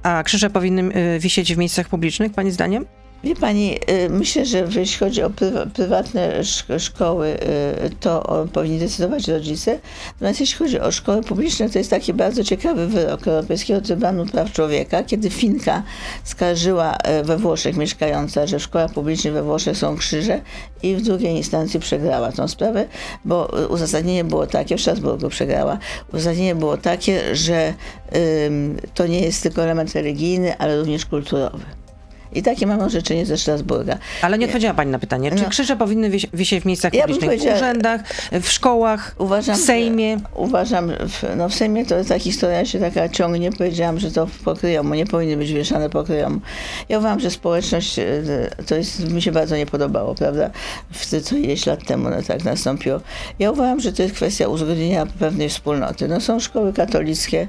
A 0.07 0.23
krzyże 0.23 0.49
powinny 0.49 1.15
y, 1.15 1.19
wisieć 1.19 1.55
w 1.55 1.57
miejscach 1.57 1.89
publicznych, 1.89 2.33
pani 2.33 2.51
zdaniem? 2.51 2.85
Wie 3.23 3.35
pani, 3.35 3.75
y, 4.05 4.09
myślę, 4.09 4.45
że 4.45 4.67
jeśli 4.75 4.97
chodzi 4.97 5.23
o 5.23 5.29
prywa- 5.29 5.65
prywatne 5.73 6.39
szk- 6.41 6.79
szkoły, 6.79 7.27
y, 7.85 7.89
to 7.99 8.45
powinni 8.53 8.79
decydować 8.79 9.27
rodzice. 9.27 9.79
Natomiast 10.13 10.39
jeśli 10.39 10.57
chodzi 10.57 10.79
o 10.79 10.91
szkoły 10.91 11.21
publiczne, 11.23 11.69
to 11.69 11.77
jest 11.77 11.89
taki 11.89 12.13
bardzo 12.13 12.43
ciekawy 12.43 12.87
wyrok 12.87 13.27
Europejskiego 13.27 13.81
Trybunału 13.81 14.25
Praw 14.25 14.51
Człowieka, 14.51 15.03
kiedy 15.03 15.29
Finka 15.29 15.83
skarżyła 16.23 16.97
e, 16.97 17.23
we 17.23 17.37
Włoszech 17.37 17.77
mieszkająca, 17.77 18.47
że 18.47 18.59
w 18.59 18.63
szkołach 18.63 18.93
publicznych 18.93 19.33
we 19.33 19.43
Włoszech 19.43 19.77
są 19.77 19.97
krzyże 19.97 20.41
i 20.83 20.95
w 20.95 21.01
drugiej 21.01 21.35
instancji 21.35 21.79
przegrała 21.79 22.31
tą 22.31 22.47
sprawę, 22.47 22.87
bo 23.25 23.61
y, 23.63 23.67
uzasadnienie 23.67 24.23
było 24.23 24.47
takie, 24.47 24.77
w 24.77 24.81
Strasburgu 24.81 25.29
przegrała, 25.29 25.77
uzasadnienie 26.13 26.55
było 26.55 26.77
takie, 26.77 27.35
że 27.35 27.73
to 28.93 29.07
nie 29.07 29.19
jest 29.21 29.43
tylko 29.43 29.63
element 29.63 29.93
religijny, 29.93 30.57
ale 30.57 30.77
również 30.77 31.05
kulturowy. 31.05 31.86
I 32.33 32.43
takie 32.43 32.67
mam 32.67 32.79
orzeczenie 32.79 33.25
ze 33.25 33.37
Strasburga. 33.37 33.97
Ale 34.21 34.37
nie 34.37 34.45
odpowiedziała 34.45 34.73
pani 34.73 34.91
na 34.91 34.99
pytanie. 34.99 35.31
Czy 35.31 35.43
No. 35.43 35.49
krzyże 35.49 35.75
powinny 35.75 36.09
wisi- 36.09 36.29
wisieć 36.33 36.63
w 36.63 36.65
miejscach 36.65 36.93
Ja 36.93 37.01
publicznych? 37.01 37.39
W 37.41 37.55
urzędach, 37.55 38.01
w 38.41 38.49
szkołach, 38.49 39.15
Uważam, 39.17 39.55
w 39.55 39.59
Sejmie? 39.59 40.17
Że, 40.17 40.23
uważam, 40.35 40.91
no 41.37 41.49
w 41.49 41.53
Sejmie 41.55 41.85
to 41.85 42.03
ta 42.03 42.19
historia 42.19 42.65
się 42.65 42.79
taka 42.79 43.09
ciągnie. 43.09 43.51
Powiedziałam, 43.51 43.99
że 43.99 44.11
to 44.11 44.27
pokryjomu, 44.45 44.93
nie 44.93 45.05
powinny 45.05 45.37
być 45.37 45.53
wieszane 45.53 45.89
pokryjomu. 45.89 46.39
Ja 46.89 46.99
uważam, 46.99 47.19
że 47.19 47.31
społeczność, 47.31 47.99
e, 47.99 48.05
to 48.67 48.75
jest, 48.75 49.11
mi 49.11 49.21
się 49.21 49.31
bardzo 49.31 49.57
nie 49.57 49.65
podobało, 49.65 50.15
prawda? 50.15 50.49
W 50.91 51.09
te, 51.09 51.21
co 51.21 51.35
ileś 51.35 51.65
lat 51.65 51.85
temu 51.87 52.09
no, 52.09 52.21
tak 52.27 52.43
nastąpiło. 52.43 52.99
Ja 53.39 53.51
uważam, 53.51 53.79
że 53.79 53.93
to 53.93 54.03
jest 54.03 54.15
kwestia 54.15 54.47
uzgodnienia 54.47 55.05
pewnej 55.19 55.49
wspólnoty. 55.49 56.07
No 56.07 56.21
są 56.21 56.39
szkoły 56.39 56.73
katolickie, 56.73 57.47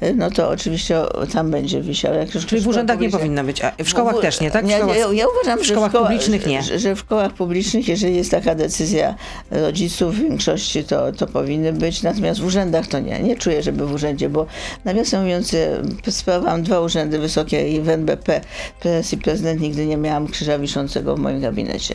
e, 0.00 0.14
no 0.14 0.30
to 0.30 0.48
oczywiście 0.48 1.02
tam 1.32 1.50
będzie 1.50 1.80
wisiał. 1.82 2.14
Jak 2.14 2.28
Czyli 2.30 2.62
w 2.62 2.68
urzędach 2.68 3.00
nie 3.00 3.10
powinno 3.10 3.44
być, 3.44 3.62
a 3.64 3.72
w 3.84 3.88
szkołach 3.88 4.19
też 4.20 4.40
nie, 4.40 4.50
tak? 4.50 4.68
Ja, 4.68 4.78
szkołach, 4.78 4.96
ja, 4.96 5.12
ja 5.12 5.26
uważam, 5.28 5.58
w 5.58 5.62
że 5.62 5.72
szkołach 5.72 5.90
w 5.90 5.94
szkołach, 5.94 6.10
publicznych 6.10 6.46
nie. 6.46 6.62
Że, 6.62 6.78
że 6.78 6.94
w 6.94 6.98
szkołach 6.98 7.32
publicznych, 7.32 7.88
jeżeli 7.88 8.16
jest 8.16 8.30
taka 8.30 8.54
decyzja 8.54 9.14
rodziców 9.50 10.14
w 10.14 10.18
większości, 10.18 10.84
to, 10.84 11.12
to 11.12 11.26
powinny 11.26 11.72
być, 11.72 12.02
natomiast 12.02 12.40
w 12.40 12.44
urzędach 12.44 12.86
to 12.86 12.98
nie. 12.98 13.20
Nie 13.20 13.36
czuję, 13.36 13.62
żeby 13.62 13.86
w 13.86 13.92
urzędzie, 13.92 14.28
bo 14.28 14.46
nawiasem 14.84 15.22
mówiąc, 15.22 15.54
e, 15.54 16.12
sprawowałam 16.12 16.62
dwa 16.62 16.80
urzędy 16.80 17.18
wysokie 17.18 17.70
i 17.70 17.80
w 17.80 17.88
NBP, 17.88 18.40
prezes 18.80 19.12
i 19.12 19.16
prezydent, 19.16 19.60
nigdy 19.60 19.86
nie 19.86 19.96
miałam 19.96 20.28
krzyża 20.28 20.58
wiszącego 20.58 21.16
w 21.16 21.18
moim 21.18 21.40
gabinecie. 21.40 21.94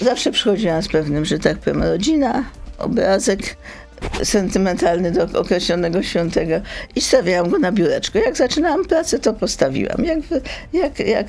Zawsze 0.00 0.32
przychodziłam 0.32 0.82
z 0.82 0.88
pewnym, 0.88 1.24
że 1.24 1.38
tak 1.38 1.58
powiem, 1.58 1.82
rodzina, 1.82 2.44
obrazek 2.78 3.56
sentymentalny 4.24 5.10
do 5.10 5.40
określonego 5.40 6.02
świętego 6.02 6.54
i 6.96 7.00
stawiałam 7.00 7.50
go 7.50 7.58
na 7.58 7.72
biureczko. 7.72 8.18
Jak 8.18 8.36
zaczynałam 8.36 8.84
pracę, 8.84 9.18
to 9.18 9.32
postawiłam. 9.32 10.04
Jak, 10.04 10.18
jak, 10.72 10.98
jak 10.98 11.26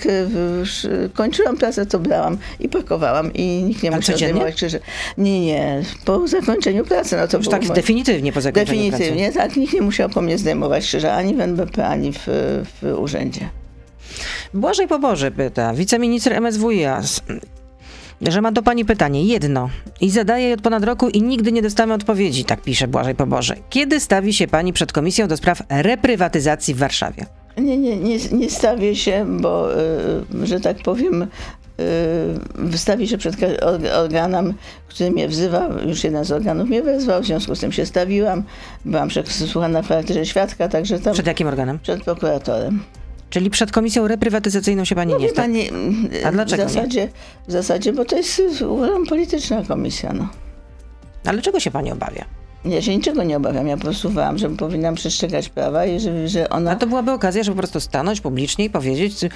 kończyłam 1.13 1.57
pracę, 1.57 1.85
to 1.85 1.99
brałam 1.99 2.37
i 2.59 2.69
pakowałam 2.69 3.33
i 3.33 3.63
nikt 3.63 3.83
nie 3.83 3.89
Ale 3.89 3.97
musiał 3.97 4.17
zdejmować 4.17 4.55
krzyży. 4.55 4.79
Nie, 5.17 5.45
nie, 5.45 5.81
po 6.05 6.27
zakończeniu 6.27 6.85
pracy. 6.85 7.17
No 7.17 7.27
to 7.27 7.37
Już 7.37 7.47
tak 7.47 7.67
definitywnie 7.67 8.33
po 8.33 8.41
zakończeniu 8.41 8.91
Definitywnie, 8.91 9.31
tak. 9.31 9.55
Nikt 9.55 9.73
nie 9.73 9.81
musiał 9.81 10.09
po 10.09 10.21
mnie 10.21 10.37
zdejmować 10.37 10.83
krzyża 10.83 11.13
ani 11.13 11.35
w 11.35 11.39
NBP, 11.39 11.87
ani 11.87 12.13
w, 12.13 12.27
w 12.81 12.93
urzędzie. 12.97 13.39
pracy. 13.39 13.63
Błażej 14.53 14.87
Poboże 14.87 15.31
pyta, 15.31 15.73
wiceminister 15.73 16.41
MSWiA, 16.41 17.01
że 18.21 18.41
ma 18.41 18.51
do 18.51 18.61
pani 18.63 18.85
pytanie, 18.85 19.25
jedno, 19.25 19.69
i 20.01 20.09
zadaje 20.09 20.47
je 20.47 20.53
od 20.53 20.61
ponad 20.61 20.83
roku 20.83 21.09
i 21.09 21.21
nigdy 21.21 21.51
nie 21.51 21.61
dostamy 21.61 21.93
odpowiedzi, 21.93 22.45
tak 22.45 22.61
pisze 22.61 22.87
Błażej 22.87 23.15
Poboże. 23.15 23.55
Kiedy 23.69 23.99
stawi 23.99 24.33
się 24.33 24.47
pani 24.47 24.73
przed 24.73 24.91
Komisją 24.91 25.27
do 25.27 25.37
spraw 25.37 25.61
reprywatyzacji 25.69 26.73
w 26.73 26.77
Warszawie? 26.77 27.25
Nie, 27.57 27.77
nie, 27.77 27.97
nie, 27.97 28.17
nie 28.31 28.49
stawię 28.49 28.95
się, 28.95 29.25
bo, 29.41 29.79
y, 30.43 30.47
że 30.47 30.59
tak 30.59 30.77
powiem, 30.77 31.27
wystawi 32.55 33.07
się 33.07 33.17
przed 33.17 33.35
organem, 33.95 34.53
który 34.87 35.11
mnie 35.11 35.27
wzywa, 35.27 35.69
już 35.85 36.03
jeden 36.03 36.25
z 36.25 36.31
organów 36.31 36.69
mnie 36.69 36.81
wezwał, 36.81 37.21
w 37.21 37.25
związku 37.25 37.55
z 37.55 37.59
tym 37.59 37.71
się 37.71 37.85
stawiłam, 37.85 38.43
byłam 38.85 39.07
przesłuchana 39.09 39.81
w 39.81 39.87
charakterze 39.87 40.25
świadka, 40.25 40.67
także 40.67 40.99
tam 40.99 41.13
Przed 41.13 41.27
jakim 41.27 41.47
organem? 41.47 41.79
przed 41.79 42.03
prokuratorem. 42.03 42.83
Czyli 43.33 43.49
przed 43.49 43.71
Komisją 43.71 44.07
reprywatyzacyjną 44.07 44.85
się 44.85 44.95
pani 44.95 45.11
No 45.11 45.17
nie 45.17 45.25
wie 45.25 45.31
sta... 45.31 45.41
pani, 45.41 45.69
A 46.25 46.31
dlaczego 46.31 46.65
w 46.65 46.71
zasadzie, 46.71 47.09
w 47.47 47.51
zasadzie, 47.51 47.93
bo 47.93 48.05
to 48.05 48.15
jest, 48.15 48.39
y, 48.61 48.67
uważam, 48.67 49.05
polityczna 49.05 49.63
komisja, 49.67 50.13
no. 50.13 50.27
Ale 51.25 51.41
czego 51.41 51.59
się 51.59 51.71
pani 51.71 51.91
obawia? 51.91 52.25
Ja 52.65 52.81
się 52.81 52.95
niczego 52.95 53.23
nie 53.23 53.37
obawiam, 53.37 53.67
ja 53.67 53.77
po 53.77 53.83
prostu 53.83 54.07
uważam, 54.07 54.37
że 54.37 54.49
powinnam 54.49 54.95
przestrzegać 54.95 55.49
prawa 55.49 55.85
i 55.85 55.99
że, 55.99 56.27
że 56.27 56.49
ona... 56.49 56.71
A 56.71 56.75
to 56.75 56.87
byłaby 56.87 57.11
okazja, 57.11 57.43
żeby 57.43 57.55
po 57.55 57.61
prostu 57.61 57.79
stanąć 57.79 58.21
publicznie 58.21 58.65
i 58.65 58.69
powiedzieć, 58.69 59.23
y, 59.23 59.29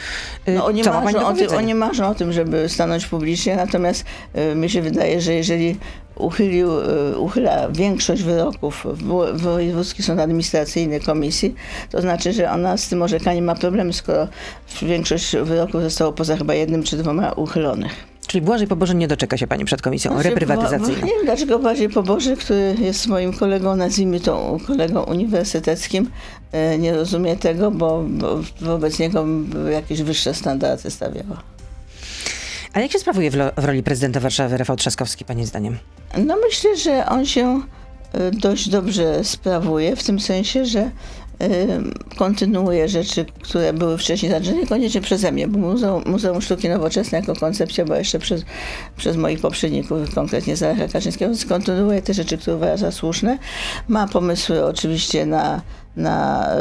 No, 0.48 0.66
oni, 0.66 0.84
co 0.84 0.94
ma 0.94 1.02
pani 1.02 1.16
marzą 1.16 1.28
o 1.28 1.34
tym, 1.34 1.58
oni 1.58 1.74
marzą 1.74 2.08
o 2.08 2.16
tym, 2.16 2.34
żeby 2.34 2.70
stanąć 2.70 3.06
publicznie, 3.06 3.56
natomiast 3.56 4.06
y, 4.52 4.56
mi 4.56 4.70
się 4.70 4.82
wydaje, 4.82 5.22
że 5.22 5.34
jeżeli 5.34 5.78
uchylił, 6.20 6.70
y, 6.80 7.18
uchyla 7.18 7.70
większość 7.70 8.24
wyroków 8.24 8.86
wo- 8.94 9.34
Wojewódzki 9.34 10.04
Sąd 10.04 10.20
Administracyjny 10.20 11.00
Komisji, 11.00 11.56
to 11.92 12.02
znaczy, 12.02 12.34
że 12.34 12.52
ona 12.52 12.78
z 12.78 12.90
tym 12.90 13.02
orzekaniem 13.02 13.46
ma 13.46 13.56
problem, 13.56 13.94
skoro 13.94 14.28
większość 14.82 15.36
wyroków 15.44 15.82
zostało 15.82 16.14
poza 16.14 16.38
chyba 16.38 16.54
jednym 16.54 16.84
czy 16.84 16.98
dwoma 16.98 17.32
uchylonych. 17.32 17.92
Czyli 18.28 18.42
Błażej 18.42 18.68
Poboże 18.68 18.96
nie 18.96 19.08
doczeka 19.08 19.38
się 19.38 19.48
pani 19.48 19.66
przed 19.66 19.82
Komisją 19.82 20.14
Znaczy, 20.14 20.30
reprywatyzacyjną. 20.30 20.94
Bo, 20.96 21.00
bo, 21.02 21.06
nie 21.08 21.14
wiem, 21.14 21.26
dlaczego 21.26 21.60
bardziej 21.60 21.90
Poboże, 21.90 22.36
który 22.36 22.76
jest 22.80 23.08
moim 23.08 23.34
kolegą, 23.34 23.76
nazwijmy 23.76 24.20
to 24.20 24.58
kolegą 24.68 25.04
uniwersyteckim, 25.04 26.10
e, 26.52 26.78
nie 26.78 26.94
rozumie 26.96 27.36
tego, 27.36 27.72
bo, 27.72 28.04
bo 28.08 28.40
wobec 28.62 29.00
niego 29.00 29.26
jakieś 29.72 30.02
wyższe 30.02 30.34
standardy 30.34 30.92
stawiała. 30.92 31.57
A 32.78 32.80
jak 32.80 32.92
się 32.92 33.00
sprawuje 33.00 33.32
w, 33.32 33.36
lo- 33.36 33.52
w 33.58 33.66
roli 33.66 33.84
prezydenta 33.84 34.20
Warszawy 34.20 34.58
Rafał 34.58 34.76
Trzaskowski, 34.76 35.26
pani 35.26 35.46
zdaniem? 35.46 35.78
No 36.18 36.36
myślę, 36.48 36.78
że 36.78 37.06
on 37.06 37.26
się 37.26 37.62
e, 38.14 38.32
dość 38.32 38.70
dobrze 38.70 39.24
sprawuje, 39.24 39.96
w 39.96 40.04
tym 40.04 40.20
sensie, 40.20 40.66
że 40.66 40.80
e, 40.80 40.90
kontynuuje 42.18 42.88
rzeczy, 42.90 43.26
które 43.42 43.74
były 43.74 43.98
wcześniej, 43.98 44.32
znaczy 44.32 44.54
niekoniecznie 44.54 45.02
przeze 45.02 45.32
mnie, 45.32 45.48
bo 45.48 45.60
Muzeum, 45.60 46.04
Muzeum 46.06 46.42
Sztuki 46.42 46.70
Nowoczesnej 46.70 47.22
jako 47.22 47.40
koncepcja 47.40 47.86
była 47.86 47.98
jeszcze 47.98 48.20
przez, 48.20 48.42
przez 48.98 49.18
moich 49.18 49.40
poprzedników, 49.42 50.16
konkretnie 50.16 50.56
Zalecha 50.56 50.88
Kaczyńskiego, 50.88 51.32
więc 51.32 51.46
kontynuuje 51.46 52.02
te 52.02 52.14
rzeczy, 52.14 52.38
które 52.38 52.58
uważa 52.58 52.78
za 52.78 52.92
słuszne. 52.92 53.38
Ma 53.88 54.08
pomysły 54.08 54.66
oczywiście 54.66 55.26
na, 55.26 55.62
na 55.98 56.48
e, 56.52 56.58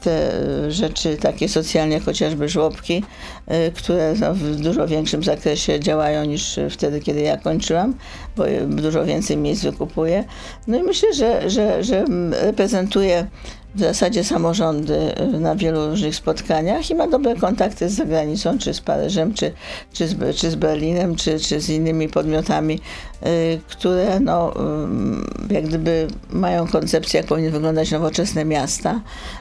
te 0.00 0.30
rzeczy 0.70 1.16
takie 1.16 1.48
socjalne, 1.48 2.00
chociażby 2.00 2.48
żłobki, 2.48 3.04
e, 3.46 3.70
które 3.70 4.14
no, 4.20 4.34
w 4.34 4.56
dużo 4.56 4.86
większym 4.86 5.22
zakresie 5.22 5.80
działają 5.80 6.24
niż 6.24 6.60
wtedy, 6.70 7.00
kiedy 7.00 7.20
ja 7.20 7.36
kończyłam, 7.36 7.94
bo 8.36 8.44
dużo 8.68 9.04
więcej 9.04 9.36
miejsc 9.36 9.62
wykupuje. 9.62 10.24
No 10.66 10.78
i 10.78 10.82
myślę, 10.82 11.14
że, 11.14 11.50
że, 11.50 11.84
że 11.84 12.04
reprezentuje 12.30 13.26
w 13.74 13.80
zasadzie 13.80 14.24
samorządy 14.24 15.16
e, 15.16 15.26
na 15.26 15.56
wielu 15.56 15.86
różnych 15.86 16.14
spotkaniach 16.14 16.90
i 16.90 16.94
ma 16.94 17.08
dobre 17.08 17.36
kontakty 17.36 17.88
z 17.88 17.92
zagranicą, 17.92 18.58
czy 18.58 18.74
z 18.74 18.80
Paryżem, 18.80 19.34
czy, 19.34 19.52
czy, 19.92 20.08
z, 20.08 20.36
czy 20.36 20.50
z 20.50 20.54
Berlinem, 20.54 21.16
czy, 21.16 21.40
czy 21.40 21.60
z 21.60 21.68
innymi 21.68 22.08
podmiotami, 22.08 22.80
e, 23.22 23.28
które 23.68 24.20
no, 24.20 24.56
mm, 24.56 25.26
jak 25.50 25.64
gdyby 25.64 26.08
mają 26.30 26.68
koncepcję, 26.68 27.20
jak 27.20 27.26
powinny 27.26 27.50
wyglądać 27.50 27.90
nowoczesne 27.90 28.44
miasta. 28.44 29.00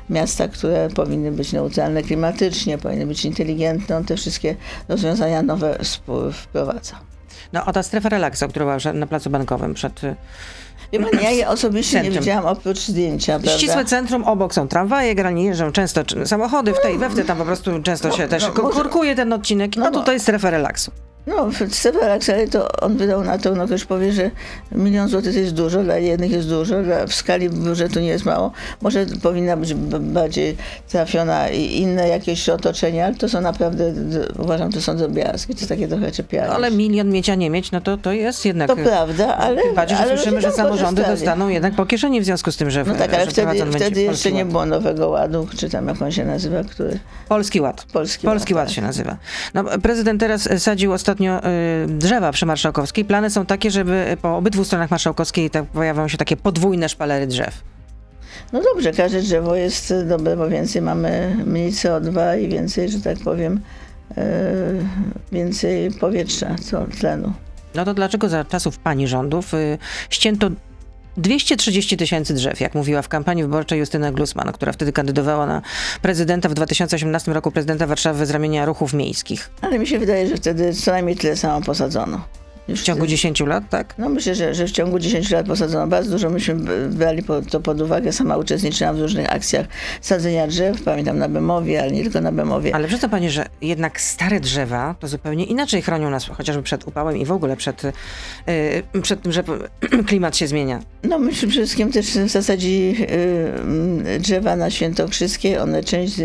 Miasta, 0.09 0.47
które 0.47 0.89
powinny 0.89 1.31
być 1.31 1.53
neutralne 1.53 2.03
klimatycznie, 2.03 2.77
powinny 2.77 3.05
być 3.05 3.25
inteligentne. 3.25 3.97
On 3.97 4.05
te 4.05 4.15
wszystkie 4.15 4.55
rozwiązania 4.87 5.41
nowe 5.41 5.79
wprowadza. 6.33 6.95
No 7.53 7.65
o 7.65 7.73
ta 7.73 7.83
strefa 7.83 8.09
relaksu, 8.09 8.47
która 8.47 8.65
była 8.65 8.93
na 8.93 9.07
placu 9.07 9.29
bankowym 9.29 9.73
przed... 9.73 10.01
Wie 10.91 10.99
pani, 10.99 11.23
ja 11.23 11.29
jej 11.31 11.45
osobiście 11.45 11.97
nie 11.97 12.03
Centrum. 12.03 12.21
widziałam 12.23 12.45
oprócz 12.45 12.79
zdjęcia, 12.79 13.33
prawda? 13.39 13.51
Ścisłe 13.51 13.85
centrum, 13.85 14.23
obok 14.23 14.53
są 14.53 14.67
tramwaje, 14.67 15.15
generalnie 15.15 15.45
jeżdżą 15.45 15.71
często 15.71 16.01
samochody 16.25 16.73
w 16.73 16.81
tej, 16.81 16.97
we 16.97 17.09
w 17.09 17.15
tej, 17.15 17.25
tam 17.25 17.37
po 17.37 17.45
prostu 17.45 17.81
często 17.83 18.11
się 18.11 18.23
No, 18.23 18.29
też 18.29 18.43
no, 18.43 18.51
korkuje 18.51 19.15
ten 19.15 19.33
odcinek, 19.33 19.75
No 19.77 19.85
a 19.87 19.91
bo- 19.91 19.99
tutaj 19.99 20.19
strefa 20.19 20.49
relaksu. 20.49 20.91
No, 21.27 21.49
Stevelak, 21.69 22.29
ale 22.29 22.47
to 22.47 22.67
on 22.81 22.97
wydał 22.97 23.23
na 23.23 23.37
to, 23.37 23.55
no 23.55 23.65
ktoś 23.65 23.85
powie, 23.85 24.13
że 24.13 24.31
milion 24.71 25.09
złotych 25.09 25.35
jest 25.35 25.53
dużo, 25.53 25.83
dla 25.83 25.97
jednych 25.97 26.31
jest 26.31 26.49
dużo, 26.49 26.83
dla, 26.83 27.07
w 27.07 27.13
skali 27.13 27.49
budżetu 27.49 27.99
nie 27.99 28.07
jest 28.07 28.25
mało. 28.25 28.51
Może 28.81 29.05
powinna 29.21 29.57
być 29.57 29.73
bardziej 29.99 30.57
trafiona 30.87 31.49
i 31.49 31.81
inne 31.81 32.07
jakieś 32.07 32.49
otoczenia, 32.49 33.05
ale 33.05 33.15
to 33.15 33.29
są 33.29 33.41
naprawdę, 33.41 33.93
uważam, 34.39 34.71
to 34.71 34.81
są 34.81 34.97
drobiazgi, 34.97 35.55
to 35.55 35.67
takie 35.67 35.87
trochę 35.87 36.11
czepianie. 36.11 36.47
No, 36.47 36.53
ale 36.53 36.71
milion 36.71 37.09
mieć, 37.09 37.29
a 37.29 37.35
nie 37.35 37.49
mieć, 37.49 37.71
no 37.71 37.81
to, 37.81 37.97
to 37.97 38.11
jest 38.11 38.45
jednak... 38.45 38.67
To 38.67 38.75
prawda, 38.75 39.37
ale... 39.37 39.61
Tym 39.61 39.75
bardziej, 39.75 39.97
że 39.97 40.03
ale 40.03 40.17
słyszymy, 40.17 40.41
że 40.41 40.51
samorządy 40.51 41.03
dostaną 41.03 41.49
jednak 41.49 41.75
po 41.75 41.85
kieszeni 41.85 42.21
w 42.21 42.25
związku 42.25 42.51
z 42.51 42.57
tym, 42.57 42.69
że, 42.69 42.83
No 42.83 42.95
tak, 42.95 43.13
ale 43.13 43.27
wtedy, 43.27 43.71
wtedy 43.71 44.01
jeszcze 44.01 44.31
nie 44.31 44.45
było 44.45 44.65
Nowego 44.65 45.09
Ładu, 45.09 45.47
czy 45.57 45.69
tam 45.69 45.87
jak 45.87 46.01
on 46.01 46.11
się 46.11 46.25
nazywa, 46.25 46.63
który... 46.63 46.99
Polski 47.27 47.61
Ład. 47.61 47.85
Polski 47.93 48.27
Polski 48.27 48.53
Ład, 48.53 48.61
Ład 48.61 48.67
tak. 48.67 48.75
się 48.75 48.81
nazywa. 48.81 49.17
No, 49.53 49.63
prezydent 49.63 50.19
teraz 50.19 50.49
sadził 50.57 50.93
ostatnio 50.93 51.08
y, 51.11 51.87
drzewa 51.87 52.31
przy 52.31 52.45
Marszałkowskiej. 52.45 53.05
Plany 53.05 53.29
są 53.29 53.45
takie, 53.45 53.71
żeby 53.71 54.17
po 54.21 54.37
obydwu 54.37 54.63
stronach 54.63 54.91
Marszałkowskiej 54.91 55.49
tak 55.49 55.65
pojawiają 55.65 56.07
się 56.07 56.17
takie 56.17 56.37
podwójne 56.37 56.89
szpalery 56.89 57.27
drzew. 57.27 57.63
No 58.53 58.61
dobrze, 58.73 58.91
każde 58.91 59.21
drzewo 59.21 59.55
jest 59.55 59.93
dobre, 60.07 60.37
bo 60.37 60.49
więcej 60.49 60.81
mamy 60.81 61.37
mniej 61.45 61.71
CO2 61.71 62.41
i 62.41 62.47
więcej, 62.47 62.89
że 62.89 63.01
tak 63.01 63.17
powiem, 63.19 63.59
e, 64.17 64.53
więcej 65.31 65.91
powietrza, 65.91 66.55
co 66.63 66.85
tlenu. 66.99 67.33
No 67.75 67.85
to 67.85 67.93
dlaczego 67.93 68.29
za 68.29 68.45
czasów 68.45 68.77
pani 68.77 69.07
rządów 69.07 69.53
y, 69.53 69.77
ścięto 70.09 70.49
230 71.19 71.97
tysięcy 71.97 72.33
drzew, 72.33 72.59
jak 72.59 72.75
mówiła 72.75 73.01
w 73.01 73.07
kampanii 73.07 73.43
wyborczej 73.43 73.79
Justyna 73.79 74.11
Glusman, 74.11 74.51
która 74.51 74.71
wtedy 74.71 74.93
kandydowała 74.93 75.45
na 75.45 75.61
prezydenta 76.01 76.49
w 76.49 76.53
2018 76.53 77.33
roku, 77.33 77.51
prezydenta 77.51 77.87
Warszawy 77.87 78.25
z 78.25 78.31
ramienia 78.31 78.65
ruchów 78.65 78.93
miejskich. 78.93 79.49
Ale 79.61 79.79
mi 79.79 79.87
się 79.87 79.99
wydaje, 79.99 80.27
że 80.27 80.37
wtedy 80.37 80.73
co 80.73 80.91
najmniej 80.91 81.15
tyle 81.15 81.37
samo 81.37 81.61
posadzono. 81.61 82.21
W 82.75 82.81
ciągu 82.81 83.07
10 83.07 83.39
lat, 83.39 83.63
tak? 83.69 83.93
No 83.97 84.09
myślę, 84.09 84.35
że, 84.35 84.55
że 84.55 84.67
w 84.67 84.71
ciągu 84.71 84.99
10 84.99 85.31
lat 85.31 85.45
posadzono 85.45 85.87
bardzo 85.87 86.11
dużo. 86.11 86.29
Myśmy 86.29 86.55
brali 86.89 87.23
to 87.49 87.59
pod 87.59 87.81
uwagę. 87.81 88.11
Sama 88.11 88.37
uczestniczyłam 88.37 88.95
w 88.95 88.99
różnych 88.99 89.33
akcjach 89.33 89.67
sadzenia 90.01 90.47
drzew. 90.47 90.83
Pamiętam 90.83 91.17
na 91.17 91.29
Bemowie, 91.29 91.81
ale 91.81 91.91
nie 91.91 92.03
tylko 92.03 92.21
na 92.21 92.31
Bemowie. 92.31 92.75
Ale 92.75 92.87
przyzna 92.87 93.09
pani, 93.09 93.29
że 93.29 93.45
jednak 93.61 94.01
stare 94.01 94.39
drzewa 94.39 94.95
to 94.99 95.07
zupełnie 95.07 95.45
inaczej 95.45 95.81
chronią 95.81 96.09
nas 96.09 96.25
chociażby 96.25 96.63
przed 96.63 96.87
upałem 96.87 97.17
i 97.17 97.25
w 97.25 97.31
ogóle 97.31 97.57
przed, 97.57 97.83
yy, 98.93 99.01
przed 99.01 99.21
tym, 99.21 99.31
że 99.31 99.43
klimat 100.07 100.37
się 100.37 100.47
zmienia. 100.47 100.79
No 101.03 101.19
myśmy 101.19 101.47
przede 101.47 101.65
wszystkim 101.65 101.91
też 101.91 102.05
zasadzili 102.05 102.99
yy, 102.99 104.19
drzewa 104.19 104.55
na 104.55 104.69
Świętokrzyskie. 104.69 105.61
One 105.61 105.83
część, 105.83 106.15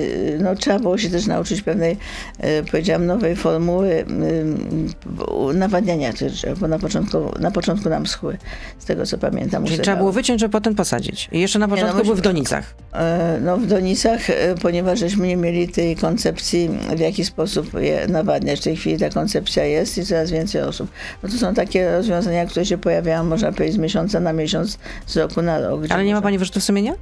no 0.41 0.55
trzeba 0.55 0.79
było 0.79 0.99
się 0.99 1.11
też 1.11 1.27
nauczyć 1.27 1.63
pewnej, 1.63 1.97
yy, 2.43 2.49
powiedziałam, 2.71 3.07
nowej 3.07 3.37
formuły 3.37 3.89
yy, 3.89 5.55
nawadniania 5.55 6.13
tych 6.13 6.34
drzew, 6.35 6.59
bo 6.59 6.69
na 6.69 6.79
początku, 6.79 7.19
na 7.41 7.51
początku 7.51 7.89
nam 7.89 8.07
schły, 8.07 8.39
z 8.79 8.85
tego 8.85 9.07
co 9.07 9.19
pamiętam. 9.19 9.63
Czyli 9.63 9.65
usypały. 9.65 9.83
trzeba 9.83 9.97
było 9.97 10.13
wyciąć, 10.13 10.41
żeby 10.41 10.53
potem 10.53 10.75
posadzić. 10.75 11.29
I 11.33 11.41
jeszcze 11.41 11.59
na 11.59 11.69
początku 11.69 11.97
nie, 11.97 11.99
no, 11.99 12.05
były 12.05 12.17
w 12.17 12.21
donicach. 12.21 12.75
E, 12.93 13.39
no 13.43 13.57
w 13.57 13.67
donicach, 13.67 14.31
e, 14.31 14.55
ponieważ 14.55 14.99
żeśmy 14.99 15.27
nie 15.27 15.37
mieli 15.37 15.69
tej 15.69 15.97
koncepcji, 15.97 16.71
w 16.97 17.01
jaki 17.01 17.25
sposób 17.25 17.81
je 17.81 18.07
nawadniać. 18.09 18.61
W 18.61 18.65
tej 18.65 18.77
chwili 18.77 18.99
ta 18.99 19.11
koncepcja 19.11 19.65
jest 19.65 19.99
i 19.99 20.07
coraz 20.07 20.31
więcej 20.31 20.63
osób. 20.63 20.91
No 21.23 21.29
to 21.29 21.39
są 21.39 21.55
takie 21.55 21.93
rozwiązania, 21.93 22.47
które 22.47 22.67
się 22.67 22.79
pojawiają, 22.79 23.25
można 23.25 23.53
powiedzieć, 23.53 23.75
z 23.75 23.79
miesiąca 23.79 24.21
na 24.21 24.33
miesiąc, 24.33 24.79
z 25.07 25.17
roku 25.17 25.43
na 25.43 25.61
rok. 25.61 25.83
Ale 25.89 26.05
nie 26.05 26.15
ma 26.15 26.23
pani 26.23 26.39
wyrzutów 26.39 26.63
sumienia? 26.63 26.95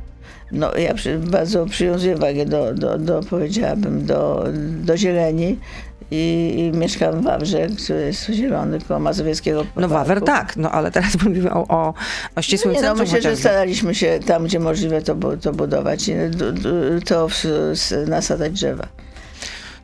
No, 0.52 0.76
ja 0.76 0.94
przy, 0.94 1.18
bardzo 1.18 1.66
przywiązuję 1.66 2.16
wagę 2.16 2.46
do, 2.46 2.74
do, 2.74 2.98
do, 2.98 3.20
powiedziałabym, 3.30 4.06
do, 4.06 4.44
do 4.84 4.96
zieleni 4.96 5.58
i, 6.12 6.54
i 6.58 6.78
mieszkam 6.78 7.20
w 7.20 7.24
Wawrze, 7.24 7.66
który 7.84 8.00
jest 8.00 8.26
zielony 8.26 8.78
koło 8.88 9.00
Mazowieckiego 9.00 9.66
No 9.76 9.88
Wawer 9.88 10.20
tak, 10.20 10.56
no 10.56 10.70
ale 10.70 10.90
teraz 10.90 11.16
mówimy 11.24 11.54
o, 11.54 11.68
o, 11.68 11.94
o 12.36 12.42
ścisłym 12.42 12.74
no 12.74 12.80
nie, 12.80 12.86
no, 12.86 12.94
myślę, 12.94 13.06
chociażby. 13.06 13.30
że 13.30 13.36
staraliśmy 13.36 13.94
się 13.94 14.20
tam, 14.26 14.44
gdzie 14.44 14.60
możliwe 14.60 15.02
to, 15.02 15.16
to 15.40 15.52
budować, 15.52 16.10
to 17.06 17.28
nasadzać 18.06 18.52
drzewa. 18.52 18.86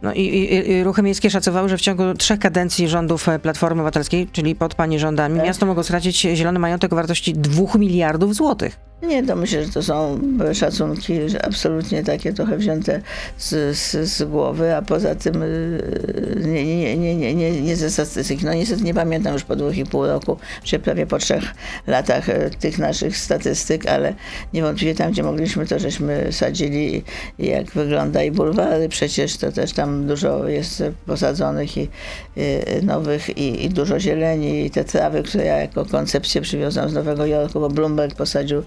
No 0.02 0.12
i, 0.12 0.20
i, 0.20 0.70
i, 0.70 0.84
ruchy 0.84 1.02
miejskie 1.02 1.30
szacowały, 1.30 1.68
że 1.68 1.76
w 1.76 1.80
ciągu 1.80 2.02
trzech 2.14 2.38
kadencji 2.38 2.88
rządów 2.88 3.28
e, 3.28 3.38
Platformy 3.38 3.80
Obywatelskiej, 3.80 4.28
czyli 4.32 4.54
pod 4.54 4.74
pani 4.74 4.98
rządami, 4.98 5.36
tak. 5.36 5.46
miasto 5.46 5.66
mogło 5.66 5.82
stracić 5.82 6.20
zielony 6.20 6.58
majątek 6.58 6.92
o 6.92 6.96
wartości 6.96 7.34
2 7.34 7.78
miliardów 7.78 8.34
złotych. 8.34 8.87
Nie, 9.02 9.26
to 9.26 9.36
myślę, 9.36 9.64
że 9.64 9.72
to 9.72 9.82
są 9.82 10.20
szacunki 10.54 11.12
absolutnie 11.42 12.04
takie 12.04 12.32
trochę 12.32 12.56
wzięte 12.56 13.00
z, 13.36 13.76
z, 13.76 14.10
z 14.10 14.22
głowy, 14.22 14.76
a 14.76 14.82
poza 14.82 15.14
tym 15.14 15.42
y, 15.42 16.42
nie, 16.46 16.64
nie, 16.64 16.96
nie, 16.96 17.16
nie, 17.16 17.34
nie, 17.34 17.62
nie 17.62 17.76
ze 17.76 17.90
statystyk. 17.90 18.42
No 18.42 18.54
niestety 18.54 18.82
nie 18.82 18.94
pamiętam 18.94 19.32
już 19.32 19.44
po 19.44 19.56
dwóch 19.56 19.76
i 19.76 19.84
pół 19.84 20.06
roku, 20.06 20.36
czy 20.62 20.78
prawie 20.78 21.06
po 21.06 21.18
trzech 21.18 21.44
latach 21.86 22.28
y, 22.28 22.50
tych 22.60 22.78
naszych 22.78 23.16
statystyk, 23.16 23.86
ale 23.86 24.14
niewątpliwie 24.52 24.94
tam, 24.94 25.12
gdzie 25.12 25.22
mogliśmy, 25.22 25.66
to 25.66 25.78
żeśmy 25.78 26.32
sadzili 26.32 27.04
jak 27.38 27.70
wygląda 27.70 28.22
i 28.22 28.30
bulwary, 28.30 28.88
przecież 28.88 29.36
to 29.36 29.52
też 29.52 29.72
tam 29.72 30.06
dużo 30.06 30.48
jest 30.48 30.82
posadzonych 31.06 31.76
i 31.76 31.88
y, 32.36 32.82
nowych 32.82 33.38
i, 33.38 33.64
i 33.64 33.68
dużo 33.70 34.00
zieleni 34.00 34.66
i 34.66 34.70
te 34.70 34.84
trawy, 34.84 35.22
które 35.22 35.44
ja 35.44 35.56
jako 35.56 35.84
koncepcję 35.84 36.40
przywiozłam 36.40 36.90
z 36.90 36.94
Nowego 36.94 37.26
Jorku, 37.26 37.60
bo 37.60 37.68
Bloomberg 37.68 38.16
posadził 38.16 38.62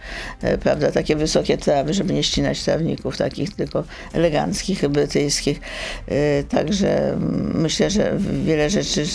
prawda, 0.63 0.91
takie 0.91 1.15
wysokie 1.15 1.57
trawy, 1.57 1.93
żeby 1.93 2.13
nie 2.13 2.23
ścinać 2.23 2.63
trawników 2.63 3.17
takich 3.17 3.55
tylko 3.55 3.83
eleganckich, 4.13 4.87
brytyjskich. 4.87 5.59
E, 6.07 6.43
także 6.43 7.17
myślę, 7.53 7.89
że 7.89 8.17
wiele 8.45 8.69
rzeczy 8.69 9.05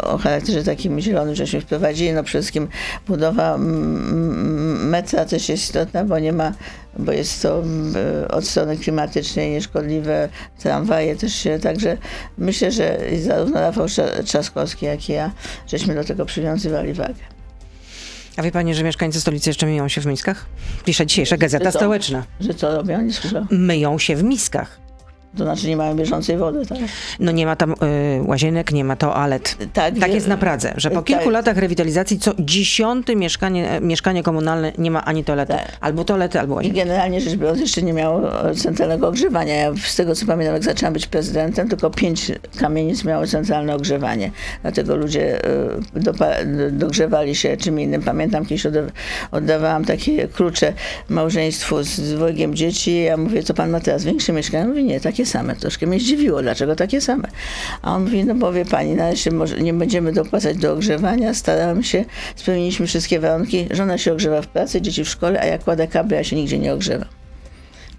o 0.00 0.18
charakterze 0.18 0.64
takim 0.64 1.00
zielonym 1.00 1.34
żeśmy 1.34 1.60
wprowadzili. 1.60 2.12
No 2.12 2.22
przede 2.22 2.42
wszystkim 2.42 2.68
budowa 3.08 3.58
metra 3.58 5.24
też 5.24 5.48
jest 5.48 5.64
istotna, 5.64 6.04
bo 6.04 6.18
nie 6.18 6.32
ma 6.32 6.52
bo 6.98 7.12
jest 7.12 7.42
to 7.42 7.62
od 8.30 8.46
strony 8.46 8.76
klimatycznej 8.76 9.50
nieszkodliwe, 9.50 10.28
tramwaje 10.58 11.16
też 11.16 11.34
się, 11.34 11.58
także 11.58 11.96
myślę, 12.38 12.72
że 12.72 12.98
zarówno 13.22 13.60
Rafał 13.60 13.86
Trzaskowski, 14.24 14.86
jak 14.86 15.08
i 15.08 15.12
ja, 15.12 15.30
żeśmy 15.66 15.94
do 15.94 16.04
tego 16.04 16.24
przywiązywali 16.24 16.92
wagę. 16.92 17.33
A 18.36 18.42
wie 18.42 18.52
pani, 18.52 18.74
że 18.74 18.84
mieszkańcy 18.84 19.20
stolicy 19.20 19.50
jeszcze 19.50 19.66
myją 19.66 19.88
się 19.88 20.00
w 20.00 20.06
miskach? 20.06 20.46
Pisze 20.84 21.06
dzisiejsza 21.06 21.36
Gazeta 21.36 21.64
że 21.64 21.72
Stołeczna. 21.72 22.24
Że 22.40 22.54
co 22.54 22.76
robią? 22.76 23.02
Nie. 23.02 23.12
Myją 23.50 23.98
się 23.98 24.16
w 24.16 24.24
miskach. 24.24 24.80
To 25.36 25.44
znaczy 25.44 25.68
nie 25.68 25.76
mają 25.76 25.96
bieżącej 25.96 26.36
wody, 26.36 26.66
tak? 26.66 26.78
No 27.20 27.32
nie 27.32 27.46
ma 27.46 27.56
tam 27.56 27.72
y, 27.72 27.74
łazienek, 28.26 28.72
nie 28.72 28.84
ma 28.84 28.96
toalet. 28.96 29.56
Tak, 29.72 29.98
tak 29.98 30.14
jest 30.14 30.28
na 30.28 30.36
Pradze, 30.36 30.74
że 30.76 30.90
po 30.90 30.96
tak. 30.96 31.04
kilku 31.04 31.24
tak. 31.24 31.32
latach 31.32 31.56
rewitalizacji 31.56 32.18
co 32.18 32.32
dziesiąte 32.38 33.16
mieszkanie, 33.16 33.70
e, 33.70 33.80
mieszkanie 33.80 34.22
komunalne 34.22 34.72
nie 34.78 34.90
ma 34.90 35.04
ani 35.04 35.24
toalety. 35.24 35.52
Tak. 35.52 35.76
Albo 35.80 36.04
toalety, 36.04 36.40
albo 36.40 36.54
łazienki. 36.54 36.78
I 36.78 36.80
generalnie 36.80 37.20
rzecz 37.20 37.34
biorąc 37.34 37.60
jeszcze 37.60 37.82
nie 37.82 37.92
miało 37.92 38.20
centralnego 38.54 39.08
ogrzewania. 39.08 39.54
Ja 39.54 39.72
z 39.86 39.96
tego 39.96 40.14
co 40.14 40.26
pamiętam, 40.26 40.54
jak 40.54 40.64
zaczęłam 40.64 40.92
być 40.92 41.06
prezydentem, 41.06 41.68
tylko 41.68 41.90
pięć 41.90 42.32
kamienic 42.58 43.04
miało 43.04 43.26
centralne 43.26 43.74
ogrzewanie. 43.74 44.30
Dlatego 44.62 44.96
ludzie 44.96 45.40
y, 45.98 46.70
dogrzewali 46.70 47.34
się 47.34 47.56
czym 47.56 47.80
innym. 47.80 48.02
Pamiętam, 48.02 48.46
kiedyś 48.46 48.66
oddawałam 49.30 49.84
takie 49.84 50.28
klucze 50.28 50.72
małżeństwu 51.08 51.82
z 51.82 52.00
dwojgiem 52.00 52.54
dzieci. 52.54 53.02
Ja 53.02 53.16
mówię, 53.16 53.42
co 53.42 53.54
pan 53.54 53.70
ma 53.70 53.80
teraz? 53.80 54.04
Większe 54.04 54.32
mieszkanie? 54.32 54.66
Mówi, 54.66 54.84
nie, 54.84 55.00
takie 55.00 55.23
takie 55.24 55.32
same. 55.32 55.56
Troszkę 55.56 55.86
mnie 55.86 56.00
zdziwiło, 56.00 56.42
dlaczego 56.42 56.76
takie 56.76 57.00
same. 57.00 57.28
A 57.82 57.94
on 57.94 58.04
mówi, 58.04 58.24
no 58.24 58.34
bo 58.34 58.52
wie 58.52 58.64
pani, 58.64 58.94
na 58.94 59.10
razie 59.10 59.30
może 59.30 59.56
nie 59.60 59.72
będziemy 59.72 60.12
dopłacać 60.12 60.56
do 60.56 60.72
ogrzewania, 60.72 61.34
starałem 61.34 61.82
się, 61.82 62.04
spełniliśmy 62.36 62.86
wszystkie 62.86 63.20
warunki, 63.20 63.68
żona 63.70 63.98
się 63.98 64.12
ogrzewa 64.12 64.42
w 64.42 64.46
pracy, 64.46 64.80
dzieci 64.80 65.04
w 65.04 65.08
szkole, 65.08 65.40
a 65.40 65.44
ja 65.44 65.58
kładę 65.58 65.88
kable, 65.88 66.16
ja 66.16 66.24
się 66.24 66.36
nigdzie 66.36 66.58
nie 66.58 66.72
ogrzewam. 66.74 67.23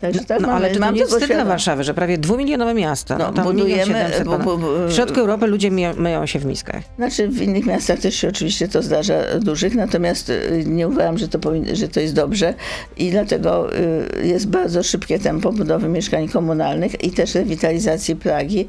Także 0.05 0.25
tak 0.25 0.41
no, 0.41 0.47
mamy, 0.47 0.65
ale 0.65 0.73
to 0.73 0.79
mam 0.79 0.93
nie 0.93 0.99
jest 0.99 1.13
wstyd 1.13 1.27
dla 1.27 1.45
Warszawy, 1.45 1.83
że 1.83 1.93
prawie 1.93 2.17
dwumilionowe 2.17 2.73
miasto. 2.73 3.17
No, 3.17 3.31
no 3.35 3.43
budujemy, 3.43 4.11
bo, 4.25 4.39
bo, 4.39 4.57
bo, 4.57 4.87
w 4.87 4.93
środku 4.93 5.19
Europy 5.19 5.47
ludzie 5.47 5.71
myją 5.97 6.25
się 6.25 6.39
w 6.39 6.45
miskach. 6.45 6.83
Znaczy 6.97 7.27
w 7.27 7.41
innych 7.41 7.65
miastach 7.65 7.99
też 7.99 8.15
się 8.15 8.27
oczywiście 8.27 8.67
to 8.67 8.81
zdarza 8.81 9.13
dużych, 9.39 9.75
natomiast 9.75 10.29
y, 10.29 10.63
nie 10.65 10.87
uważam, 10.87 11.17
że 11.17 11.27
to, 11.27 11.39
powin, 11.39 11.75
że 11.75 11.87
to 11.87 11.99
jest 11.99 12.13
dobrze 12.13 12.53
i 12.97 13.11
dlatego 13.11 13.77
y, 13.77 14.27
jest 14.27 14.47
bardzo 14.47 14.83
szybkie 14.83 15.19
tempo 15.19 15.51
budowy 15.51 15.89
mieszkań 15.89 16.27
komunalnych 16.27 17.03
i 17.03 17.11
też 17.11 17.35
rewitalizacji 17.35 18.15
Pragi, 18.15 18.67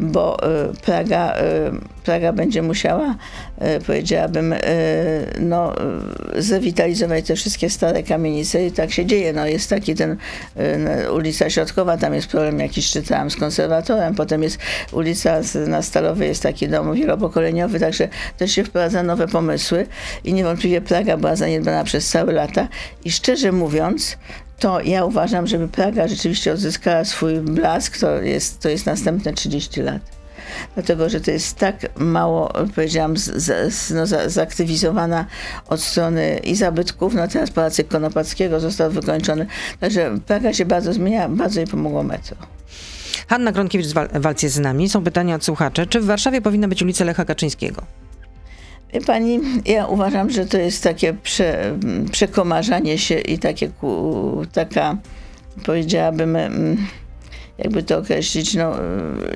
bo 0.00 0.36
y, 0.70 0.76
Praga, 0.84 1.36
Praga 2.04 2.32
będzie 2.32 2.62
musiała, 2.62 3.14
powiedziałabym, 3.86 4.54
no, 5.40 5.74
zrewitalizować 6.38 7.26
te 7.26 7.36
wszystkie 7.36 7.70
stare 7.70 8.02
kamienice 8.02 8.66
i 8.66 8.72
tak 8.72 8.92
się 8.92 9.06
dzieje. 9.06 9.32
No, 9.32 9.46
jest 9.46 9.70
taki 9.70 9.94
ten 9.94 10.16
ulica 11.12 11.50
Środkowa, 11.50 11.96
tam 11.96 12.14
jest 12.14 12.26
problem 12.26 12.60
jakiś, 12.60 12.90
czytałam, 12.90 13.30
z 13.30 13.36
konserwatorem, 13.36 14.14
potem 14.14 14.42
jest 14.42 14.58
ulica 14.92 15.40
na 15.66 15.82
Stalowej, 15.82 16.28
jest 16.28 16.42
taki 16.42 16.68
dom 16.68 16.94
wielopokoleniowy, 16.94 17.80
także 17.80 18.08
też 18.38 18.52
się 18.52 18.64
wprowadza 18.64 19.02
nowe 19.02 19.28
pomysły 19.28 19.86
i 20.24 20.34
niewątpliwie 20.34 20.80
Praga 20.80 21.16
była 21.16 21.36
zaniedbana 21.36 21.84
przez 21.84 22.08
całe 22.08 22.32
lata 22.32 22.68
i 23.04 23.10
szczerze 23.10 23.52
mówiąc, 23.52 24.16
to 24.58 24.80
ja 24.80 25.04
uważam, 25.04 25.46
żeby 25.46 25.68
Praga 25.68 26.08
rzeczywiście 26.08 26.52
odzyskała 26.52 27.04
swój 27.04 27.34
blask, 27.34 27.98
to 27.98 28.22
jest, 28.22 28.60
to 28.60 28.68
jest 28.68 28.86
następne 28.86 29.32
30 29.32 29.82
lat 29.82 30.15
dlatego 30.74 31.08
że 31.08 31.20
to 31.20 31.30
jest 31.30 31.58
tak 31.58 31.98
mało, 31.98 32.52
powiedziałam, 32.74 33.16
z, 33.16 33.44
z, 33.74 33.90
no, 33.90 34.06
za, 34.06 34.28
zaktywizowana 34.28 35.26
od 35.68 35.80
strony 35.80 36.40
i 36.44 36.54
zabytków. 36.54 37.14
No 37.14 37.28
teraz 37.28 37.50
Pałacyk 37.50 37.88
Konopackiego 37.88 38.60
został 38.60 38.90
wykończony. 38.90 39.46
Także 39.80 40.18
Praga 40.26 40.52
się 40.52 40.64
bardzo 40.64 40.92
zmienia, 40.92 41.28
bardzo 41.28 41.60
jej 41.60 41.66
pomogło 41.66 42.02
metro. 42.02 42.36
Hanna 43.28 43.52
Gronkiewicz-Walc 43.52 44.42
jest 44.42 44.54
z 44.54 44.58
nami. 44.58 44.88
Są 44.88 45.04
pytania 45.04 45.34
od 45.34 45.44
słuchaczy. 45.44 45.86
Czy 45.86 46.00
w 46.00 46.04
Warszawie 46.06 46.40
powinna 46.40 46.68
być 46.68 46.82
ulica 46.82 47.04
Lecha 47.04 47.24
Kaczyńskiego? 47.24 47.82
Pani, 49.06 49.40
ja 49.64 49.86
uważam, 49.86 50.30
że 50.30 50.46
to 50.46 50.58
jest 50.58 50.82
takie 50.82 51.14
prze, 51.14 51.78
przekomarzanie 52.12 52.98
się 52.98 53.18
i 53.18 53.38
takie, 53.38 53.70
taka, 54.52 54.96
powiedziałabym, 55.66 56.36
mm, 56.36 56.76
jakby 57.58 57.82
to 57.82 57.98
określić, 57.98 58.54
no, 58.54 58.76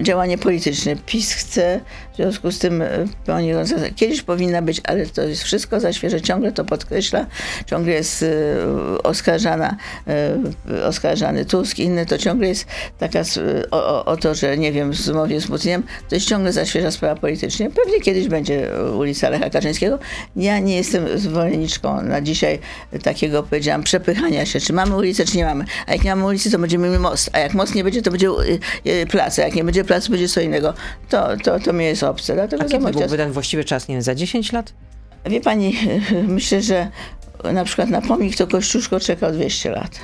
działanie 0.03 0.39
polityczne. 0.39 0.97
PiS 1.07 1.33
chce, 1.33 1.81
w 2.21 2.23
związku 2.23 2.53
z 2.53 2.59
tym 2.59 2.83
e, 2.83 2.89
pani 3.27 3.51
kiedyś 3.97 4.23
powinna 4.23 4.63
być, 4.63 4.81
ale 4.85 5.07
to 5.07 5.23
jest 5.23 5.43
wszystko 5.43 5.81
za 5.81 5.93
świeże, 5.93 6.21
ciągle 6.21 6.53
to 6.53 6.65
podkreśla, 6.65 7.27
ciągle 7.67 7.93
jest 7.93 8.23
e, 8.23 8.29
oskarżana, 9.03 9.77
e, 10.09 10.87
oskarżany 10.87 11.45
Tusk, 11.45 11.79
inny, 11.79 12.07
to 12.07 12.19
ciągle 12.19 12.49
jest 12.49 12.67
taka 12.99 13.23
o, 13.71 14.05
o 14.05 14.17
to, 14.17 14.35
że 14.35 14.59
nie 14.59 14.73
wiem, 14.73 14.95
z 14.95 15.09
mowie 15.09 15.41
z 15.41 15.47
Putinem, 15.47 15.83
to 16.09 16.15
jest 16.15 16.29
ciągle 16.29 16.53
za 16.53 16.65
świeża 16.65 16.91
sprawa 16.91 17.21
politycznie. 17.21 17.71
Pewnie 17.71 18.01
kiedyś 18.01 18.29
będzie 18.29 18.71
ulica 18.99 19.29
Lecha 19.29 19.51
Kaczyńskiego. 19.51 19.99
Ja 20.37 20.59
nie 20.59 20.77
jestem 20.77 21.19
zwolenniczką 21.19 22.03
na 22.03 22.21
dzisiaj 22.21 22.59
takiego, 23.03 23.43
powiedziałam, 23.43 23.83
przepychania 23.83 24.47
się, 24.47 24.61
czy 24.61 24.73
mamy 24.73 24.97
ulicę, 24.97 25.25
czy 25.25 25.37
nie 25.37 25.45
mamy. 25.45 25.65
A 25.87 25.93
jak 25.93 26.05
nie 26.05 26.11
mamy 26.11 26.27
ulicy, 26.27 26.51
to 26.51 26.59
będziemy 26.59 26.89
mieli 26.89 27.01
most, 27.01 27.31
a 27.33 27.39
jak 27.39 27.55
most 27.55 27.75
nie 27.75 27.85
będzie, 27.85 28.03
to 28.03 28.11
będzie 28.11 28.29
plac, 29.11 29.39
a 29.39 29.43
jak 29.43 29.55
nie 29.55 29.65
będzie 29.65 29.85
placu, 29.85 30.11
będzie 30.11 30.29
co 30.29 30.41
innego. 30.41 30.75
To, 31.09 31.29
to, 31.45 31.61
to 31.61 31.73
mnie 31.73 31.87
jest 31.87 32.03
obce. 32.11 32.35
Dlatego 32.35 32.63
A 32.63 32.67
kiedy 32.67 32.79
mój 32.79 32.93
czas... 32.93 33.01
byłby 33.01 33.17
ten 33.17 33.33
właściwy 33.33 33.65
czas? 33.65 33.89
Nie 33.89 33.95
wiem, 33.95 34.03
za 34.03 34.15
10 34.15 34.53
lat? 34.53 34.73
Wie 35.27 35.41
pani, 35.41 35.77
myślę, 36.29 36.63
że 36.63 36.89
na 37.53 37.65
przykład 37.65 37.89
na 37.89 38.03
pomnik 38.03 38.37
to 38.37 38.47
Kościuszko 38.47 39.01
czekał 39.01 39.33
200 39.33 39.71
lat. 39.71 40.01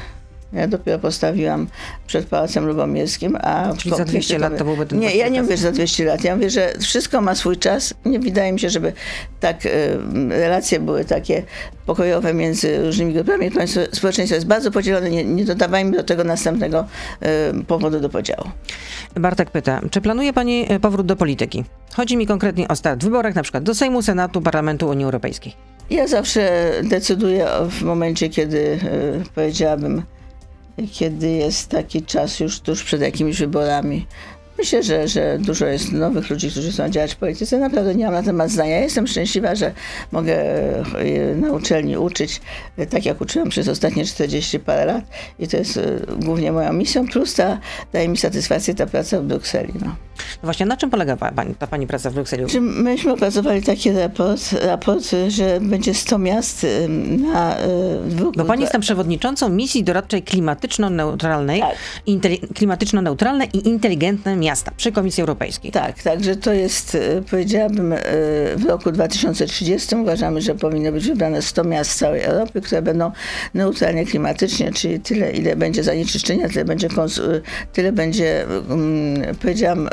Ja 0.53 0.69
dopiero 0.69 0.99
postawiłam 0.99 1.67
przed 2.07 2.27
Pałacem 2.27 2.67
Lubomierskim, 2.67 3.39
a... 3.43 3.73
Czyli 3.79 3.97
za 3.97 4.05
200 4.05 4.39
lat 4.39 4.59
to 4.59 4.65
byłby 4.65 4.87
ten 4.87 4.99
Nie, 4.99 5.17
ja 5.17 5.29
nie 5.29 5.43
mówię, 5.43 5.57
że 5.57 5.63
za 5.63 5.73
200 5.73 6.05
lat. 6.05 6.25
Ja 6.25 6.37
mówię, 6.37 6.51
że 6.51 6.73
wszystko 6.81 7.21
ma 7.21 7.35
swój 7.35 7.57
czas. 7.57 7.95
Nie 8.05 8.19
wydaje 8.19 8.53
mi 8.53 8.61
się, 8.61 8.71
żeby 8.71 8.93
tak 9.41 9.67
e, 9.67 9.71
relacje 10.29 10.81
były 10.81 11.05
takie 11.05 11.43
pokojowe 11.87 12.35
między 12.35 12.83
różnymi 12.83 13.15
grupami. 13.15 13.51
Państwo, 13.51 13.81
społeczeństwo 13.93 14.35
jest 14.35 14.47
bardzo 14.47 14.71
podzielone. 14.71 15.11
Nie, 15.11 15.25
nie 15.25 15.45
dodawajmy 15.45 15.97
do 15.97 16.05
tego 16.05 16.25
następnego 16.25 16.87
e, 17.21 17.53
powodu 17.67 18.01
do 18.01 18.09
podziału. 18.09 18.51
Bartek 19.15 19.51
pyta, 19.51 19.81
czy 19.91 20.01
planuje 20.01 20.33
pani 20.33 20.67
e, 20.69 20.81
powrót 20.81 21.07
do 21.07 21.17
polityki? 21.17 21.65
Chodzi 21.95 22.17
mi 22.17 22.27
konkretnie 22.27 22.69
o 22.69 22.77
start 22.77 23.01
w 23.01 23.05
wyborach, 23.05 23.35
na 23.35 23.43
przykład 23.43 23.65
do 23.65 23.75
Sejmu, 23.75 24.03
Senatu, 24.03 24.43
Parlamentu 24.43 24.89
Unii 24.89 25.05
Europejskiej. 25.05 25.53
Ja 25.91 26.07
zawsze 26.09 26.73
decyduję 26.83 27.47
w 27.71 27.83
momencie, 27.83 28.29
kiedy 28.29 28.79
e, 28.83 29.35
powiedziałabym, 29.35 30.03
kiedy 30.93 31.29
jest 31.29 31.69
taki 31.69 32.03
czas 32.03 32.41
już 32.41 32.61
tuż 32.61 32.85
przed 32.85 33.01
jakimiś 33.01 33.39
wyborami. 33.39 34.07
Myślę, 34.59 34.83
że, 34.83 35.09
że 35.09 35.38
dużo 35.40 35.66
jest 35.66 35.92
nowych 35.92 36.31
ludzi, 36.31 36.51
którzy 36.51 36.71
chcą 36.73 36.88
działać 36.88 37.14
w 37.14 37.16
polityce. 37.16 37.59
Naprawdę 37.59 37.95
nie 37.95 38.05
mam 38.05 38.14
na 38.14 38.23
temat 38.23 38.51
zdania. 38.51 38.79
Jestem 38.81 39.07
szczęśliwa, 39.07 39.55
że 39.55 39.73
mogę 40.12 40.35
e, 40.99 41.35
na 41.35 41.53
uczelni 41.53 41.97
uczyć, 41.97 42.40
e, 42.77 42.87
tak 42.87 43.07
jak 43.07 43.21
uczyłam 43.21 43.49
przez 43.49 43.69
ostatnie 43.69 44.05
40 44.05 44.59
parę 44.61 44.85
lat. 44.85 45.05
I 45.38 45.49
to 45.49 45.57
jest 45.57 45.77
e, 45.77 45.83
głównie 46.25 46.53
moją 46.53 46.73
misją. 46.73 47.09
Plus 47.09 47.35
ta, 47.35 47.59
daje 47.92 48.09
mi 48.09 48.16
satysfakcję 48.16 48.75
ta 48.75 48.87
praca 48.87 49.21
w 49.21 49.25
Brukseli. 49.25 49.73
No. 49.81 49.87
No 50.16 50.42
właśnie, 50.42 50.66
na 50.66 50.77
czym 50.77 50.90
polega 50.90 51.16
pa- 51.16 51.33
pani, 51.33 51.55
ta 51.55 51.66
pani 51.66 51.87
praca 51.87 52.11
w 52.11 52.14
Brukseli? 52.14 52.61
Myśmy 52.61 53.12
opracowali 53.12 53.62
taki 53.62 53.92
raport, 53.92 54.53
raport, 54.53 55.05
że 55.29 55.61
będzie 55.61 55.95
100 55.95 56.19
miast 56.19 56.64
y, 56.64 56.88
na 57.33 57.57
dwóch... 58.07 58.35
Bo 58.37 58.45
pani 58.45 58.61
jest 58.61 58.73
tam 58.73 58.81
przewodniczącą 58.83 59.49
misji 59.49 59.85
doradczej 59.85 60.23
klimatyczno-neutralnej, 60.23 61.61
Tak. 61.61 61.75
klimatyczno-neutralne 62.55 63.45
i 63.45 63.69
inteligentne 63.69 64.37
miasta 64.37 64.46
przy 64.77 64.93
Komisji 64.93 65.21
Europejskiej. 65.21 65.71
Tak, 65.73 66.03
także 66.03 66.37
to 66.37 66.53
jest, 66.53 66.95
y, 66.95 67.23
powiedziałabym, 67.31 67.93
y, 67.93 67.97
w 68.57 68.65
roku 68.69 68.93
2030 68.93 69.97
uważamy, 69.97 70.41
że 70.43 70.55
powinno 70.55 70.93
być 70.93 71.07
wybrane 71.09 71.43
100 71.43 71.65
miast 71.65 71.91
z 71.91 71.97
całej 71.97 72.23
Europy, 72.23 72.61
które 72.61 72.83
będą 72.83 73.11
neutralnie 73.55 74.07
klimatycznie, 74.07 74.73
czyli 74.73 75.01
tyle, 75.01 75.31
ile 75.33 75.57
będzie 75.57 75.83
zanieczyszczenia, 75.83 76.49
tyle 76.49 76.65
będzie, 76.65 76.87
y, 76.87 77.43
tyle 77.73 77.93
będzie 77.93 78.43
mm, 78.71 79.35
powiedziałam, 79.37 79.89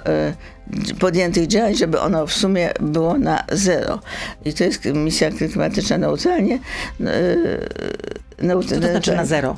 podjętych 0.99 1.47
działań, 1.47 1.75
żeby 1.75 1.99
ono 1.99 2.27
w 2.27 2.33
sumie 2.33 2.71
było 2.81 3.17
na 3.17 3.43
zero. 3.51 3.99
I 4.45 4.53
to 4.53 4.63
jest 4.63 4.85
misja 4.85 5.31
klimatyczna 5.31 5.97
neutralnie. 5.97 6.59
y, 7.01 7.05
neut- 8.41 8.69
Co 8.69 8.79
to 8.81 8.87
znaczy 8.91 9.15
na 9.15 9.25
zero? 9.25 9.57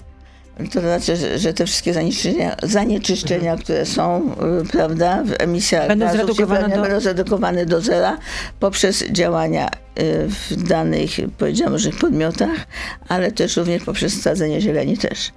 To 0.73 0.81
znaczy, 0.81 1.15
że, 1.15 1.39
że 1.39 1.53
te 1.53 1.65
wszystkie 1.65 1.93
zanieczyszczenia, 1.93 2.55
zanieczyszczenia 2.63 3.57
które 3.57 3.85
są, 3.85 4.31
y, 4.61 4.67
prawda, 4.67 5.23
w 5.25 5.41
emisjach 5.41 5.87
Będą 5.87 6.05
gazów 6.05 6.21
zredukowane 6.21 6.75
do- 6.75 6.81
będą 6.81 6.99
zredukowane 6.99 7.65
do 7.65 7.81
zera 7.81 8.17
poprzez 8.59 9.03
działania 9.11 9.67
y, 9.99 10.27
w 10.27 10.63
danych, 10.67 11.09
powiedziałam, 11.37 11.73
różnych 11.73 11.95
podmiotach, 11.97 12.67
ale 13.07 13.31
też 13.31 13.57
również 13.57 13.83
poprzez 13.83 14.21
sadzenie 14.21 14.61
zieleni 14.61 14.97
też. 14.97 15.31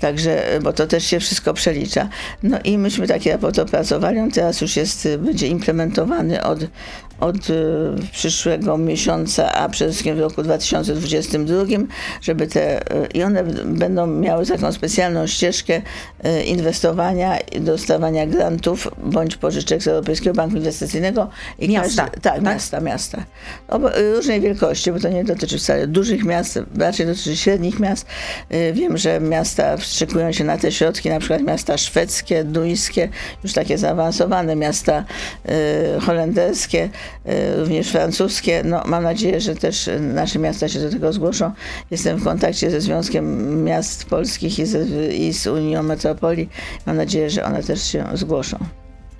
Także, 0.00 0.54
y, 0.56 0.60
bo 0.60 0.72
to 0.72 0.86
też 0.86 1.04
się 1.04 1.20
wszystko 1.20 1.54
przelicza. 1.54 2.08
No 2.42 2.58
i 2.64 2.78
myśmy 2.78 3.06
taki 3.06 3.30
raport 3.30 3.58
opracowali, 3.58 4.18
on 4.18 4.30
teraz 4.30 4.60
już 4.60 4.76
jest, 4.76 5.08
będzie 5.18 5.46
implementowany 5.48 6.42
od, 6.44 6.58
od 7.20 7.50
y, 7.50 7.54
przyszłego 8.12 8.78
miesiąca, 8.78 9.52
a 9.52 9.68
przede 9.68 9.90
wszystkim 9.90 10.16
w 10.16 10.20
roku 10.20 10.42
2022, 10.42 11.64
żeby 12.22 12.46
te, 12.46 12.92
y, 13.04 13.06
i 13.14 13.22
one 13.22 13.44
będą 13.64 14.06
miały 14.06 14.46
taką 14.46 14.72
specjalną 14.72 15.26
ścieżkę 15.26 15.82
y, 16.24 16.42
inwestowania 16.42 17.38
i 17.38 17.60
dostawania 17.60 18.26
grantów 18.26 18.88
bądź 19.02 19.36
pożyczek 19.36 19.82
z 19.82 19.88
Europejskiego 19.88 20.34
Banku 20.34 20.56
Inwestycyjnego. 20.56 21.30
I 21.58 21.68
Miasta, 21.68 22.02
Każdy, 22.02 22.20
tak, 22.20 22.34
tak? 22.34 22.42
miasta, 22.42 22.80
miasta. 22.80 23.24
Y, 23.98 24.14
różnej 24.14 24.40
wielkości, 24.40 24.92
bo 24.92 25.00
to 25.00 25.08
nie 25.08 25.24
dotyczy 25.24 25.58
wcale 25.58 25.86
dużych 25.86 26.24
miast, 26.24 26.58
raczej 26.78 27.06
dotyczy 27.06 27.36
średnich 27.36 27.80
miast. 27.80 28.06
Wiem, 28.72 28.98
że 28.98 29.20
miasta 29.20 29.76
wstrzykują 29.76 30.32
się 30.32 30.44
na 30.44 30.58
te 30.58 30.72
środki, 30.72 31.08
na 31.08 31.18
przykład 31.18 31.42
miasta 31.42 31.78
szwedzkie, 31.78 32.44
duńskie, 32.44 33.08
już 33.44 33.52
takie 33.52 33.78
zaawansowane, 33.78 34.56
miasta 34.56 35.04
holenderskie, 36.00 36.88
również 37.56 37.90
francuskie. 37.90 38.62
No, 38.64 38.82
mam 38.86 39.02
nadzieję, 39.02 39.40
że 39.40 39.54
też 39.54 39.88
y, 39.88 40.00
nasze 40.00 40.38
miasta 40.38 40.68
się 40.68 40.78
do 40.78 40.90
tego 40.90 41.12
zgłoszą. 41.12 41.52
Jestem 41.90 42.18
w 42.18 42.24
kontakcie 42.24 42.70
ze 42.70 42.80
Związkiem 42.80 43.64
Miast 43.64 44.04
Polskich 44.04 44.58
i 44.58 44.62
i 45.26 45.32
z 45.32 45.46
Unią 45.46 45.82
Metropolii. 45.82 46.48
Mam 46.86 46.96
nadzieję, 46.96 47.30
że 47.30 47.44
one 47.44 47.62
też 47.62 47.82
się 47.82 48.04
zgłoszą. 48.14 48.58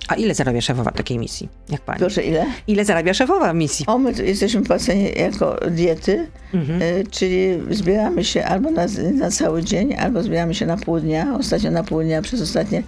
A 0.07 0.15
ile 0.15 0.33
zarabia 0.35 0.61
szefowa 0.61 0.91
takiej 0.91 1.19
misji, 1.19 1.49
jak 1.69 1.81
pani? 1.81 1.99
Proszę, 1.99 2.23
ile? 2.23 2.45
Ile 2.67 2.85
zarabia 2.85 3.13
szefowa 3.13 3.53
misji? 3.53 3.85
O, 3.87 3.97
my 3.97 4.11
jesteśmy 4.11 4.61
płaceni 4.61 5.11
jako 5.15 5.57
diety, 5.71 6.27
y, 6.53 7.03
czyli 7.11 7.59
zbieramy 7.69 8.23
się 8.23 8.45
albo 8.45 8.71
na, 8.71 8.85
na 9.13 9.31
cały 9.31 9.63
dzień, 9.63 9.93
albo 9.93 10.23
zbieramy 10.23 10.55
się 10.55 10.65
na 10.65 10.77
pół 10.77 10.99
dnia. 10.99 11.35
Ostatnio 11.39 11.71
na 11.71 11.83
pół 11.83 12.03
dnia 12.03 12.21
przez 12.21 12.41
ostatnie 12.41 12.83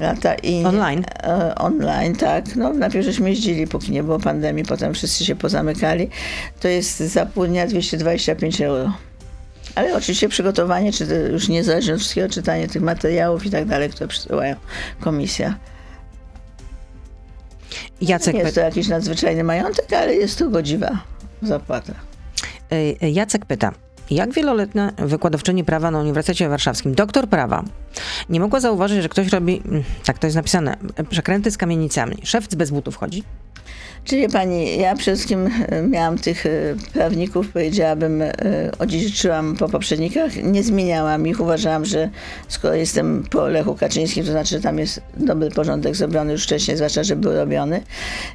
lata. 0.00 0.34
I, 0.34 0.64
Online? 0.64 1.04
E, 1.22 1.54
online, 1.54 2.16
tak. 2.16 2.56
No, 2.56 2.72
najpierw 2.72 3.04
żeśmy 3.04 3.30
jeździli, 3.30 3.66
póki 3.66 3.92
nie 3.92 4.02
było 4.02 4.18
pandemii, 4.18 4.64
potem 4.64 4.94
wszyscy 4.94 5.24
się 5.24 5.36
pozamykali. 5.36 6.08
To 6.60 6.68
jest 6.68 6.98
za 6.98 7.26
pół 7.26 7.46
dnia 7.46 7.66
225 7.66 8.60
euro. 8.60 8.92
Ale 9.74 9.96
oczywiście 9.96 10.28
przygotowanie, 10.28 10.92
czy 10.92 11.06
to 11.06 11.14
już 11.14 11.48
niezależnie 11.48 11.94
od 11.94 12.00
wszystkiego, 12.00 12.28
czytanie 12.28 12.68
tych 12.68 12.82
materiałów 12.82 13.46
i 13.46 13.50
tak 13.50 13.64
dalej, 13.64 13.90
które 13.90 14.08
przysyłają 14.08 14.56
komisja. 15.00 15.54
Jacek, 18.00 18.34
Nie 18.34 18.40
jest 18.40 18.54
to 18.54 18.60
jakiś 18.60 18.88
nadzwyczajny 18.88 19.44
majątek, 19.44 19.92
ale 19.92 20.14
jest 20.14 20.38
to 20.38 20.48
godziwa 20.50 20.98
zapłata. 21.42 21.92
y, 23.02 23.10
Jacek 23.10 23.46
pyta, 23.46 23.72
jak 24.10 24.32
wieloletnia 24.32 24.92
wykładowczyni 24.98 25.64
prawa 25.64 25.90
na 25.90 26.00
Uniwersytecie 26.00 26.48
Warszawskim, 26.48 26.94
doktor 26.94 27.28
prawa, 27.28 27.64
nie 28.28 28.40
mogła 28.40 28.60
zauważyć, 28.60 29.02
że 29.02 29.08
ktoś 29.08 29.28
robi, 29.28 29.62
mm, 29.64 29.82
tak 30.04 30.18
to 30.18 30.26
jest 30.26 30.36
napisane, 30.36 30.76
przekręty 31.10 31.50
z 31.50 31.56
kamienicami. 31.56 32.16
Szef 32.22 32.48
bez 32.48 32.70
butów 32.70 32.96
chodzi? 32.96 33.22
Czyli 34.04 34.28
pani, 34.28 34.78
ja 34.78 34.96
przede 34.96 35.16
wszystkim 35.16 35.50
e, 35.68 35.82
miałam 35.82 36.18
tych 36.18 36.46
e, 36.46 36.50
prawników, 36.92 37.48
powiedziałabym, 37.48 38.22
e, 38.22 38.32
odziedziczyłam 38.78 39.56
po 39.56 39.68
poprzednikach, 39.68 40.36
nie 40.36 40.62
zmieniałam 40.62 41.26
ich. 41.26 41.40
Uważałam, 41.40 41.84
że 41.84 42.10
skoro 42.48 42.74
jestem 42.74 43.24
po 43.30 43.46
Lechu 43.46 43.74
Kaczyńskim, 43.74 44.24
to 44.24 44.30
znaczy, 44.30 44.50
że 44.50 44.60
tam 44.60 44.78
jest 44.78 45.00
dobry 45.16 45.50
porządek 45.50 45.96
zrobiony 45.96 46.32
już 46.32 46.44
wcześniej, 46.44 46.76
zwłaszcza, 46.76 47.04
że 47.04 47.16
był 47.16 47.32
robiony. 47.32 47.82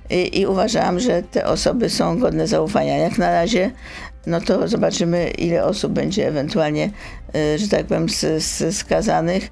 I, 0.09 0.39
i 0.39 0.47
uważałam, 0.47 0.99
że 0.99 1.23
te 1.31 1.45
osoby 1.45 1.89
są 1.89 2.19
godne 2.19 2.47
zaufania. 2.47 2.97
Jak 2.97 3.17
na 3.17 3.31
razie, 3.31 3.71
no 4.27 4.41
to 4.41 4.67
zobaczymy, 4.67 5.29
ile 5.29 5.65
osób 5.65 5.91
będzie 5.91 6.27
ewentualnie, 6.27 6.89
e, 7.35 7.57
że 7.57 7.67
tak 7.67 7.85
powiem, 7.85 8.07
skazanych. 8.71 9.51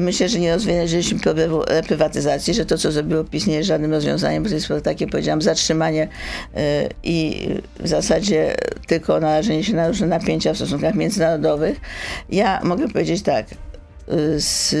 Myślę, 0.00 0.28
że 0.28 0.38
nie 0.38 0.54
rozwiązaliśmy 0.54 1.20
problemu 1.20 1.62
reprywatyzacji, 1.62 2.54
że 2.54 2.66
to, 2.66 2.78
co 2.78 2.92
zrobiło 2.92 3.24
PiS, 3.24 3.46
nie 3.46 3.54
jest 3.54 3.68
żadnym 3.68 3.92
rozwiązaniem, 3.92 4.42
bo 4.42 4.48
to 4.48 4.54
jest 4.54 4.68
takie, 4.84 5.06
powiedziałam, 5.06 5.42
zatrzymanie 5.42 6.02
y, 6.04 6.58
i 7.02 7.48
w 7.80 7.88
zasadzie 7.88 8.54
tylko 8.86 9.20
narażenie 9.20 9.64
się 9.64 9.74
na 9.74 9.88
różne 9.88 10.06
napięcia 10.06 10.52
w 10.52 10.56
stosunkach 10.56 10.94
międzynarodowych. 10.94 11.80
Ja 12.30 12.60
mogę 12.64 12.88
powiedzieć 12.88 13.22
tak, 13.22 13.46
y, 13.52 13.56
z 14.36 14.74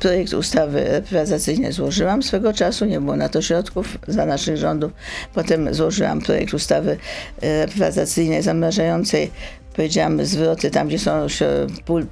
projekt 0.00 0.32
ustawy 0.32 0.84
reprywatyzacyjnej 0.84 1.72
złożyłam 1.72 2.22
swego 2.22 2.52
czasu, 2.52 2.84
nie 2.84 3.00
było 3.00 3.16
na 3.16 3.28
to 3.28 3.42
środków 3.42 3.98
za 4.08 4.26
naszych 4.26 4.56
rządów. 4.56 4.92
Potem 5.34 5.74
złożyłam 5.74 6.20
projekt 6.20 6.54
ustawy 6.54 6.96
reprywatyzacyjnej 7.42 8.42
zamrażającej, 8.42 9.30
powiedziałam, 9.76 10.24
zwroty 10.24 10.70
tam, 10.70 10.88
gdzie 10.88 10.98
są 10.98 11.26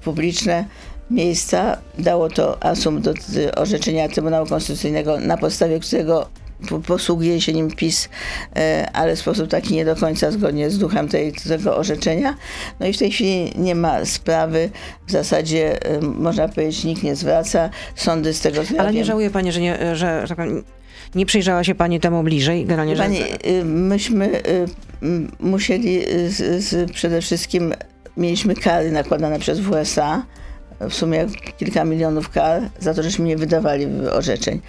publiczne 0.03 0.64
miejsca. 1.11 1.79
Dało 1.99 2.29
to 2.29 2.62
asum 2.62 3.03
do 3.03 3.14
orzeczenia 3.57 4.09
Trybunału 4.09 4.47
Konstytucyjnego, 4.47 5.21
na 5.21 5.37
podstawie 5.37 5.81
którego 5.81 6.29
posługuje 6.87 7.40
się 7.40 7.53
nim 7.53 7.71
PiS, 7.71 8.09
e, 8.57 8.90
ale 8.92 9.16
w 9.16 9.19
sposób 9.19 9.49
taki 9.49 9.75
nie 9.75 9.85
do 9.85 9.97
końca 9.97 10.31
zgodnie 10.31 10.71
z 10.71 10.79
duchem 10.79 11.09
tej, 11.09 11.33
tego 11.33 11.77
orzeczenia. 11.77 12.37
No 12.81 12.87
i 12.87 12.92
w 12.92 12.99
tej 12.99 13.11
chwili 13.11 13.53
nie 13.57 13.75
ma 13.75 14.05
sprawy, 14.05 14.71
w 15.07 15.12
zasadzie 15.12 15.83
e, 15.83 16.01
można 16.01 16.49
powiedzieć 16.49 16.85
nikt 16.85 17.03
nie 17.03 17.16
zwraca, 17.16 17.71
sądy 17.95 18.35
z 18.35 18.40
tego 18.40 18.62
Ale 18.79 18.92
nie 18.92 19.05
żałuje 19.05 19.31
pani, 19.31 19.53
że 19.53 19.61
nie, 19.61 19.97
że, 19.97 20.27
że 20.27 20.37
nie 21.14 21.27
przyjrzała 21.27 21.64
się 21.64 21.75
pani 21.75 22.01
temu 22.01 22.23
bliżej? 22.23 22.64
Generalnie, 22.64 22.97
że... 22.97 23.03
Pani, 23.03 23.21
y, 23.47 23.64
myśmy 23.64 24.42
y, 24.49 24.66
musieli 25.40 26.14
y, 26.14 26.31
z, 26.31 26.64
z, 26.64 26.92
przede 26.92 27.21
wszystkim 27.21 27.75
mieliśmy 28.16 28.55
kary 28.55 28.90
nakładane 28.90 29.38
przez 29.38 29.61
WSA, 29.61 30.23
w 30.81 30.95
sumie 30.95 31.27
kilka 31.57 31.85
milionów 31.85 32.31
kar 32.31 32.63
za 32.79 32.94
to, 32.94 33.02
żeśmy 33.02 33.25
nie 33.25 33.37
wydawali 33.37 33.87
orzeczeń. 34.13 34.61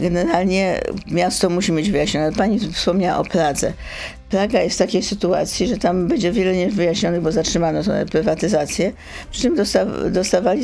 Generalnie 0.00 0.80
miasto 1.06 1.50
musi 1.50 1.72
mieć 1.72 1.90
wyjaśnione. 1.90 2.32
Pani 2.32 2.60
wspomniała 2.60 3.18
o 3.18 3.24
Pradze. 3.24 3.72
Praga 4.30 4.60
jest 4.60 4.76
w 4.76 4.78
takiej 4.78 5.02
sytuacji, 5.02 5.66
że 5.66 5.76
tam 5.76 6.08
będzie 6.08 6.32
wiele 6.32 6.56
niewyjaśnionych, 6.56 7.20
bo 7.20 7.32
zatrzymano 7.32 7.82
tę 7.82 8.06
prywatyzację. 8.06 8.92
Przy 9.30 9.42
czym 9.42 9.56
dostawali 10.10 10.62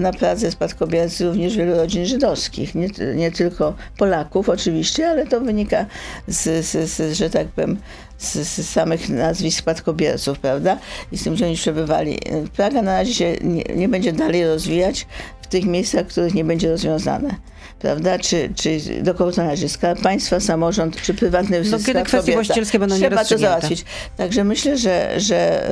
na 0.00 0.12
Pradze 0.12 0.50
spadkobiercy 0.50 1.26
również 1.26 1.56
wielu 1.56 1.76
rodzin 1.76 2.06
żydowskich. 2.06 2.74
Nie, 2.74 2.88
nie 3.14 3.30
tylko 3.30 3.74
Polaków 3.98 4.48
oczywiście, 4.48 5.08
ale 5.08 5.26
to 5.26 5.40
wynika 5.40 5.86
z, 6.28 6.66
z, 6.66 6.90
z 6.90 7.16
że 7.16 7.30
tak 7.30 7.48
powiem, 7.48 7.76
z, 8.18 8.32
z, 8.32 8.68
samych 8.68 9.08
nazwisk 9.08 9.58
spadkobierców, 9.58 10.38
prawda? 10.38 10.78
I 11.12 11.18
z 11.18 11.24
tym, 11.24 11.34
gdzie 11.34 11.46
oni 11.46 11.56
przebywali. 11.56 12.18
Praga 12.56 12.82
na 12.82 12.98
razie 12.98 13.14
się 13.14 13.34
nie, 13.42 13.62
nie 13.62 13.88
będzie 13.88 14.12
dalej 14.12 14.46
rozwijać 14.46 15.06
w 15.42 15.46
tych 15.46 15.64
miejscach, 15.64 16.06
których 16.06 16.34
nie 16.34 16.44
będzie 16.44 16.70
rozwiązane 16.70 17.51
prawda? 17.78 18.18
Czy, 18.18 18.52
czy 18.56 18.80
do 19.02 19.14
kogo 19.14 19.32
to 19.32 19.42
należy? 19.42 19.68
Skarb 19.68 20.02
państwa, 20.02 20.40
samorząd, 20.40 21.02
czy 21.02 21.14
prywatny 21.14 21.62
no, 21.70 21.78
kiedy 21.86 22.02
kwestie 22.02 22.32
właścicielskie 22.32 22.78
będą 22.78 22.96
Trzeba 22.96 23.24
to 23.24 23.38
załatwić. 23.38 23.84
Także 24.16 24.44
myślę, 24.44 24.78
że, 24.78 25.20
że, 25.20 25.68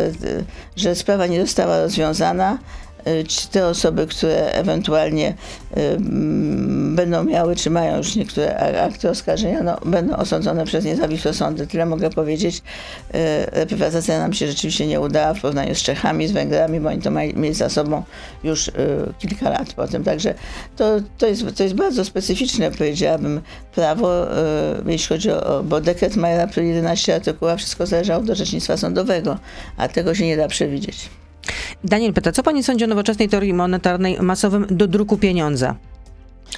że 0.76 0.94
sprawa 0.94 1.26
nie 1.26 1.40
została 1.40 1.80
rozwiązana. 1.80 2.58
Y, 3.08 3.24
czy 3.24 3.48
te 3.48 3.66
osoby, 3.66 4.06
które 4.06 4.52
ewentualnie 4.52 5.34
y, 5.76 5.80
mm, 5.80 6.96
będą 6.96 7.24
miały, 7.24 7.56
czy 7.56 7.70
mają 7.70 7.96
już 7.96 8.16
niektóre 8.16 8.80
akty 8.82 9.10
oskarżenia, 9.10 9.62
no, 9.62 9.78
będą 9.84 10.16
osądzone 10.16 10.64
przez 10.64 10.84
niezawisłe 10.84 11.34
sądy. 11.34 11.66
Tyle 11.66 11.86
mogę 11.86 12.10
powiedzieć. 12.10 12.56
Y, 12.56 12.60
reprywatyzacja 13.52 14.18
nam 14.18 14.32
się 14.32 14.46
rzeczywiście 14.46 14.86
nie 14.86 15.00
udała 15.00 15.34
w 15.34 15.40
porównaniu 15.40 15.74
z 15.74 15.82
Czechami, 15.82 16.28
z 16.28 16.32
Węgrami, 16.32 16.80
bo 16.80 16.88
oni 16.88 17.02
to 17.02 17.10
mieli 17.10 17.54
za 17.54 17.68
sobą 17.68 18.02
już 18.44 18.70
kilka 19.18 19.50
lat 19.50 19.72
potem. 19.72 20.04
Także 20.04 20.34
to, 20.76 20.84
to, 21.18 21.26
jest, 21.26 21.44
to 21.56 21.62
jest 21.62 21.74
bardzo 21.74 22.04
specyficzne, 22.04 22.70
powiedziałabym, 22.70 23.40
prawo, 23.74 24.26
jeśli 24.86 25.08
chodzi 25.08 25.30
o, 25.30 25.62
bo 25.64 25.80
dekret 25.80 26.16
Majera, 26.16 26.48
11 26.56 27.14
artykułów, 27.14 27.54
wszystko 27.56 27.86
zależało 27.86 28.22
do 28.22 28.32
orzecznictwa 28.32 28.76
sądowego, 28.76 29.38
a 29.76 29.88
tego 29.88 30.14
się 30.14 30.26
nie 30.26 30.36
da 30.36 30.48
przewidzieć. 30.48 31.08
Daniel 31.84 32.12
pyta, 32.12 32.32
co 32.32 32.42
pani 32.42 32.62
sądzi 32.62 32.84
o 32.84 32.86
nowoczesnej 32.86 33.28
teorii 33.28 33.54
monetarnej 33.54 34.18
masowym 34.20 34.66
dodruku 34.70 35.16
pieniądza 35.16 35.74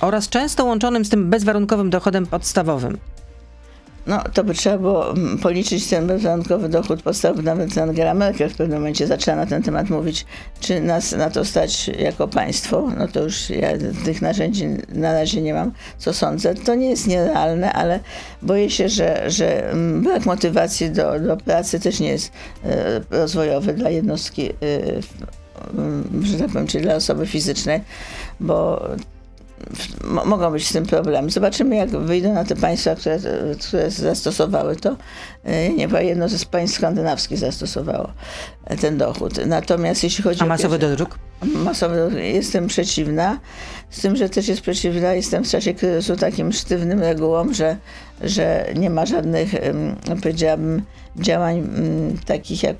oraz 0.01 0.29
często 0.29 0.65
łączonym 0.65 1.05
z 1.05 1.09
tym 1.09 1.31
bezwarunkowym 1.31 1.91
dochodem 1.91 2.27
podstawowym? 2.27 2.99
No, 4.07 4.23
to 4.33 4.45
by 4.45 4.55
trzeba 4.55 4.79
było 4.79 5.11
mm, 5.11 5.39
policzyć 5.39 5.87
ten 5.87 6.07
bezwarunkowy 6.07 6.69
dochód 6.69 7.03
podstawowy. 7.03 7.43
Nawet 7.43 7.79
Angela 7.79 8.15
Merkel 8.15 8.51
w 8.51 8.57
pewnym 8.57 8.79
momencie 8.79 9.07
zaczęła 9.07 9.37
na 9.37 9.47
ten 9.47 9.63
temat 9.63 9.91
mówić, 9.91 10.27
czy 10.61 10.81
nas 10.81 11.13
na 11.13 11.31
to 11.31 11.45
stać 11.45 11.89
jako 11.89 12.29
państwo. 12.29 12.89
No 12.99 13.09
to 13.09 13.23
już 13.23 13.51
ja 13.51 13.69
tych 14.05 14.23
narzędzi 14.23 14.69
na 14.89 15.13
razie 15.13 15.43
nie 15.43 15.55
mam, 15.55 15.73
co 15.99 16.13
sądzę. 16.13 16.55
To 16.55 16.75
nie 16.75 16.91
jest 16.91 17.07
nierealne, 17.07 17.73
ale 17.73 18.01
boję 18.43 18.71
się, 18.71 18.89
że, 18.89 19.31
że 19.31 19.71
mm, 19.71 20.03
brak 20.03 20.27
motywacji 20.27 20.91
do, 20.91 21.21
do 21.21 21.37
pracy 21.37 21.81
też 21.81 22.01
nie 22.01 22.09
jest 22.09 22.33
e, 22.65 23.01
rozwojowy 23.11 23.75
dla 23.75 23.91
jednostki, 23.91 24.51
e, 24.51 24.53
że 26.23 26.39
tak 26.39 26.49
powiem, 26.49 26.67
czyli 26.67 26.85
dla 26.85 26.95
osoby 26.95 27.27
fizycznej, 27.27 27.81
bo 28.41 28.89
mogą 30.25 30.51
być 30.51 30.69
z 30.69 30.73
tym 30.73 30.87
problemy. 30.87 31.31
Zobaczymy, 31.31 31.77
jak 31.77 31.91
wyjdą 31.91 32.35
na 32.35 32.45
te 32.45 32.57
państwa, 32.57 32.95
które, 32.95 33.19
które 33.61 33.91
zastosowały 33.91 34.77
to. 34.77 34.97
E, 35.45 35.69
nie 35.69 35.89
jedno 36.01 36.29
z 36.29 36.45
państw 36.45 36.77
skandynawskich 36.77 37.39
zastosowało 37.39 38.13
ten 38.81 38.99
dochód. 38.99 39.47
Natomiast 39.47 40.05
jeśli 40.05 40.25
chodzi 40.25 40.43
A 40.43 40.47
masowy 40.47 40.77
o 40.77 40.79
dodruk? 40.79 41.19
Masowy 41.43 42.23
jestem 42.29 42.67
przeciwna. 42.67 43.41
Z 43.91 44.01
tym, 44.01 44.17
że 44.17 44.29
też 44.29 44.49
jest 44.49 44.61
przeciwna, 44.61 45.15
jestem 45.15 45.45
w 45.45 45.49
czasie 45.49 45.75
kryzysu 45.75 46.17
takim 46.17 46.53
sztywnym 46.53 47.01
regułom, 47.01 47.55
że, 47.55 47.77
że 48.21 48.67
nie 48.77 48.91
ma 48.91 49.07
żadnych, 49.07 49.55
powiedziałabym, 50.23 50.83
działań 51.17 51.69
takich, 52.27 52.63
jak 52.63 52.77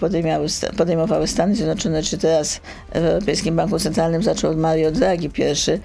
podejmowały 0.77 1.27
Stany 1.27 1.55
Zjednoczone, 1.55 2.03
czy 2.03 2.19
teraz 2.19 2.61
w 2.93 2.97
Europejskim 2.97 3.57
Banku 3.57 3.79
Centralnym 3.79 4.23
zaczął 4.23 4.51
od 4.51 4.59
Mario 4.59 4.91
Draghi 4.91 5.31
pierwszy. 5.31 5.81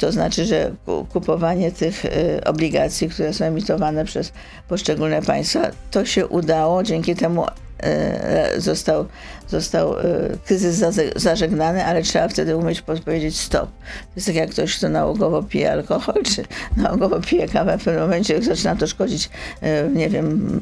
To 0.00 0.12
znaczy, 0.12 0.44
że 0.44 0.72
kupowanie 1.12 1.72
tych 1.72 2.02
obligacji, 2.44 3.08
które 3.08 3.32
są 3.32 3.44
emitowane 3.44 4.04
przez 4.04 4.32
poszczególne 4.68 5.22
państwa, 5.22 5.70
to 5.90 6.01
się 6.04 6.26
udało. 6.26 6.82
Dzięki 6.82 7.16
temu 7.16 7.44
E, 7.82 8.60
został, 8.60 9.06
został 9.48 9.98
e, 9.98 10.02
kryzys 10.46 10.84
zażegnany, 11.16 11.84
ale 11.84 12.02
trzeba 12.02 12.28
wtedy 12.28 12.56
umieć 12.56 12.82
powiedzieć 12.82 13.40
stop. 13.40 13.70
To 13.70 14.12
jest 14.16 14.26
tak 14.26 14.36
jak 14.36 14.50
ktoś, 14.50 14.76
kto 14.76 14.88
nałogowo 14.88 15.42
pije 15.42 15.72
alkohol, 15.72 16.22
czy 16.22 16.44
nałogowo 16.82 17.20
pije 17.20 17.48
kawę, 17.48 17.78
w 17.78 17.84
pewnym 17.84 18.02
momencie 18.02 18.42
zaczyna 18.42 18.76
to 18.76 18.86
szkodzić, 18.86 19.30
e, 19.60 19.88
nie 19.88 20.08
wiem, 20.08 20.60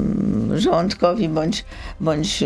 żołądkowi 0.54 1.28
bądź, 1.28 1.64
bądź 2.00 2.44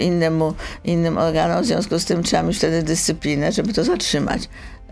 innemu, 0.00 0.54
innym 0.84 1.18
organom. 1.18 1.62
W 1.62 1.66
związku 1.66 1.98
z 1.98 2.04
tym 2.04 2.22
trzeba 2.22 2.42
mieć 2.42 2.56
wtedy 2.56 2.82
dyscyplinę, 2.82 3.52
żeby 3.52 3.72
to 3.72 3.84
zatrzymać. 3.84 4.48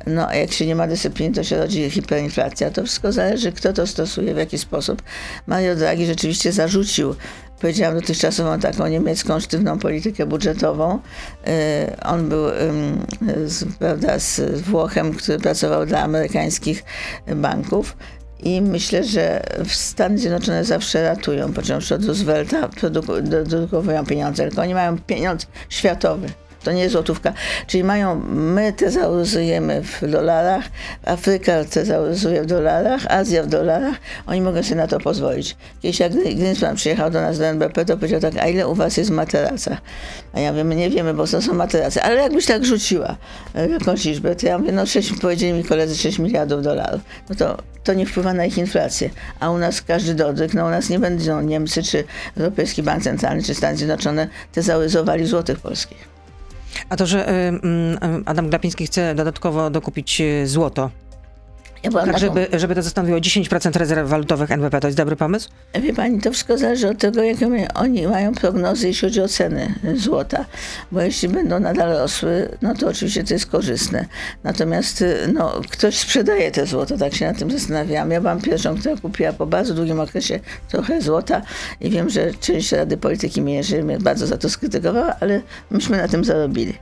No, 0.06 0.28
a 0.28 0.34
jak 0.34 0.52
się 0.52 0.66
nie 0.66 0.74
ma 0.74 0.86
dyscypliny, 0.86 1.34
to 1.34 1.44
się 1.44 1.56
rodzi 1.56 1.90
hiperinflacja. 1.90 2.70
To 2.70 2.84
wszystko 2.84 3.12
zależy, 3.12 3.52
kto 3.52 3.72
to 3.72 3.86
stosuje, 3.86 4.34
w 4.34 4.36
jaki 4.36 4.58
sposób. 4.58 5.02
Mario 5.46 5.76
Draghi 5.76 6.06
rzeczywiście 6.06 6.52
zarzucił 6.52 7.14
powiedziałam 7.62 7.94
dotychczasową 7.94 8.58
taką 8.60 8.86
niemiecką 8.86 9.40
sztywną 9.40 9.78
politykę 9.78 10.26
budżetową. 10.26 10.98
Y, 10.98 12.00
on 12.04 12.28
był 12.28 12.44
z, 13.46 13.64
prawda, 13.78 14.18
z 14.18 14.60
Włochem, 14.60 15.14
który 15.14 15.38
pracował 15.38 15.86
dla 15.86 16.02
amerykańskich 16.02 16.84
banków. 17.36 17.96
I 18.42 18.62
myślę, 18.62 19.04
że 19.04 19.42
Stany 19.68 20.18
Zjednoczone 20.18 20.64
zawsze 20.64 21.02
ratują, 21.02 21.52
począwszy 21.52 21.94
od 21.94 22.04
Roosevelta, 22.04 22.68
produkowują 22.68 24.06
pieniądze, 24.06 24.42
tylko 24.42 24.62
oni 24.62 24.74
mają 24.74 24.98
pieniądz 24.98 25.46
światowy. 25.68 26.28
To 26.64 26.72
nie 26.72 26.82
jest 26.82 26.92
złotówka. 26.92 27.32
Czyli 27.66 27.84
mają, 27.84 28.20
my 28.30 28.72
tezauryzujemy 28.72 29.82
w 29.82 30.10
dolarach, 30.10 30.64
Afryka 31.04 31.64
tezauryzuje 31.64 32.42
w 32.42 32.46
dolarach, 32.46 33.06
Azja 33.08 33.42
w 33.42 33.46
dolarach. 33.46 33.94
Oni 34.26 34.40
mogą 34.40 34.62
sobie 34.62 34.76
na 34.76 34.86
to 34.86 35.00
pozwolić. 35.00 35.56
Kiedyś 35.82 36.00
jak 36.00 36.12
Greenspan 36.12 36.76
przyjechał 36.76 37.10
do 37.10 37.20
nas 37.20 37.38
do 37.38 37.46
NBP, 37.46 37.84
to 37.84 37.96
powiedział 37.96 38.20
tak, 38.20 38.36
a 38.36 38.48
ile 38.48 38.68
u 38.68 38.74
was 38.74 38.96
jest 38.96 39.10
w 39.10 39.14
materacach? 39.14 39.78
A 40.32 40.40
ja 40.40 40.52
my 40.52 40.74
nie 40.74 40.90
wiemy, 40.90 41.14
bo 41.14 41.26
to 41.26 41.42
są 41.42 41.54
materace. 41.54 42.02
Ale 42.02 42.22
jakbyś 42.22 42.46
tak 42.46 42.64
rzuciła 42.64 43.16
e, 43.54 43.68
jakąś 43.68 44.04
liczbę, 44.04 44.36
to 44.36 44.46
ja 44.46 44.58
mówię, 44.58 44.72
no 44.72 44.86
6, 44.86 45.12
powiedzieli 45.20 45.52
mi 45.52 45.64
koledzy 45.64 45.96
6 45.96 46.18
miliardów 46.18 46.62
dolarów. 46.62 47.00
No 47.28 47.34
to 47.34 47.56
to 47.84 47.94
nie 47.94 48.06
wpływa 48.06 48.34
na 48.34 48.44
ich 48.44 48.58
inflację. 48.58 49.10
A 49.40 49.50
u 49.50 49.58
nas 49.58 49.82
każdy 49.82 50.14
dodryk, 50.14 50.54
no 50.54 50.66
u 50.66 50.70
nas 50.70 50.88
nie 50.88 50.98
będą 50.98 51.40
Niemcy, 51.40 51.82
czy 51.82 52.04
Europejski 52.36 52.82
Bank 52.82 53.02
Centralny, 53.02 53.42
czy 53.42 53.54
Stany 53.54 53.76
Zjednoczone 53.76 54.28
tezaurysowali 54.52 55.26
złotych 55.26 55.60
polskich. 55.60 56.11
A 56.88 56.96
to, 56.96 57.06
że 57.06 57.52
Adam 58.26 58.48
Glapiński 58.48 58.86
chce 58.86 59.14
dodatkowo 59.14 59.70
dokupić 59.70 60.20
y, 60.20 60.46
złoto, 60.46 60.90
ja 61.82 61.90
tak, 61.90 62.18
żeby, 62.18 62.46
żeby 62.52 62.74
to 62.74 62.82
zastanowiło 62.82 63.18
10% 63.18 63.76
rezerw 63.78 64.08
walutowych 64.08 64.50
NBP, 64.50 64.80
to 64.80 64.88
jest 64.88 64.98
dobry 64.98 65.16
pomysł? 65.16 65.48
Wie 65.82 65.94
pani, 65.94 66.20
to 66.20 66.30
wszystko 66.30 66.58
zależy 66.58 66.88
od 66.88 66.98
tego, 66.98 67.22
jakie 67.22 67.68
oni 67.74 68.06
mają 68.06 68.34
prognozy, 68.34 68.86
jeśli 68.86 69.08
chodzi 69.08 69.20
o 69.20 69.28
ceny 69.28 69.74
złota. 69.94 70.44
Bo 70.92 71.00
jeśli 71.00 71.28
będą 71.28 71.60
nadal 71.60 71.98
rosły, 71.98 72.48
no 72.62 72.74
to 72.74 72.88
oczywiście 72.88 73.24
to 73.24 73.34
jest 73.34 73.46
korzystne. 73.46 74.06
Natomiast 74.44 75.04
no, 75.34 75.60
ktoś 75.70 75.98
sprzedaje 75.98 76.50
te 76.50 76.66
złoto, 76.66 76.98
tak 76.98 77.14
się 77.14 77.26
nad 77.26 77.38
tym 77.38 77.50
zastanawiałam. 77.50 78.10
Ja 78.10 78.20
byłam 78.20 78.40
pierwszą, 78.40 78.76
która 78.76 78.96
kupiła 78.96 79.32
po 79.32 79.46
bardzo 79.46 79.74
długim 79.74 80.00
okresie 80.00 80.40
trochę 80.68 81.02
złota 81.02 81.42
i 81.80 81.90
wiem, 81.90 82.10
że 82.10 82.34
część 82.40 82.72
Rady 82.72 82.96
Polityki 82.96 83.40
Mierzy 83.40 83.82
mnie 83.82 83.98
bardzo 83.98 84.26
za 84.26 84.38
to 84.38 84.50
skrytykowała, 84.50 85.16
ale 85.20 85.40
myśmy 85.70 85.96
na 85.96 86.08
tym 86.08 86.24
zarobili 86.24 86.74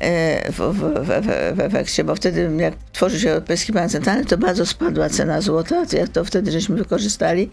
e, 0.00 0.52
w, 0.52 0.58
w, 0.58 0.80
w, 1.04 1.56
w 1.56 1.60
efekcie, 1.60 2.04
bo 2.04 2.14
wtedy 2.14 2.50
jak 2.56 2.74
tworzy 2.92 3.20
się 3.20 3.30
Europejski 3.30 3.72
Bank 3.72 3.90
Centralny, 3.90 4.24
to 4.32 4.38
bardzo 4.38 4.66
spadła 4.66 5.08
cena 5.08 5.40
złota, 5.40 5.84
jak 5.92 6.08
to 6.08 6.24
wtedy 6.24 6.52
żeśmy 6.52 6.76
wykorzystali, 6.76 7.50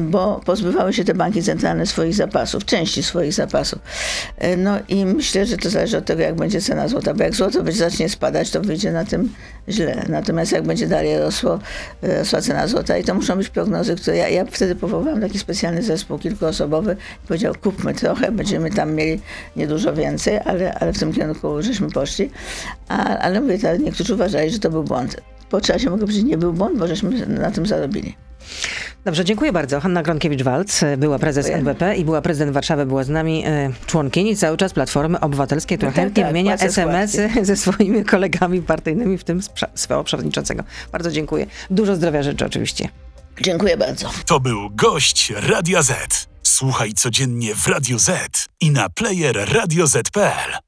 bo 0.00 0.40
pozbywały 0.44 0.92
się 0.92 1.04
te 1.04 1.14
banki 1.14 1.42
centralne 1.42 1.86
swoich 1.86 2.14
zapasów, 2.14 2.64
części 2.64 3.02
swoich 3.02 3.32
zapasów. 3.32 3.78
No 4.56 4.78
i 4.88 5.06
myślę, 5.06 5.46
że 5.46 5.56
to 5.56 5.70
zależy 5.70 5.98
od 5.98 6.04
tego, 6.04 6.22
jak 6.22 6.34
będzie 6.34 6.60
cena 6.60 6.88
złota, 6.88 7.14
bo 7.14 7.22
jak 7.22 7.34
złoto 7.34 7.72
zacznie 7.72 8.08
spadać, 8.08 8.50
to 8.50 8.60
wyjdzie 8.60 8.92
na 8.92 9.04
tym 9.04 9.32
źle. 9.68 10.04
Natomiast 10.08 10.52
jak 10.52 10.62
będzie 10.62 10.86
dalej 10.86 11.18
rosło, 11.18 11.58
rosła 12.02 12.40
cena 12.40 12.66
złota 12.66 12.98
i 12.98 13.04
to 13.04 13.14
muszą 13.14 13.36
być 13.36 13.48
prognozy, 13.48 13.96
które 13.96 14.16
ja, 14.16 14.28
ja 14.28 14.44
wtedy 14.44 14.74
powołałam 14.74 15.20
taki 15.20 15.38
specjalny 15.38 15.82
zespół 15.82 16.18
kilkuosobowy 16.18 16.96
i 17.24 17.26
powiedział, 17.26 17.54
kupmy 17.62 17.94
trochę, 17.94 18.32
będziemy 18.32 18.70
tam 18.70 18.94
mieli 18.94 19.20
niedużo 19.56 19.94
więcej, 19.94 20.38
ale, 20.44 20.74
ale 20.74 20.92
w 20.92 20.98
tym 20.98 21.12
kierunku 21.12 21.62
żeśmy 21.62 21.90
poszli. 21.90 22.30
A, 22.88 23.18
ale 23.18 23.40
mówię, 23.40 23.58
niektórzy 23.78 24.14
uważali, 24.14 24.50
że 24.50 24.58
to 24.58 24.70
był 24.70 24.84
błąd 24.84 25.16
po 25.54 25.60
czasie 25.60 25.90
mogę 25.90 26.00
powiedzieć, 26.00 26.24
nie 26.24 26.38
był 26.38 26.52
błąd, 26.52 26.78
bo 26.78 26.86
żeśmy 26.86 27.26
na 27.26 27.50
tym 27.50 27.66
zarobili. 27.66 28.16
Dobrze, 29.04 29.24
dziękuję 29.24 29.52
bardzo. 29.52 29.80
Hanna 29.80 30.02
Gronkiewicz-Walc 30.02 30.86
e, 30.86 30.96
była 30.96 31.18
prezes 31.18 31.46
Dziękuję. 31.46 31.58
NBP 31.58 31.96
i 31.96 32.04
była 32.04 32.22
prezydent 32.22 32.52
Warszawy, 32.52 32.86
była 32.86 33.04
z 33.04 33.08
nami 33.08 33.44
e, 33.46 33.72
członkini 33.86 34.36
cały 34.36 34.56
czas 34.56 34.72
Platformy 34.72 35.20
Obywatelskiej, 35.20 35.78
która 35.78 35.90
No 35.90 35.94
tak, 35.96 36.04
chętnie 36.04 36.22
tak, 36.22 36.32
wymienia 36.32 36.50
płacę 36.50 36.66
SMS-y 36.66 37.30
ze 37.46 37.56
swoimi 37.56 38.04
kolegami 38.04 38.62
partyjnymi, 38.62 39.18
w 39.18 39.24
tym 39.24 39.40
swojego 39.74 40.04
przewodniczącego. 40.04 40.64
Bardzo 40.92 41.10
dziękuję. 41.10 41.46
Dużo 41.70 41.96
zdrowia 41.96 42.22
życzę 42.22 42.46
oczywiście. 42.46 42.88
Dziękuję 43.40 43.76
bardzo. 43.76 44.10
To 44.26 44.40
był 44.40 44.70
gość 44.70 45.32
Radia 45.36 45.82
Z. 45.82 46.26
Słuchaj 46.42 46.92
codziennie 46.92 47.54
w 47.54 47.66
Radio 47.66 47.98
Z 47.98 48.46
i 48.60 48.70
na 48.70 48.88
player 48.88 49.52
radioz.pl. 49.52 50.64